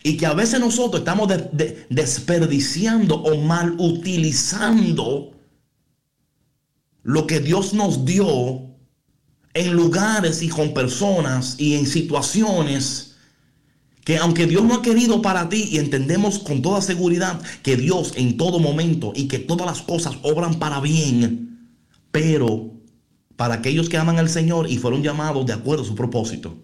Y 0.02 0.16
que 0.16 0.26
a 0.26 0.34
veces 0.34 0.60
nosotros 0.60 1.00
estamos 1.00 1.32
desperdiciando 1.88 3.16
o 3.16 3.40
mal 3.42 3.74
utilizando 3.78 5.32
lo 7.02 7.26
que 7.26 7.40
Dios 7.40 7.72
nos 7.72 8.04
dio 8.04 8.68
en 9.54 9.72
lugares 9.72 10.42
y 10.42 10.48
con 10.48 10.74
personas 10.74 11.56
y 11.58 11.74
en 11.74 11.86
situaciones 11.86 13.07
que 14.08 14.16
aunque 14.16 14.46
Dios 14.46 14.64
no 14.64 14.74
ha 14.74 14.80
querido 14.80 15.20
para 15.20 15.50
ti 15.50 15.68
y 15.70 15.76
entendemos 15.76 16.38
con 16.38 16.62
toda 16.62 16.80
seguridad 16.80 17.42
que 17.62 17.76
Dios 17.76 18.14
en 18.16 18.38
todo 18.38 18.58
momento 18.58 19.12
y 19.14 19.28
que 19.28 19.38
todas 19.38 19.66
las 19.66 19.82
cosas 19.82 20.16
obran 20.22 20.54
para 20.54 20.80
bien, 20.80 21.74
pero 22.10 22.70
para 23.36 23.56
aquellos 23.56 23.90
que 23.90 23.98
aman 23.98 24.18
al 24.18 24.30
Señor 24.30 24.70
y 24.70 24.78
fueron 24.78 25.02
llamados 25.02 25.44
de 25.44 25.52
acuerdo 25.52 25.82
a 25.82 25.86
su 25.86 25.94
propósito. 25.94 26.56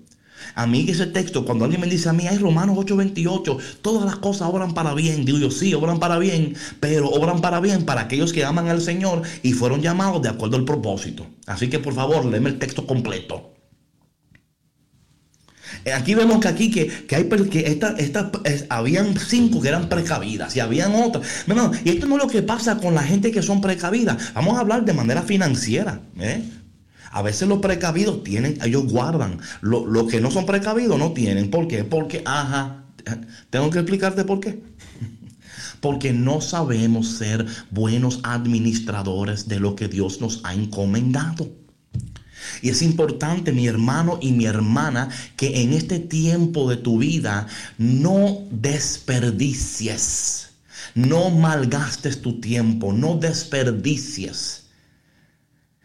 A 0.54 0.66
mí 0.66 0.86
ese 0.88 1.06
texto, 1.06 1.44
cuando 1.44 1.66
alguien 1.66 1.82
me 1.82 1.86
dice 1.86 2.08
a 2.08 2.14
mí, 2.14 2.26
hay 2.26 2.38
Romanos 2.38 2.78
8:28, 2.78 3.58
todas 3.82 4.06
las 4.06 4.16
cosas 4.16 4.48
obran 4.48 4.72
para 4.72 4.94
bien. 4.94 5.26
Digo 5.26 5.36
yo, 5.36 5.50
sí, 5.50 5.74
obran 5.74 5.98
para 5.98 6.18
bien, 6.18 6.56
pero 6.80 7.10
obran 7.10 7.42
para 7.42 7.60
bien 7.60 7.84
para 7.84 8.00
aquellos 8.00 8.32
que 8.32 8.46
aman 8.46 8.68
al 8.68 8.80
Señor 8.80 9.20
y 9.42 9.52
fueron 9.52 9.82
llamados 9.82 10.22
de 10.22 10.30
acuerdo 10.30 10.56
al 10.56 10.64
propósito. 10.64 11.26
Así 11.44 11.68
que 11.68 11.78
por 11.78 11.92
favor, 11.92 12.24
léeme 12.24 12.48
el 12.48 12.58
texto 12.58 12.86
completo. 12.86 13.53
Eh, 15.84 15.92
aquí 15.92 16.14
vemos 16.14 16.40
que 16.40 16.48
aquí 16.48 16.70
que, 16.70 17.14
hay 17.14 17.28
que 17.28 17.66
esta, 17.66 17.94
esta, 17.98 18.30
habían 18.70 19.18
cinco 19.18 19.60
que 19.60 19.68
eran 19.68 19.88
precavidas 19.88 20.56
y 20.56 20.60
habían 20.60 20.94
otras. 20.94 21.26
y 21.84 21.90
esto 21.90 22.06
no 22.06 22.16
es 22.16 22.22
lo 22.22 22.28
que 22.28 22.42
pasa 22.42 22.78
con 22.78 22.94
la 22.94 23.02
gente 23.02 23.30
que 23.30 23.42
son 23.42 23.60
precavidas. 23.60 24.32
Vamos 24.34 24.56
a 24.56 24.60
hablar 24.60 24.84
de 24.84 24.94
manera 24.94 25.22
financiera. 25.22 26.00
¿eh? 26.18 26.42
A 27.10 27.22
veces 27.22 27.48
los 27.48 27.60
precavidos 27.60 28.24
tienen, 28.24 28.58
ellos 28.64 28.90
guardan. 28.90 29.38
Los 29.60 30.10
que 30.10 30.20
no 30.20 30.30
son 30.30 30.46
precavidos 30.46 30.98
no 30.98 31.12
tienen. 31.12 31.50
¿Por 31.50 31.68
qué? 31.68 31.84
Porque, 31.84 32.22
ajá, 32.24 32.84
tengo 33.50 33.70
que 33.70 33.78
explicarte 33.78 34.24
por 34.24 34.40
qué. 34.40 34.62
Porque 35.80 36.14
no 36.14 36.40
sabemos 36.40 37.08
ser 37.18 37.44
buenos 37.70 38.20
administradores 38.22 39.48
de 39.48 39.60
lo 39.60 39.76
que 39.76 39.88
Dios 39.88 40.20
nos 40.22 40.40
ha 40.44 40.54
encomendado. 40.54 41.63
Y 42.62 42.70
es 42.70 42.82
importante, 42.82 43.52
mi 43.52 43.66
hermano 43.66 44.18
y 44.20 44.32
mi 44.32 44.46
hermana, 44.46 45.08
que 45.36 45.62
en 45.62 45.72
este 45.72 45.98
tiempo 45.98 46.68
de 46.68 46.76
tu 46.76 46.98
vida 46.98 47.46
no 47.78 48.42
desperdicies, 48.50 50.48
no 50.94 51.30
malgastes 51.30 52.20
tu 52.22 52.40
tiempo, 52.40 52.92
no 52.92 53.16
desperdicies 53.16 54.63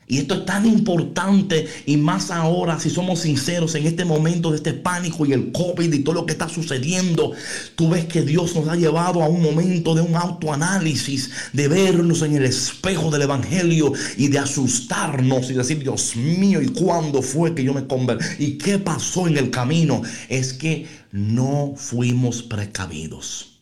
y 0.09 0.17
esto 0.17 0.33
es 0.33 0.45
tan 0.45 0.65
importante 0.65 1.67
y 1.85 1.95
más 1.95 2.31
ahora, 2.31 2.79
si 2.79 2.89
somos 2.89 3.19
sinceros, 3.19 3.75
en 3.75 3.85
este 3.85 4.05
momento 4.05 4.49
de 4.49 4.57
este 4.57 4.73
pánico 4.73 5.23
y 5.23 5.33
el 5.33 5.51
COVID 5.51 5.93
y 5.93 5.99
todo 5.99 6.15
lo 6.15 6.25
que 6.25 6.31
está 6.31 6.49
sucediendo, 6.49 7.33
tú 7.75 7.89
ves 7.89 8.05
que 8.05 8.23
Dios 8.23 8.55
nos 8.55 8.67
ha 8.69 8.75
llevado 8.75 9.21
a 9.21 9.27
un 9.27 9.43
momento 9.43 9.93
de 9.93 10.01
un 10.01 10.15
autoanálisis, 10.15 11.29
de 11.53 11.67
vernos 11.67 12.23
en 12.23 12.35
el 12.35 12.45
espejo 12.45 13.11
del 13.11 13.21
Evangelio 13.21 13.93
y 14.17 14.29
de 14.29 14.39
asustarnos 14.39 15.51
y 15.51 15.53
decir, 15.53 15.77
Dios 15.77 16.15
mío, 16.15 16.59
¿y 16.59 16.69
cuándo 16.69 17.21
fue 17.21 17.53
que 17.53 17.63
yo 17.63 17.75
me 17.75 17.85
convertí? 17.85 18.43
¿Y 18.43 18.57
qué 18.57 18.79
pasó 18.79 19.27
en 19.27 19.37
el 19.37 19.51
camino? 19.51 20.01
Es 20.27 20.53
que 20.53 20.87
no 21.11 21.75
fuimos 21.77 22.41
precavidos. 22.41 23.59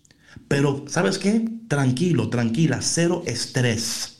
Pero, 0.48 0.86
¿sabes 0.88 1.18
qué? 1.18 1.46
Tranquilo, 1.68 2.30
tranquila, 2.30 2.80
cero 2.82 3.24
estrés. 3.26 4.17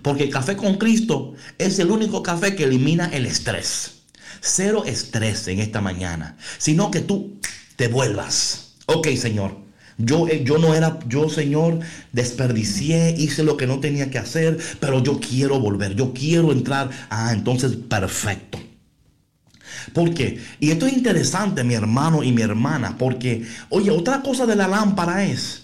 Porque 0.00 0.24
el 0.24 0.30
café 0.30 0.56
con 0.56 0.76
Cristo 0.76 1.34
es 1.58 1.78
el 1.78 1.90
único 1.90 2.22
café 2.22 2.56
que 2.56 2.64
elimina 2.64 3.06
el 3.06 3.26
estrés. 3.26 4.02
Cero 4.40 4.84
estrés 4.86 5.46
en 5.48 5.60
esta 5.60 5.80
mañana, 5.80 6.36
sino 6.58 6.90
que 6.90 7.00
tú 7.00 7.38
te 7.76 7.88
vuelvas. 7.88 8.74
Ok, 8.86 9.08
Señor. 9.16 9.60
Yo, 9.98 10.26
eh, 10.26 10.42
yo 10.44 10.58
no 10.58 10.74
era, 10.74 10.98
yo 11.06 11.28
Señor, 11.28 11.80
desperdicié, 12.12 13.14
hice 13.16 13.44
lo 13.44 13.56
que 13.56 13.66
no 13.66 13.78
tenía 13.78 14.10
que 14.10 14.18
hacer, 14.18 14.58
pero 14.80 15.02
yo 15.02 15.20
quiero 15.20 15.60
volver, 15.60 15.94
yo 15.94 16.12
quiero 16.12 16.50
entrar. 16.50 16.90
Ah, 17.10 17.32
entonces, 17.32 17.76
perfecto. 17.76 18.58
¿Por 19.92 20.14
qué? 20.14 20.40
Y 20.60 20.70
esto 20.70 20.86
es 20.86 20.94
interesante, 20.94 21.64
mi 21.64 21.74
hermano 21.74 22.22
y 22.22 22.32
mi 22.32 22.42
hermana, 22.42 22.96
porque, 22.98 23.46
oye, 23.68 23.90
otra 23.90 24.22
cosa 24.22 24.46
de 24.46 24.56
la 24.56 24.68
lámpara 24.68 25.24
es 25.24 25.61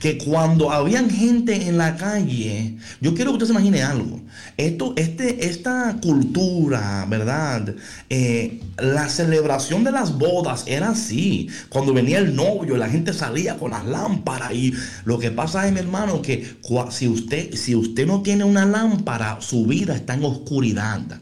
que 0.00 0.18
cuando 0.18 0.70
habían 0.70 1.10
gente 1.10 1.68
en 1.68 1.78
la 1.78 1.96
calle, 1.96 2.76
yo 3.00 3.14
quiero 3.14 3.30
que 3.30 3.34
usted 3.34 3.46
se 3.46 3.52
imagine 3.52 3.82
algo. 3.82 4.20
Esto, 4.56 4.94
este, 4.96 5.46
esta 5.46 5.96
cultura, 6.00 7.06
¿verdad? 7.08 7.74
Eh, 8.08 8.60
la 8.78 9.08
celebración 9.08 9.84
de 9.84 9.92
las 9.92 10.16
bodas 10.18 10.64
era 10.66 10.90
así. 10.90 11.48
Cuando 11.68 11.92
venía 11.92 12.18
el 12.18 12.34
novio, 12.34 12.76
la 12.76 12.88
gente 12.88 13.12
salía 13.12 13.56
con 13.56 13.70
las 13.70 13.84
lámparas. 13.84 14.52
Y 14.52 14.74
lo 15.04 15.18
que 15.18 15.30
pasa 15.30 15.66
es, 15.66 15.72
mi 15.72 15.80
hermano, 15.80 16.22
que 16.22 16.56
si 16.90 17.08
usted, 17.08 17.54
si 17.54 17.74
usted 17.74 18.06
no 18.06 18.22
tiene 18.22 18.44
una 18.44 18.64
lámpara, 18.64 19.38
su 19.40 19.66
vida 19.66 19.94
está 19.94 20.14
en 20.14 20.24
oscuridad. 20.24 21.20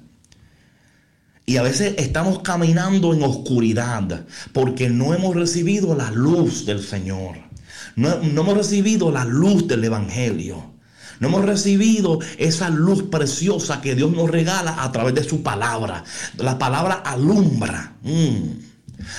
Y 1.48 1.58
a 1.58 1.62
veces 1.62 1.94
estamos 1.98 2.40
caminando 2.40 3.14
en 3.14 3.22
oscuridad 3.22 4.26
porque 4.52 4.90
no 4.90 5.14
hemos 5.14 5.36
recibido 5.36 5.94
la 5.94 6.10
luz 6.10 6.66
del 6.66 6.82
Señor. 6.82 7.45
No, 7.96 8.12
hemos 8.12 8.56
recibido 8.56 9.10
la 9.10 9.24
luz 9.24 9.66
del 9.66 9.84
Evangelio. 9.84 10.74
No 11.18 11.28
hemos 11.28 11.46
recibido 11.46 12.18
esa 12.36 12.68
luz 12.68 13.04
preciosa 13.04 13.80
que 13.80 13.94
Dios 13.94 14.12
nos 14.12 14.30
regala 14.30 14.82
a 14.82 14.92
través 14.92 15.14
de 15.14 15.24
su 15.24 15.42
palabra. 15.42 16.04
La 16.36 16.58
palabra 16.58 16.96
alumbra. 16.96 17.96
Mm. 18.02 18.66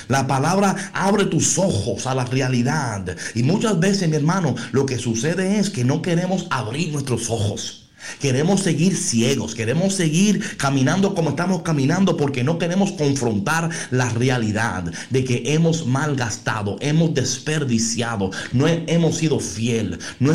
La 0.06 0.26
palabra 0.28 0.76
abre 0.92 1.24
tus 1.24 1.58
ojos 1.58 2.06
a 2.06 2.14
la 2.14 2.24
realidad. 2.24 3.16
Y 3.34 3.42
muchas 3.42 3.80
veces, 3.80 4.08
mi 4.08 4.14
hermano, 4.14 4.54
lo 4.70 4.86
que 4.86 4.98
sucede 4.98 5.58
es 5.58 5.70
que 5.70 5.84
no 5.84 6.00
queremos 6.00 6.46
abrir 6.50 6.92
nuestros 6.92 7.30
ojos. 7.30 7.87
Queremos 8.20 8.60
seguir 8.60 8.96
ciegos, 8.96 9.54
queremos 9.54 9.94
seguir 9.94 10.56
caminando 10.56 11.14
como 11.14 11.30
estamos 11.30 11.62
caminando 11.62 12.16
porque 12.16 12.44
no 12.44 12.58
queremos 12.58 12.92
confrontar 12.92 13.70
la 13.90 14.08
realidad 14.10 14.84
de 15.10 15.24
que 15.24 15.42
hemos 15.46 15.86
malgastado, 15.86 16.76
hemos 16.80 17.14
desperdiciado, 17.14 18.30
no 18.52 18.66
hemos 18.66 19.16
sido 19.16 19.40
fiel, 19.40 19.98
no, 20.20 20.32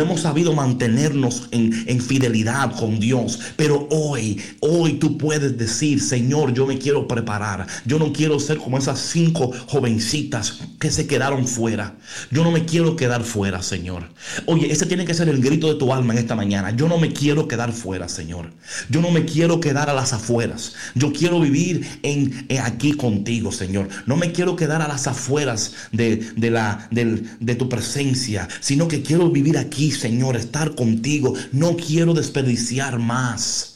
hemos 0.00 0.20
sabido 0.20 0.52
mantenernos 0.52 1.48
en, 1.50 1.84
en 1.86 2.00
fidelidad 2.00 2.76
con 2.76 2.98
Dios. 2.98 3.38
Pero 3.56 3.86
hoy, 3.90 4.40
hoy 4.60 4.94
tú 4.94 5.18
puedes 5.18 5.56
decir, 5.56 6.00
Señor, 6.00 6.52
yo 6.54 6.66
me 6.66 6.78
quiero 6.78 7.06
preparar. 7.06 7.66
Yo 7.84 7.98
no 7.98 8.12
quiero 8.12 8.38
ser 8.40 8.58
como 8.58 8.78
esas 8.78 8.98
cinco 8.98 9.52
jovencitas 9.66 10.60
que 10.78 10.90
se 10.90 11.06
quedaron 11.06 11.46
fuera. 11.46 11.96
Yo 12.30 12.44
no 12.44 12.50
me 12.50 12.64
quiero 12.64 12.96
quedar 12.96 13.22
fuera, 13.24 13.62
Señor. 13.62 14.04
Oye, 14.46 14.70
ese 14.70 14.86
tiene 14.86 15.04
que 15.04 15.14
ser 15.14 15.28
el 15.28 15.40
grito 15.40 15.68
de 15.68 15.78
tu 15.78 15.92
alma 15.92 16.12
en 16.12 16.18
esta 16.18 16.34
mañana. 16.34 16.75
Yo 16.76 16.88
no 16.88 16.98
me 16.98 17.12
quiero 17.12 17.48
quedar 17.48 17.72
fuera, 17.72 18.08
Señor. 18.08 18.52
Yo 18.90 19.00
no 19.00 19.10
me 19.10 19.24
quiero 19.24 19.60
quedar 19.60 19.88
a 19.88 19.94
las 19.94 20.12
afueras. 20.12 20.74
Yo 20.94 21.12
quiero 21.12 21.40
vivir 21.40 21.86
en, 22.02 22.46
aquí 22.62 22.92
contigo, 22.92 23.50
Señor. 23.50 23.88
No 24.06 24.16
me 24.16 24.32
quiero 24.32 24.56
quedar 24.56 24.82
a 24.82 24.88
las 24.88 25.06
afueras 25.06 25.72
de, 25.92 26.32
la, 26.50 26.88
de 26.90 27.54
tu 27.54 27.68
presencia, 27.68 28.48
sino 28.60 28.88
que 28.88 29.02
quiero 29.02 29.30
vivir 29.30 29.58
aquí, 29.58 29.90
Señor, 29.90 30.36
estar 30.36 30.74
contigo. 30.74 31.34
No 31.52 31.76
quiero 31.76 32.14
desperdiciar 32.14 32.98
más. 32.98 33.75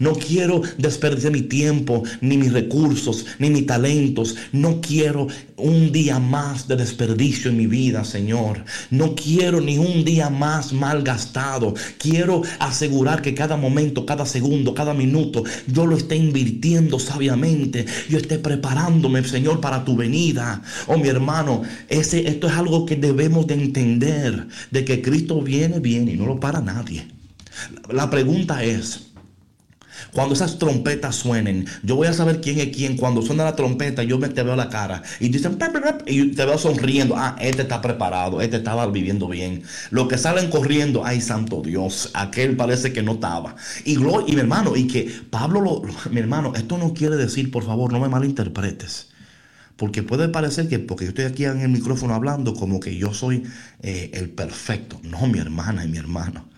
No 0.00 0.14
quiero 0.14 0.62
desperdiciar 0.78 1.30
mi 1.30 1.42
tiempo, 1.42 2.02
ni 2.22 2.38
mis 2.38 2.54
recursos, 2.54 3.26
ni 3.38 3.50
mis 3.50 3.66
talentos. 3.66 4.34
No 4.50 4.80
quiero 4.80 5.28
un 5.58 5.92
día 5.92 6.18
más 6.18 6.66
de 6.66 6.76
desperdicio 6.76 7.50
en 7.50 7.58
mi 7.58 7.66
vida, 7.66 8.02
Señor. 8.04 8.64
No 8.90 9.14
quiero 9.14 9.60
ni 9.60 9.76
un 9.76 10.02
día 10.02 10.30
más 10.30 10.72
mal 10.72 11.02
gastado. 11.02 11.74
Quiero 11.98 12.40
asegurar 12.58 13.20
que 13.20 13.34
cada 13.34 13.58
momento, 13.58 14.06
cada 14.06 14.24
segundo, 14.24 14.72
cada 14.72 14.94
minuto, 14.94 15.44
yo 15.66 15.84
lo 15.84 15.98
esté 15.98 16.16
invirtiendo 16.16 16.98
sabiamente. 16.98 17.84
Yo 18.08 18.16
esté 18.16 18.38
preparándome, 18.38 19.22
Señor, 19.22 19.60
para 19.60 19.84
tu 19.84 19.96
venida. 19.96 20.62
Oh, 20.86 20.96
mi 20.96 21.08
hermano, 21.08 21.60
ese, 21.90 22.26
esto 22.26 22.46
es 22.46 22.54
algo 22.54 22.86
que 22.86 22.96
debemos 22.96 23.46
de 23.46 23.54
entender. 23.54 24.46
De 24.70 24.82
que 24.82 25.02
Cristo 25.02 25.42
viene, 25.42 25.78
viene 25.78 26.12
y 26.12 26.16
no 26.16 26.24
lo 26.24 26.40
para 26.40 26.62
nadie. 26.62 27.06
La 27.90 28.08
pregunta 28.08 28.64
es, 28.64 29.09
cuando 30.12 30.34
esas 30.34 30.58
trompetas 30.58 31.16
suenen, 31.16 31.66
yo 31.82 31.96
voy 31.96 32.08
a 32.08 32.12
saber 32.12 32.40
quién 32.40 32.58
es 32.60 32.74
quién. 32.74 32.96
Cuando 32.96 33.22
suena 33.22 33.44
la 33.44 33.56
trompeta, 33.56 34.02
yo 34.02 34.18
me 34.18 34.28
te 34.28 34.42
veo 34.42 34.56
la 34.56 34.68
cara. 34.68 35.02
Y 35.20 35.28
dicen, 35.28 35.58
y 36.06 36.32
te 36.32 36.44
veo 36.44 36.58
sonriendo. 36.58 37.16
Ah, 37.16 37.36
este 37.40 37.62
está 37.62 37.80
preparado, 37.80 38.40
este 38.40 38.56
estaba 38.56 38.86
viviendo 38.86 39.28
bien. 39.28 39.62
Los 39.90 40.08
que 40.08 40.18
salen 40.18 40.50
corriendo, 40.50 41.04
ay, 41.04 41.20
santo 41.20 41.62
Dios, 41.62 42.10
aquel 42.14 42.56
parece 42.56 42.92
que 42.92 43.02
no 43.02 43.12
estaba. 43.12 43.56
Y, 43.84 43.94
y 43.94 44.32
mi 44.32 44.40
hermano, 44.40 44.76
y 44.76 44.86
que 44.86 45.10
Pablo, 45.30 45.82
mi 46.10 46.20
hermano, 46.20 46.52
esto 46.56 46.78
no 46.78 46.94
quiere 46.94 47.16
decir, 47.16 47.50
por 47.50 47.64
favor, 47.64 47.92
no 47.92 48.00
me 48.00 48.08
malinterpretes. 48.08 49.08
Porque 49.76 50.02
puede 50.02 50.28
parecer 50.28 50.68
que 50.68 50.78
porque 50.78 51.06
yo 51.06 51.10
estoy 51.10 51.24
aquí 51.24 51.44
en 51.46 51.60
el 51.60 51.70
micrófono 51.70 52.14
hablando 52.14 52.52
como 52.54 52.80
que 52.80 52.96
yo 52.96 53.14
soy 53.14 53.44
eh, 53.80 54.10
el 54.12 54.28
perfecto. 54.28 55.00
No, 55.02 55.26
mi 55.26 55.38
hermana 55.38 55.84
y 55.84 55.88
mi 55.88 55.96
hermano. 55.96 56.50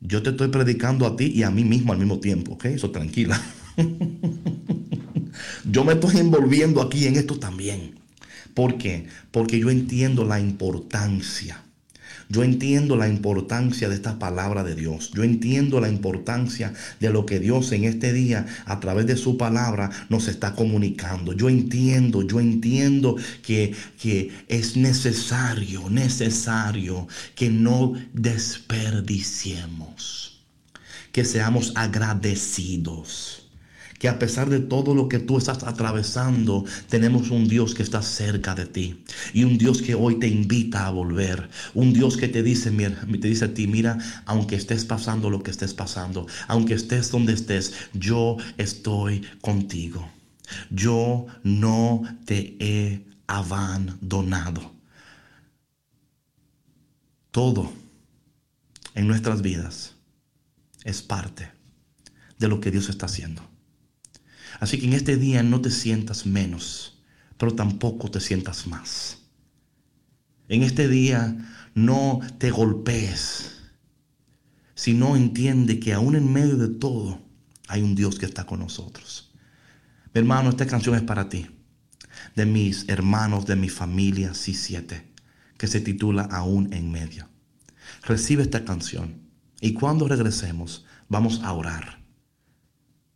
Yo 0.00 0.22
te 0.22 0.30
estoy 0.30 0.48
predicando 0.48 1.06
a 1.06 1.16
ti 1.16 1.32
y 1.34 1.42
a 1.42 1.50
mí 1.50 1.64
mismo 1.64 1.92
al 1.92 1.98
mismo 1.98 2.20
tiempo, 2.20 2.52
¿ok? 2.52 2.66
Eso 2.66 2.90
tranquila. 2.90 3.40
yo 5.70 5.84
me 5.84 5.94
estoy 5.94 6.18
envolviendo 6.18 6.80
aquí 6.82 7.06
en 7.06 7.16
esto 7.16 7.38
también. 7.38 7.98
¿Por 8.54 8.78
qué? 8.78 9.06
Porque 9.30 9.58
yo 9.58 9.70
entiendo 9.70 10.24
la 10.24 10.40
importancia 10.40 11.65
yo 12.28 12.42
entiendo 12.42 12.96
la 12.96 13.08
importancia 13.08 13.88
de 13.88 13.94
esta 13.94 14.18
palabra 14.18 14.64
de 14.64 14.74
Dios. 14.74 15.12
Yo 15.14 15.22
entiendo 15.22 15.80
la 15.80 15.88
importancia 15.88 16.74
de 16.98 17.10
lo 17.10 17.24
que 17.24 17.38
Dios 17.38 17.70
en 17.72 17.84
este 17.84 18.12
día 18.12 18.46
a 18.64 18.80
través 18.80 19.06
de 19.06 19.16
su 19.16 19.36
palabra 19.36 19.90
nos 20.08 20.26
está 20.26 20.54
comunicando. 20.54 21.32
Yo 21.32 21.48
entiendo, 21.48 22.22
yo 22.22 22.40
entiendo 22.40 23.14
que, 23.42 23.76
que 24.00 24.32
es 24.48 24.76
necesario, 24.76 25.88
necesario 25.88 27.06
que 27.34 27.48
no 27.48 27.92
desperdiciemos, 28.12 30.44
que 31.12 31.24
seamos 31.24 31.72
agradecidos 31.76 33.35
que 33.98 34.08
a 34.08 34.18
pesar 34.18 34.50
de 34.50 34.60
todo 34.60 34.94
lo 34.94 35.08
que 35.08 35.18
tú 35.18 35.38
estás 35.38 35.64
atravesando, 35.64 36.64
tenemos 36.88 37.30
un 37.30 37.48
Dios 37.48 37.74
que 37.74 37.82
está 37.82 38.02
cerca 38.02 38.54
de 38.54 38.66
ti 38.66 39.02
y 39.32 39.44
un 39.44 39.58
Dios 39.58 39.82
que 39.82 39.94
hoy 39.94 40.18
te 40.18 40.28
invita 40.28 40.86
a 40.86 40.90
volver, 40.90 41.48
un 41.74 41.92
Dios 41.92 42.16
que 42.16 42.28
te 42.28 42.42
dice, 42.42 42.70
te 42.70 43.28
dice 43.28 43.46
a 43.46 43.54
ti, 43.54 43.66
mira, 43.66 43.98
aunque 44.26 44.56
estés 44.56 44.84
pasando 44.84 45.30
lo 45.30 45.42
que 45.42 45.50
estés 45.50 45.74
pasando, 45.74 46.26
aunque 46.48 46.74
estés 46.74 47.10
donde 47.10 47.32
estés, 47.32 47.74
yo 47.92 48.36
estoy 48.58 49.22
contigo. 49.40 50.08
Yo 50.70 51.26
no 51.42 52.02
te 52.24 52.56
he 52.60 53.04
abandonado. 53.26 54.74
Todo 57.30 57.72
en 58.94 59.08
nuestras 59.08 59.42
vidas 59.42 59.94
es 60.84 61.02
parte 61.02 61.50
de 62.38 62.48
lo 62.48 62.60
que 62.60 62.70
Dios 62.70 62.88
está 62.88 63.06
haciendo. 63.06 63.55
Así 64.60 64.78
que 64.78 64.86
en 64.86 64.92
este 64.92 65.16
día 65.16 65.42
no 65.42 65.60
te 65.60 65.70
sientas 65.70 66.26
menos, 66.26 66.98
pero 67.38 67.54
tampoco 67.54 68.10
te 68.10 68.20
sientas 68.20 68.66
más. 68.66 69.18
En 70.48 70.62
este 70.62 70.88
día 70.88 71.36
no 71.74 72.20
te 72.38 72.50
golpees, 72.50 73.56
sino 74.74 75.16
entiende 75.16 75.80
que 75.80 75.92
aún 75.92 76.16
en 76.16 76.32
medio 76.32 76.56
de 76.56 76.68
todo 76.68 77.20
hay 77.68 77.82
un 77.82 77.94
Dios 77.94 78.18
que 78.18 78.26
está 78.26 78.44
con 78.44 78.60
nosotros. 78.60 79.32
Mi 80.14 80.20
hermano, 80.20 80.50
esta 80.50 80.66
canción 80.66 80.94
es 80.94 81.02
para 81.02 81.28
ti, 81.28 81.46
de 82.34 82.46
mis 82.46 82.88
hermanos, 82.88 83.46
de 83.46 83.56
mi 83.56 83.68
familia, 83.68 84.34
sí 84.34 84.54
siete, 84.54 85.12
que 85.58 85.66
se 85.66 85.80
titula 85.80 86.22
Aún 86.22 86.72
en 86.72 86.90
medio. 86.90 87.28
Recibe 88.02 88.42
esta 88.42 88.64
canción 88.64 89.20
y 89.60 89.72
cuando 89.72 90.08
regresemos 90.08 90.86
vamos 91.08 91.40
a 91.42 91.52
orar 91.52 92.05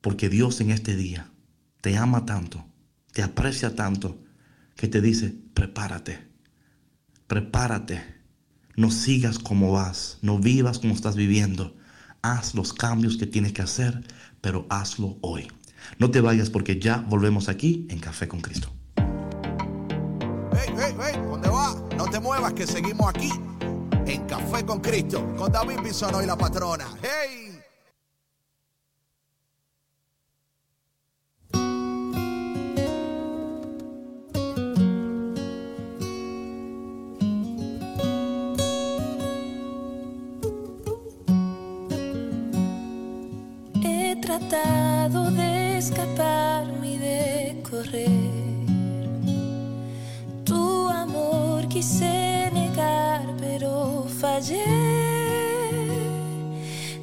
porque 0.01 0.29
Dios 0.29 0.61
en 0.61 0.71
este 0.71 0.97
día 0.97 1.31
te 1.81 1.97
ama 1.97 2.27
tanto, 2.27 2.65
te 3.13 3.23
aprecia 3.23 3.75
tanto, 3.75 4.19
que 4.77 4.89
te 4.89 5.01
dice, 5.01 5.35
prepárate, 5.55 6.27
prepárate, 7.27 8.03
no 8.77 8.91
sigas 8.91 9.39
como 9.39 9.73
vas, 9.73 10.19
no 10.23 10.39
vivas 10.39 10.79
como 10.79 10.95
estás 10.95 11.17
viviendo, 11.17 11.77
haz 12.23 12.55
los 12.55 12.73
cambios 12.73 13.17
que 13.17 13.27
tienes 13.27 13.53
que 13.53 13.63
hacer, 13.63 14.07
pero 14.41 14.67
hazlo 14.71 15.19
hoy. 15.21 15.49
No 15.99 16.11
te 16.11 16.21
vayas 16.21 16.51
porque 16.51 16.79
ya 16.79 16.99
volvemos 16.99 17.49
aquí 17.49 17.87
en 17.91 17.99
Café 17.99 18.29
con 18.29 18.41
Cristo. 18.41 18.73
Hey, 18.97 20.75
hey, 20.77 20.95
hey, 21.03 21.21
¿dónde 21.29 21.49
va? 21.49 21.75
No 21.97 22.07
te 22.07 22.21
muevas 22.21 22.53
que 22.53 22.67
seguimos 22.67 23.09
aquí 23.09 23.31
en 24.07 24.27
Café 24.27 24.65
con 24.65 24.81
Cristo, 24.81 25.35
con 25.37 25.53
David 25.53 25.81
Bisono 25.83 26.23
y 26.23 26.27
la 26.27 26.37
patrona. 26.37 26.87
Hey. 27.03 27.50
De 44.51 45.79
escaparme 45.79 46.95
y 46.95 46.99
de 46.99 47.63
correr. 47.71 48.11
Tu 50.45 50.89
amor 50.89 51.69
quise 51.69 52.51
negar, 52.53 53.23
pero 53.39 54.07
fallé. 54.21 54.65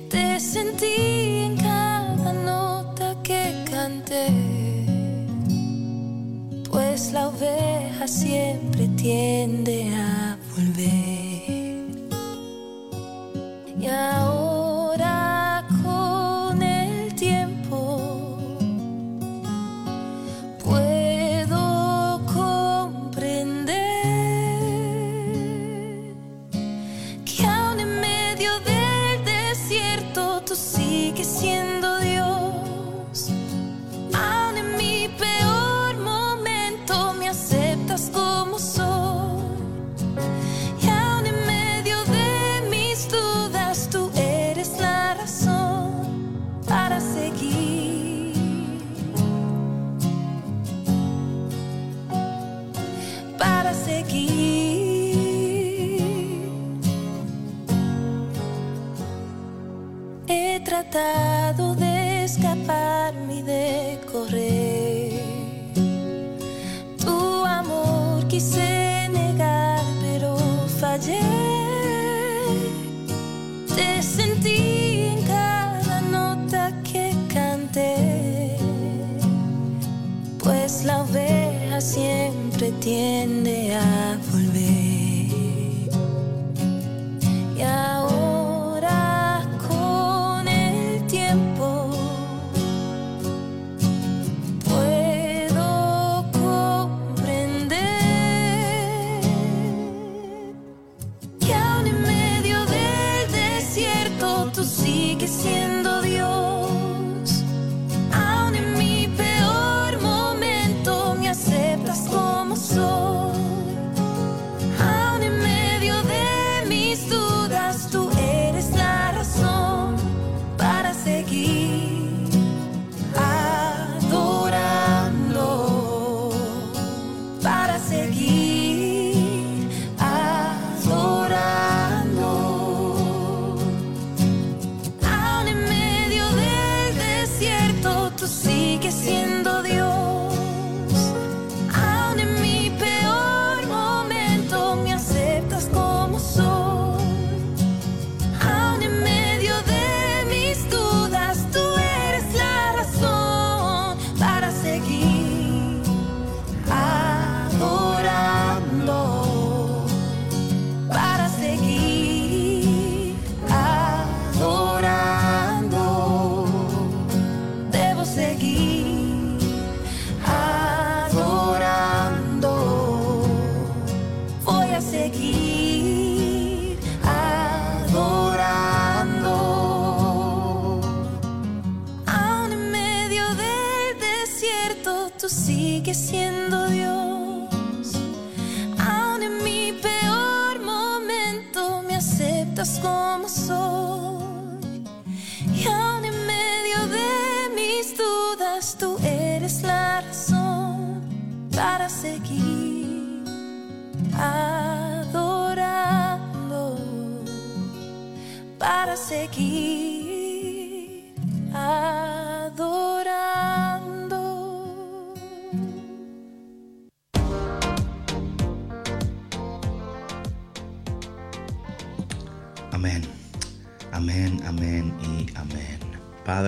Te 0.10 0.40
sentí 0.40 1.46
en 1.46 1.58
cada 1.58 2.34
nota 2.34 3.16
que 3.24 3.64
canté. 3.72 4.28
Pues 6.70 7.14
la 7.14 7.30
oveja 7.30 8.08
siempre 8.08 8.90
tiende 8.98 9.96
a 9.96 10.38
volver. 10.54 11.88
Y 13.80 13.88
ahora 13.88 14.37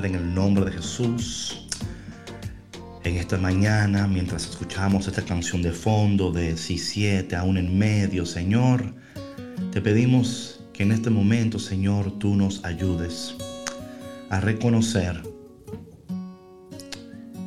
En 0.06 0.16
el 0.16 0.34
nombre 0.34 0.64
de 0.64 0.72
Jesús, 0.72 1.68
en 3.04 3.18
esta 3.18 3.38
mañana, 3.38 4.08
mientras 4.08 4.48
escuchamos 4.48 5.06
esta 5.08 5.24
canción 5.24 5.62
de 5.62 5.74
fondo 5.74 6.32
de 6.32 6.56
Si 6.56 6.78
siete, 6.78 7.36
aún 7.36 7.58
en 7.58 7.78
medio, 7.78 8.26
Señor, 8.26 8.94
te 9.74 9.82
pedimos 9.82 10.62
que 10.72 10.84
en 10.84 10.94
este 10.94 11.10
momento, 11.10 11.60
Señor, 11.60 12.18
tú 12.18 12.38
nos 12.38 12.64
ayudes 12.64 13.36
a 14.30 14.40
reconocer 14.40 15.22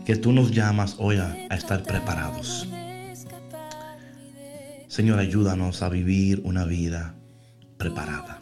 que 0.05 0.17
tú 0.17 0.33
nos 0.33 0.51
llamas 0.51 0.97
hoy 0.99 1.17
a 1.17 1.47
estar 1.47 1.83
preparados. 1.83 2.69
Señor, 4.89 5.19
ayúdanos 5.19 5.81
a 5.81 5.89
vivir 5.89 6.43
una 6.45 6.67
vida 6.67 7.15
preparada. 7.79 8.42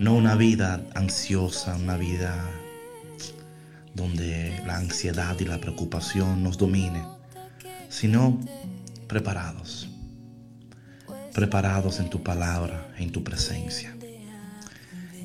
No 0.00 0.14
una 0.14 0.34
vida 0.34 0.82
ansiosa, 0.94 1.76
una 1.76 1.98
vida 1.98 2.34
donde 3.92 4.58
la 4.66 4.78
ansiedad 4.78 5.38
y 5.38 5.44
la 5.44 5.60
preocupación 5.60 6.42
nos 6.42 6.56
domine, 6.56 7.04
sino 7.90 8.40
preparados. 9.06 9.90
Preparados 11.34 12.00
en 12.00 12.08
tu 12.08 12.22
palabra, 12.22 12.94
en 12.96 13.12
tu 13.12 13.22
presencia. 13.22 13.94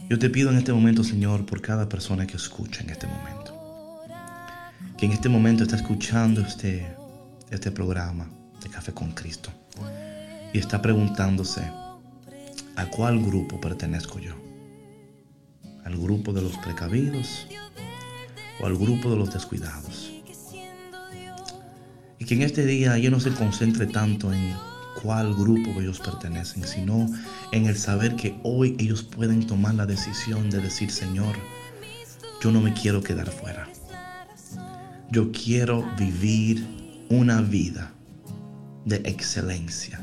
Yo 0.09 0.19
te 0.19 0.29
pido 0.29 0.51
en 0.51 0.57
este 0.57 0.73
momento, 0.73 1.05
Señor, 1.05 1.45
por 1.45 1.61
cada 1.61 1.87
persona 1.87 2.27
que 2.27 2.35
escucha 2.35 2.83
en 2.83 2.89
este 2.89 3.07
momento. 3.07 4.03
Que 4.97 5.05
en 5.05 5.13
este 5.13 5.29
momento 5.29 5.63
está 5.63 5.77
escuchando 5.77 6.41
este, 6.41 6.85
este 7.49 7.71
programa 7.71 8.29
de 8.61 8.69
Café 8.69 8.91
con 8.91 9.13
Cristo. 9.13 9.51
Y 10.51 10.57
está 10.57 10.81
preguntándose, 10.81 11.61
¿a 12.75 12.85
cuál 12.87 13.23
grupo 13.23 13.61
pertenezco 13.61 14.19
yo? 14.19 14.44
¿Al 15.85 15.97
grupo 15.97 16.33
de 16.33 16.41
los 16.41 16.57
precavidos 16.57 17.47
o 18.59 18.65
al 18.65 18.75
grupo 18.75 19.09
de 19.09 19.17
los 19.17 19.33
descuidados? 19.33 20.11
Y 22.19 22.25
que 22.25 22.33
en 22.33 22.41
este 22.41 22.65
día 22.65 22.97
yo 22.97 23.11
no 23.11 23.19
se 23.19 23.31
concentre 23.31 23.85
tanto 23.85 24.33
en 24.33 24.53
cuál 25.01 25.35
grupo 25.35 25.79
ellos 25.79 25.99
pertenecen, 25.99 26.63
sino 26.63 27.07
en 27.51 27.67
el 27.67 27.77
saber 27.77 28.15
que 28.15 28.35
hoy 28.43 28.75
ellos 28.79 29.03
pueden 29.03 29.45
tomar 29.45 29.75
la 29.75 29.85
decisión 29.85 30.49
de 30.49 30.59
decir, 30.59 30.89
Señor, 30.89 31.35
yo 32.41 32.51
no 32.51 32.61
me 32.61 32.73
quiero 32.73 33.03
quedar 33.03 33.29
fuera. 33.29 33.67
Yo 35.11 35.31
quiero 35.31 35.87
vivir 35.97 36.65
una 37.09 37.41
vida 37.41 37.93
de 38.85 38.97
excelencia. 38.97 40.01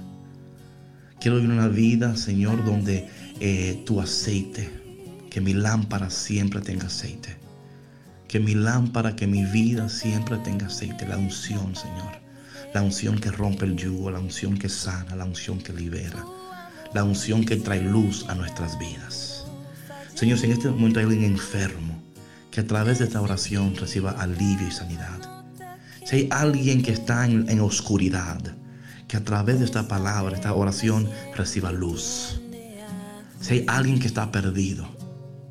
Quiero 1.21 1.39
vivir 1.39 1.51
una 1.51 1.69
vida, 1.69 2.17
Señor, 2.17 2.65
donde 2.65 3.09
eh, 3.41 3.83
tu 3.85 4.01
aceite, 4.01 4.82
que 5.33 5.41
mi 5.41 5.55
lámpara 5.55 6.11
siempre 6.11 6.61
tenga 6.61 6.89
aceite. 6.89 7.39
Que 8.29 8.39
mi 8.39 8.55
lámpara, 8.55 9.17
que 9.17 9.27
mi 9.27 9.47
vida 9.47 9.89
siempre 9.89 10.37
tenga 10.37 10.67
aceite. 10.67 11.09
La 11.09 11.17
unción, 11.17 11.75
Señor. 11.75 12.21
La 12.75 12.83
unción 12.83 13.19
que 13.19 13.31
rompe 13.31 13.65
el 13.65 13.75
yugo, 13.75 14.11
la 14.11 14.19
unción 14.19 14.59
que 14.59 14.69
sana, 14.69 15.17
la 15.17 15.25
unción 15.25 15.59
que 15.59 15.73
libera. 15.73 16.23
La 16.93 17.03
unción 17.03 17.47
que 17.47 17.57
trae 17.57 17.81
luz 17.81 18.27
a 18.29 18.35
nuestras 18.35 18.79
vidas. 18.79 19.47
Señor, 20.15 20.37
si 20.37 20.45
en 20.45 20.53
este 20.53 20.69
momento 20.69 21.01
hay 21.01 21.07
alguien 21.07 21.25
enfermo, 21.25 22.03
que 22.51 22.61
a 22.61 22.67
través 22.67 22.99
de 22.99 23.07
esta 23.07 23.23
oración 23.23 23.75
reciba 23.75 24.11
alivio 24.11 24.69
y 24.69 24.71
sanidad. 24.71 25.47
Si 26.05 26.17
hay 26.17 26.29
alguien 26.31 26.83
que 26.83 26.93
está 26.93 27.25
en, 27.25 27.59
oscuridad, 27.61 28.39
que 29.09 29.17
a 29.17 29.25
través 29.25 29.61
de 29.61 29.65
esta 29.65 29.89
palabra, 29.89 30.37
esta 30.37 30.53
oración, 30.53 31.09
reciba 31.35 31.73
luz. 31.73 32.39
Si 33.41 33.55
hay 33.55 33.65
alguien 33.67 33.99
que 33.99 34.09
está 34.09 34.31
perdido, 34.31 34.87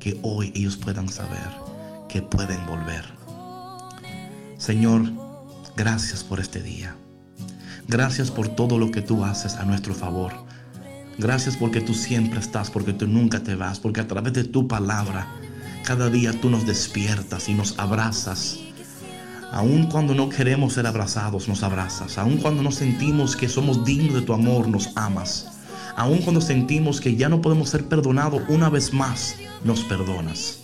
que 0.02 0.18
hoy 0.22 0.52
ellos 0.56 0.76
puedan 0.76 1.08
saber 1.08 1.48
que 2.08 2.22
pueden 2.22 2.66
volver. 2.66 3.04
Señor, 4.58 5.12
gracias 5.76 6.24
por 6.24 6.40
este 6.40 6.60
día. 6.60 6.96
Gracias 7.86 8.32
por 8.32 8.48
todo 8.48 8.80
lo 8.80 8.90
que 8.90 9.00
tú 9.00 9.24
haces 9.24 9.54
a 9.54 9.64
nuestro 9.64 9.94
favor. 9.94 10.32
Gracias 11.18 11.56
porque 11.56 11.80
tú 11.80 11.94
siempre 11.94 12.40
estás, 12.40 12.68
porque 12.68 12.92
tú 12.92 13.06
nunca 13.06 13.44
te 13.44 13.54
vas, 13.54 13.78
porque 13.78 14.00
a 14.00 14.08
través 14.08 14.32
de 14.32 14.42
tu 14.42 14.66
palabra 14.66 15.28
cada 15.84 16.10
día 16.10 16.32
tú 16.32 16.50
nos 16.50 16.66
despiertas 16.66 17.48
y 17.48 17.54
nos 17.54 17.78
abrazas. 17.78 18.58
Aun 19.52 19.86
cuando 19.86 20.16
no 20.16 20.28
queremos 20.28 20.72
ser 20.72 20.88
abrazados, 20.88 21.46
nos 21.46 21.62
abrazas. 21.62 22.18
Aun 22.18 22.38
cuando 22.38 22.64
no 22.64 22.72
sentimos 22.72 23.36
que 23.36 23.48
somos 23.48 23.84
dignos 23.84 24.14
de 24.14 24.22
tu 24.22 24.32
amor, 24.32 24.66
nos 24.66 24.96
amas. 24.96 25.46
Aun 25.96 26.18
cuando 26.18 26.40
sentimos 26.40 27.00
que 27.00 27.16
ya 27.16 27.28
no 27.28 27.40
podemos 27.42 27.68
ser 27.68 27.88
perdonados 27.88 28.42
una 28.48 28.70
vez 28.70 28.92
más, 28.92 29.36
nos 29.64 29.80
perdonas. 29.84 30.60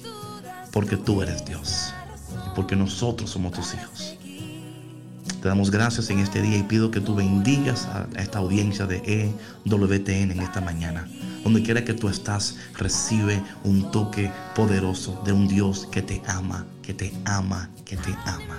Porque 0.73 0.97
tú 0.97 1.23
eres 1.23 1.45
Dios. 1.45 1.93
Y 2.47 2.55
porque 2.55 2.77
nosotros 2.77 3.31
somos 3.31 3.53
tus 3.53 3.75
hijos. 3.75 4.19
Te 5.43 5.49
damos 5.49 5.71
gracias 5.71 6.11
en 6.11 6.19
este 6.19 6.43
día 6.43 6.57
y 6.57 6.65
pido 6.65 6.91
que 6.91 7.01
tú 7.01 7.15
bendigas 7.15 7.87
a 7.87 8.09
esta 8.17 8.41
audiencia 8.41 8.87
de 8.87 9.33
EWTN 9.65 10.33
en 10.33 10.41
esta 10.41 10.61
mañana. 10.61 11.07
Donde 11.45 11.63
quiera 11.63 11.85
que 11.85 11.95
tú 11.95 12.09
estás, 12.09 12.57
recibe 12.77 13.41
un 13.63 13.91
toque 13.93 14.33
poderoso 14.57 15.23
de 15.25 15.33
un 15.33 15.47
Dios 15.47 15.87
que 15.93 16.03
te 16.03 16.23
ama, 16.27 16.67
que 16.83 16.93
te 16.93 17.13
ama, 17.25 17.71
que 17.85 17.97
te 17.97 18.11
ama. 18.25 18.59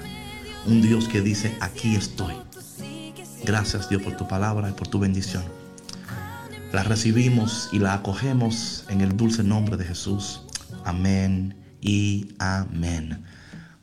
Un 0.67 0.81
Dios 0.81 1.09
que 1.09 1.21
dice, 1.21 1.53
aquí 1.59 1.95
estoy. 1.95 2.33
Gracias 3.43 3.89
Dios 3.89 4.01
por 4.01 4.15
tu 4.15 4.27
palabra 4.27 4.69
y 4.69 4.73
por 4.73 4.87
tu 4.87 4.99
bendición. 4.99 5.58
La 6.71 6.83
recibimos 6.83 7.69
y 7.71 7.79
la 7.79 7.95
acogemos 7.95 8.85
en 8.89 9.01
el 9.01 9.17
dulce 9.17 9.43
nombre 9.43 9.75
de 9.75 9.85
Jesús. 9.85 10.43
Amén 10.85 11.55
y 11.81 12.27
amén. 12.37 13.23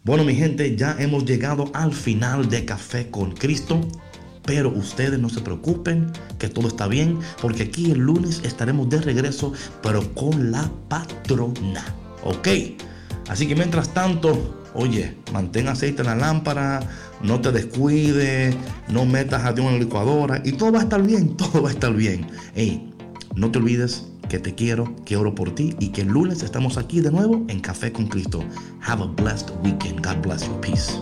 Bueno, 0.04 0.22
mi 0.22 0.36
gente, 0.36 0.76
ya 0.76 0.94
hemos 1.00 1.24
llegado 1.24 1.68
al 1.74 1.92
final 1.92 2.48
de 2.48 2.64
Café 2.64 3.10
con 3.10 3.32
Cristo. 3.32 3.80
Pero 4.44 4.70
ustedes 4.70 5.18
no 5.18 5.28
se 5.28 5.40
preocupen, 5.40 6.12
que 6.38 6.48
todo 6.48 6.68
está 6.68 6.86
bien, 6.86 7.18
porque 7.42 7.64
aquí 7.64 7.90
el 7.90 7.98
lunes 7.98 8.40
estaremos 8.44 8.88
de 8.88 9.00
regreso, 9.00 9.52
pero 9.82 10.14
con 10.14 10.52
la 10.52 10.70
patrona. 10.88 11.84
¿Ok? 12.22 12.46
Así 13.28 13.48
que 13.48 13.56
mientras 13.56 13.92
tanto, 13.92 14.64
oye, 14.74 15.16
mantén 15.32 15.66
aceite 15.66 16.02
en 16.02 16.06
la 16.06 16.14
lámpara, 16.14 16.88
no 17.22 17.40
te 17.40 17.52
descuides, 17.52 18.54
no 18.88 19.04
metas 19.04 19.44
a 19.44 19.52
Dios 19.52 19.66
en 19.66 19.74
la 19.74 19.78
licuadora 19.80 20.42
y 20.44 20.52
todo 20.52 20.72
va 20.72 20.80
a 20.80 20.82
estar 20.82 21.02
bien, 21.02 21.36
todo 21.36 21.62
va 21.62 21.70
a 21.70 21.72
estar 21.72 21.94
bien. 21.94 22.26
Hey, 22.54 22.92
no 23.34 23.50
te 23.50 23.58
olvides 23.58 24.06
que 24.28 24.38
te 24.38 24.54
quiero, 24.54 24.94
que 25.04 25.16
oro 25.16 25.34
por 25.34 25.54
ti 25.54 25.74
y 25.78 25.88
que 25.88 26.02
el 26.02 26.08
lunes 26.08 26.42
estamos 26.42 26.78
aquí 26.78 27.00
de 27.00 27.10
nuevo 27.10 27.44
en 27.48 27.60
Café 27.60 27.92
con 27.92 28.06
Cristo. 28.06 28.42
Have 28.80 29.02
a 29.02 29.06
blessed 29.06 29.50
weekend. 29.62 30.04
God 30.04 30.22
bless 30.22 30.46
you. 30.46 30.60
Peace. 30.60 31.00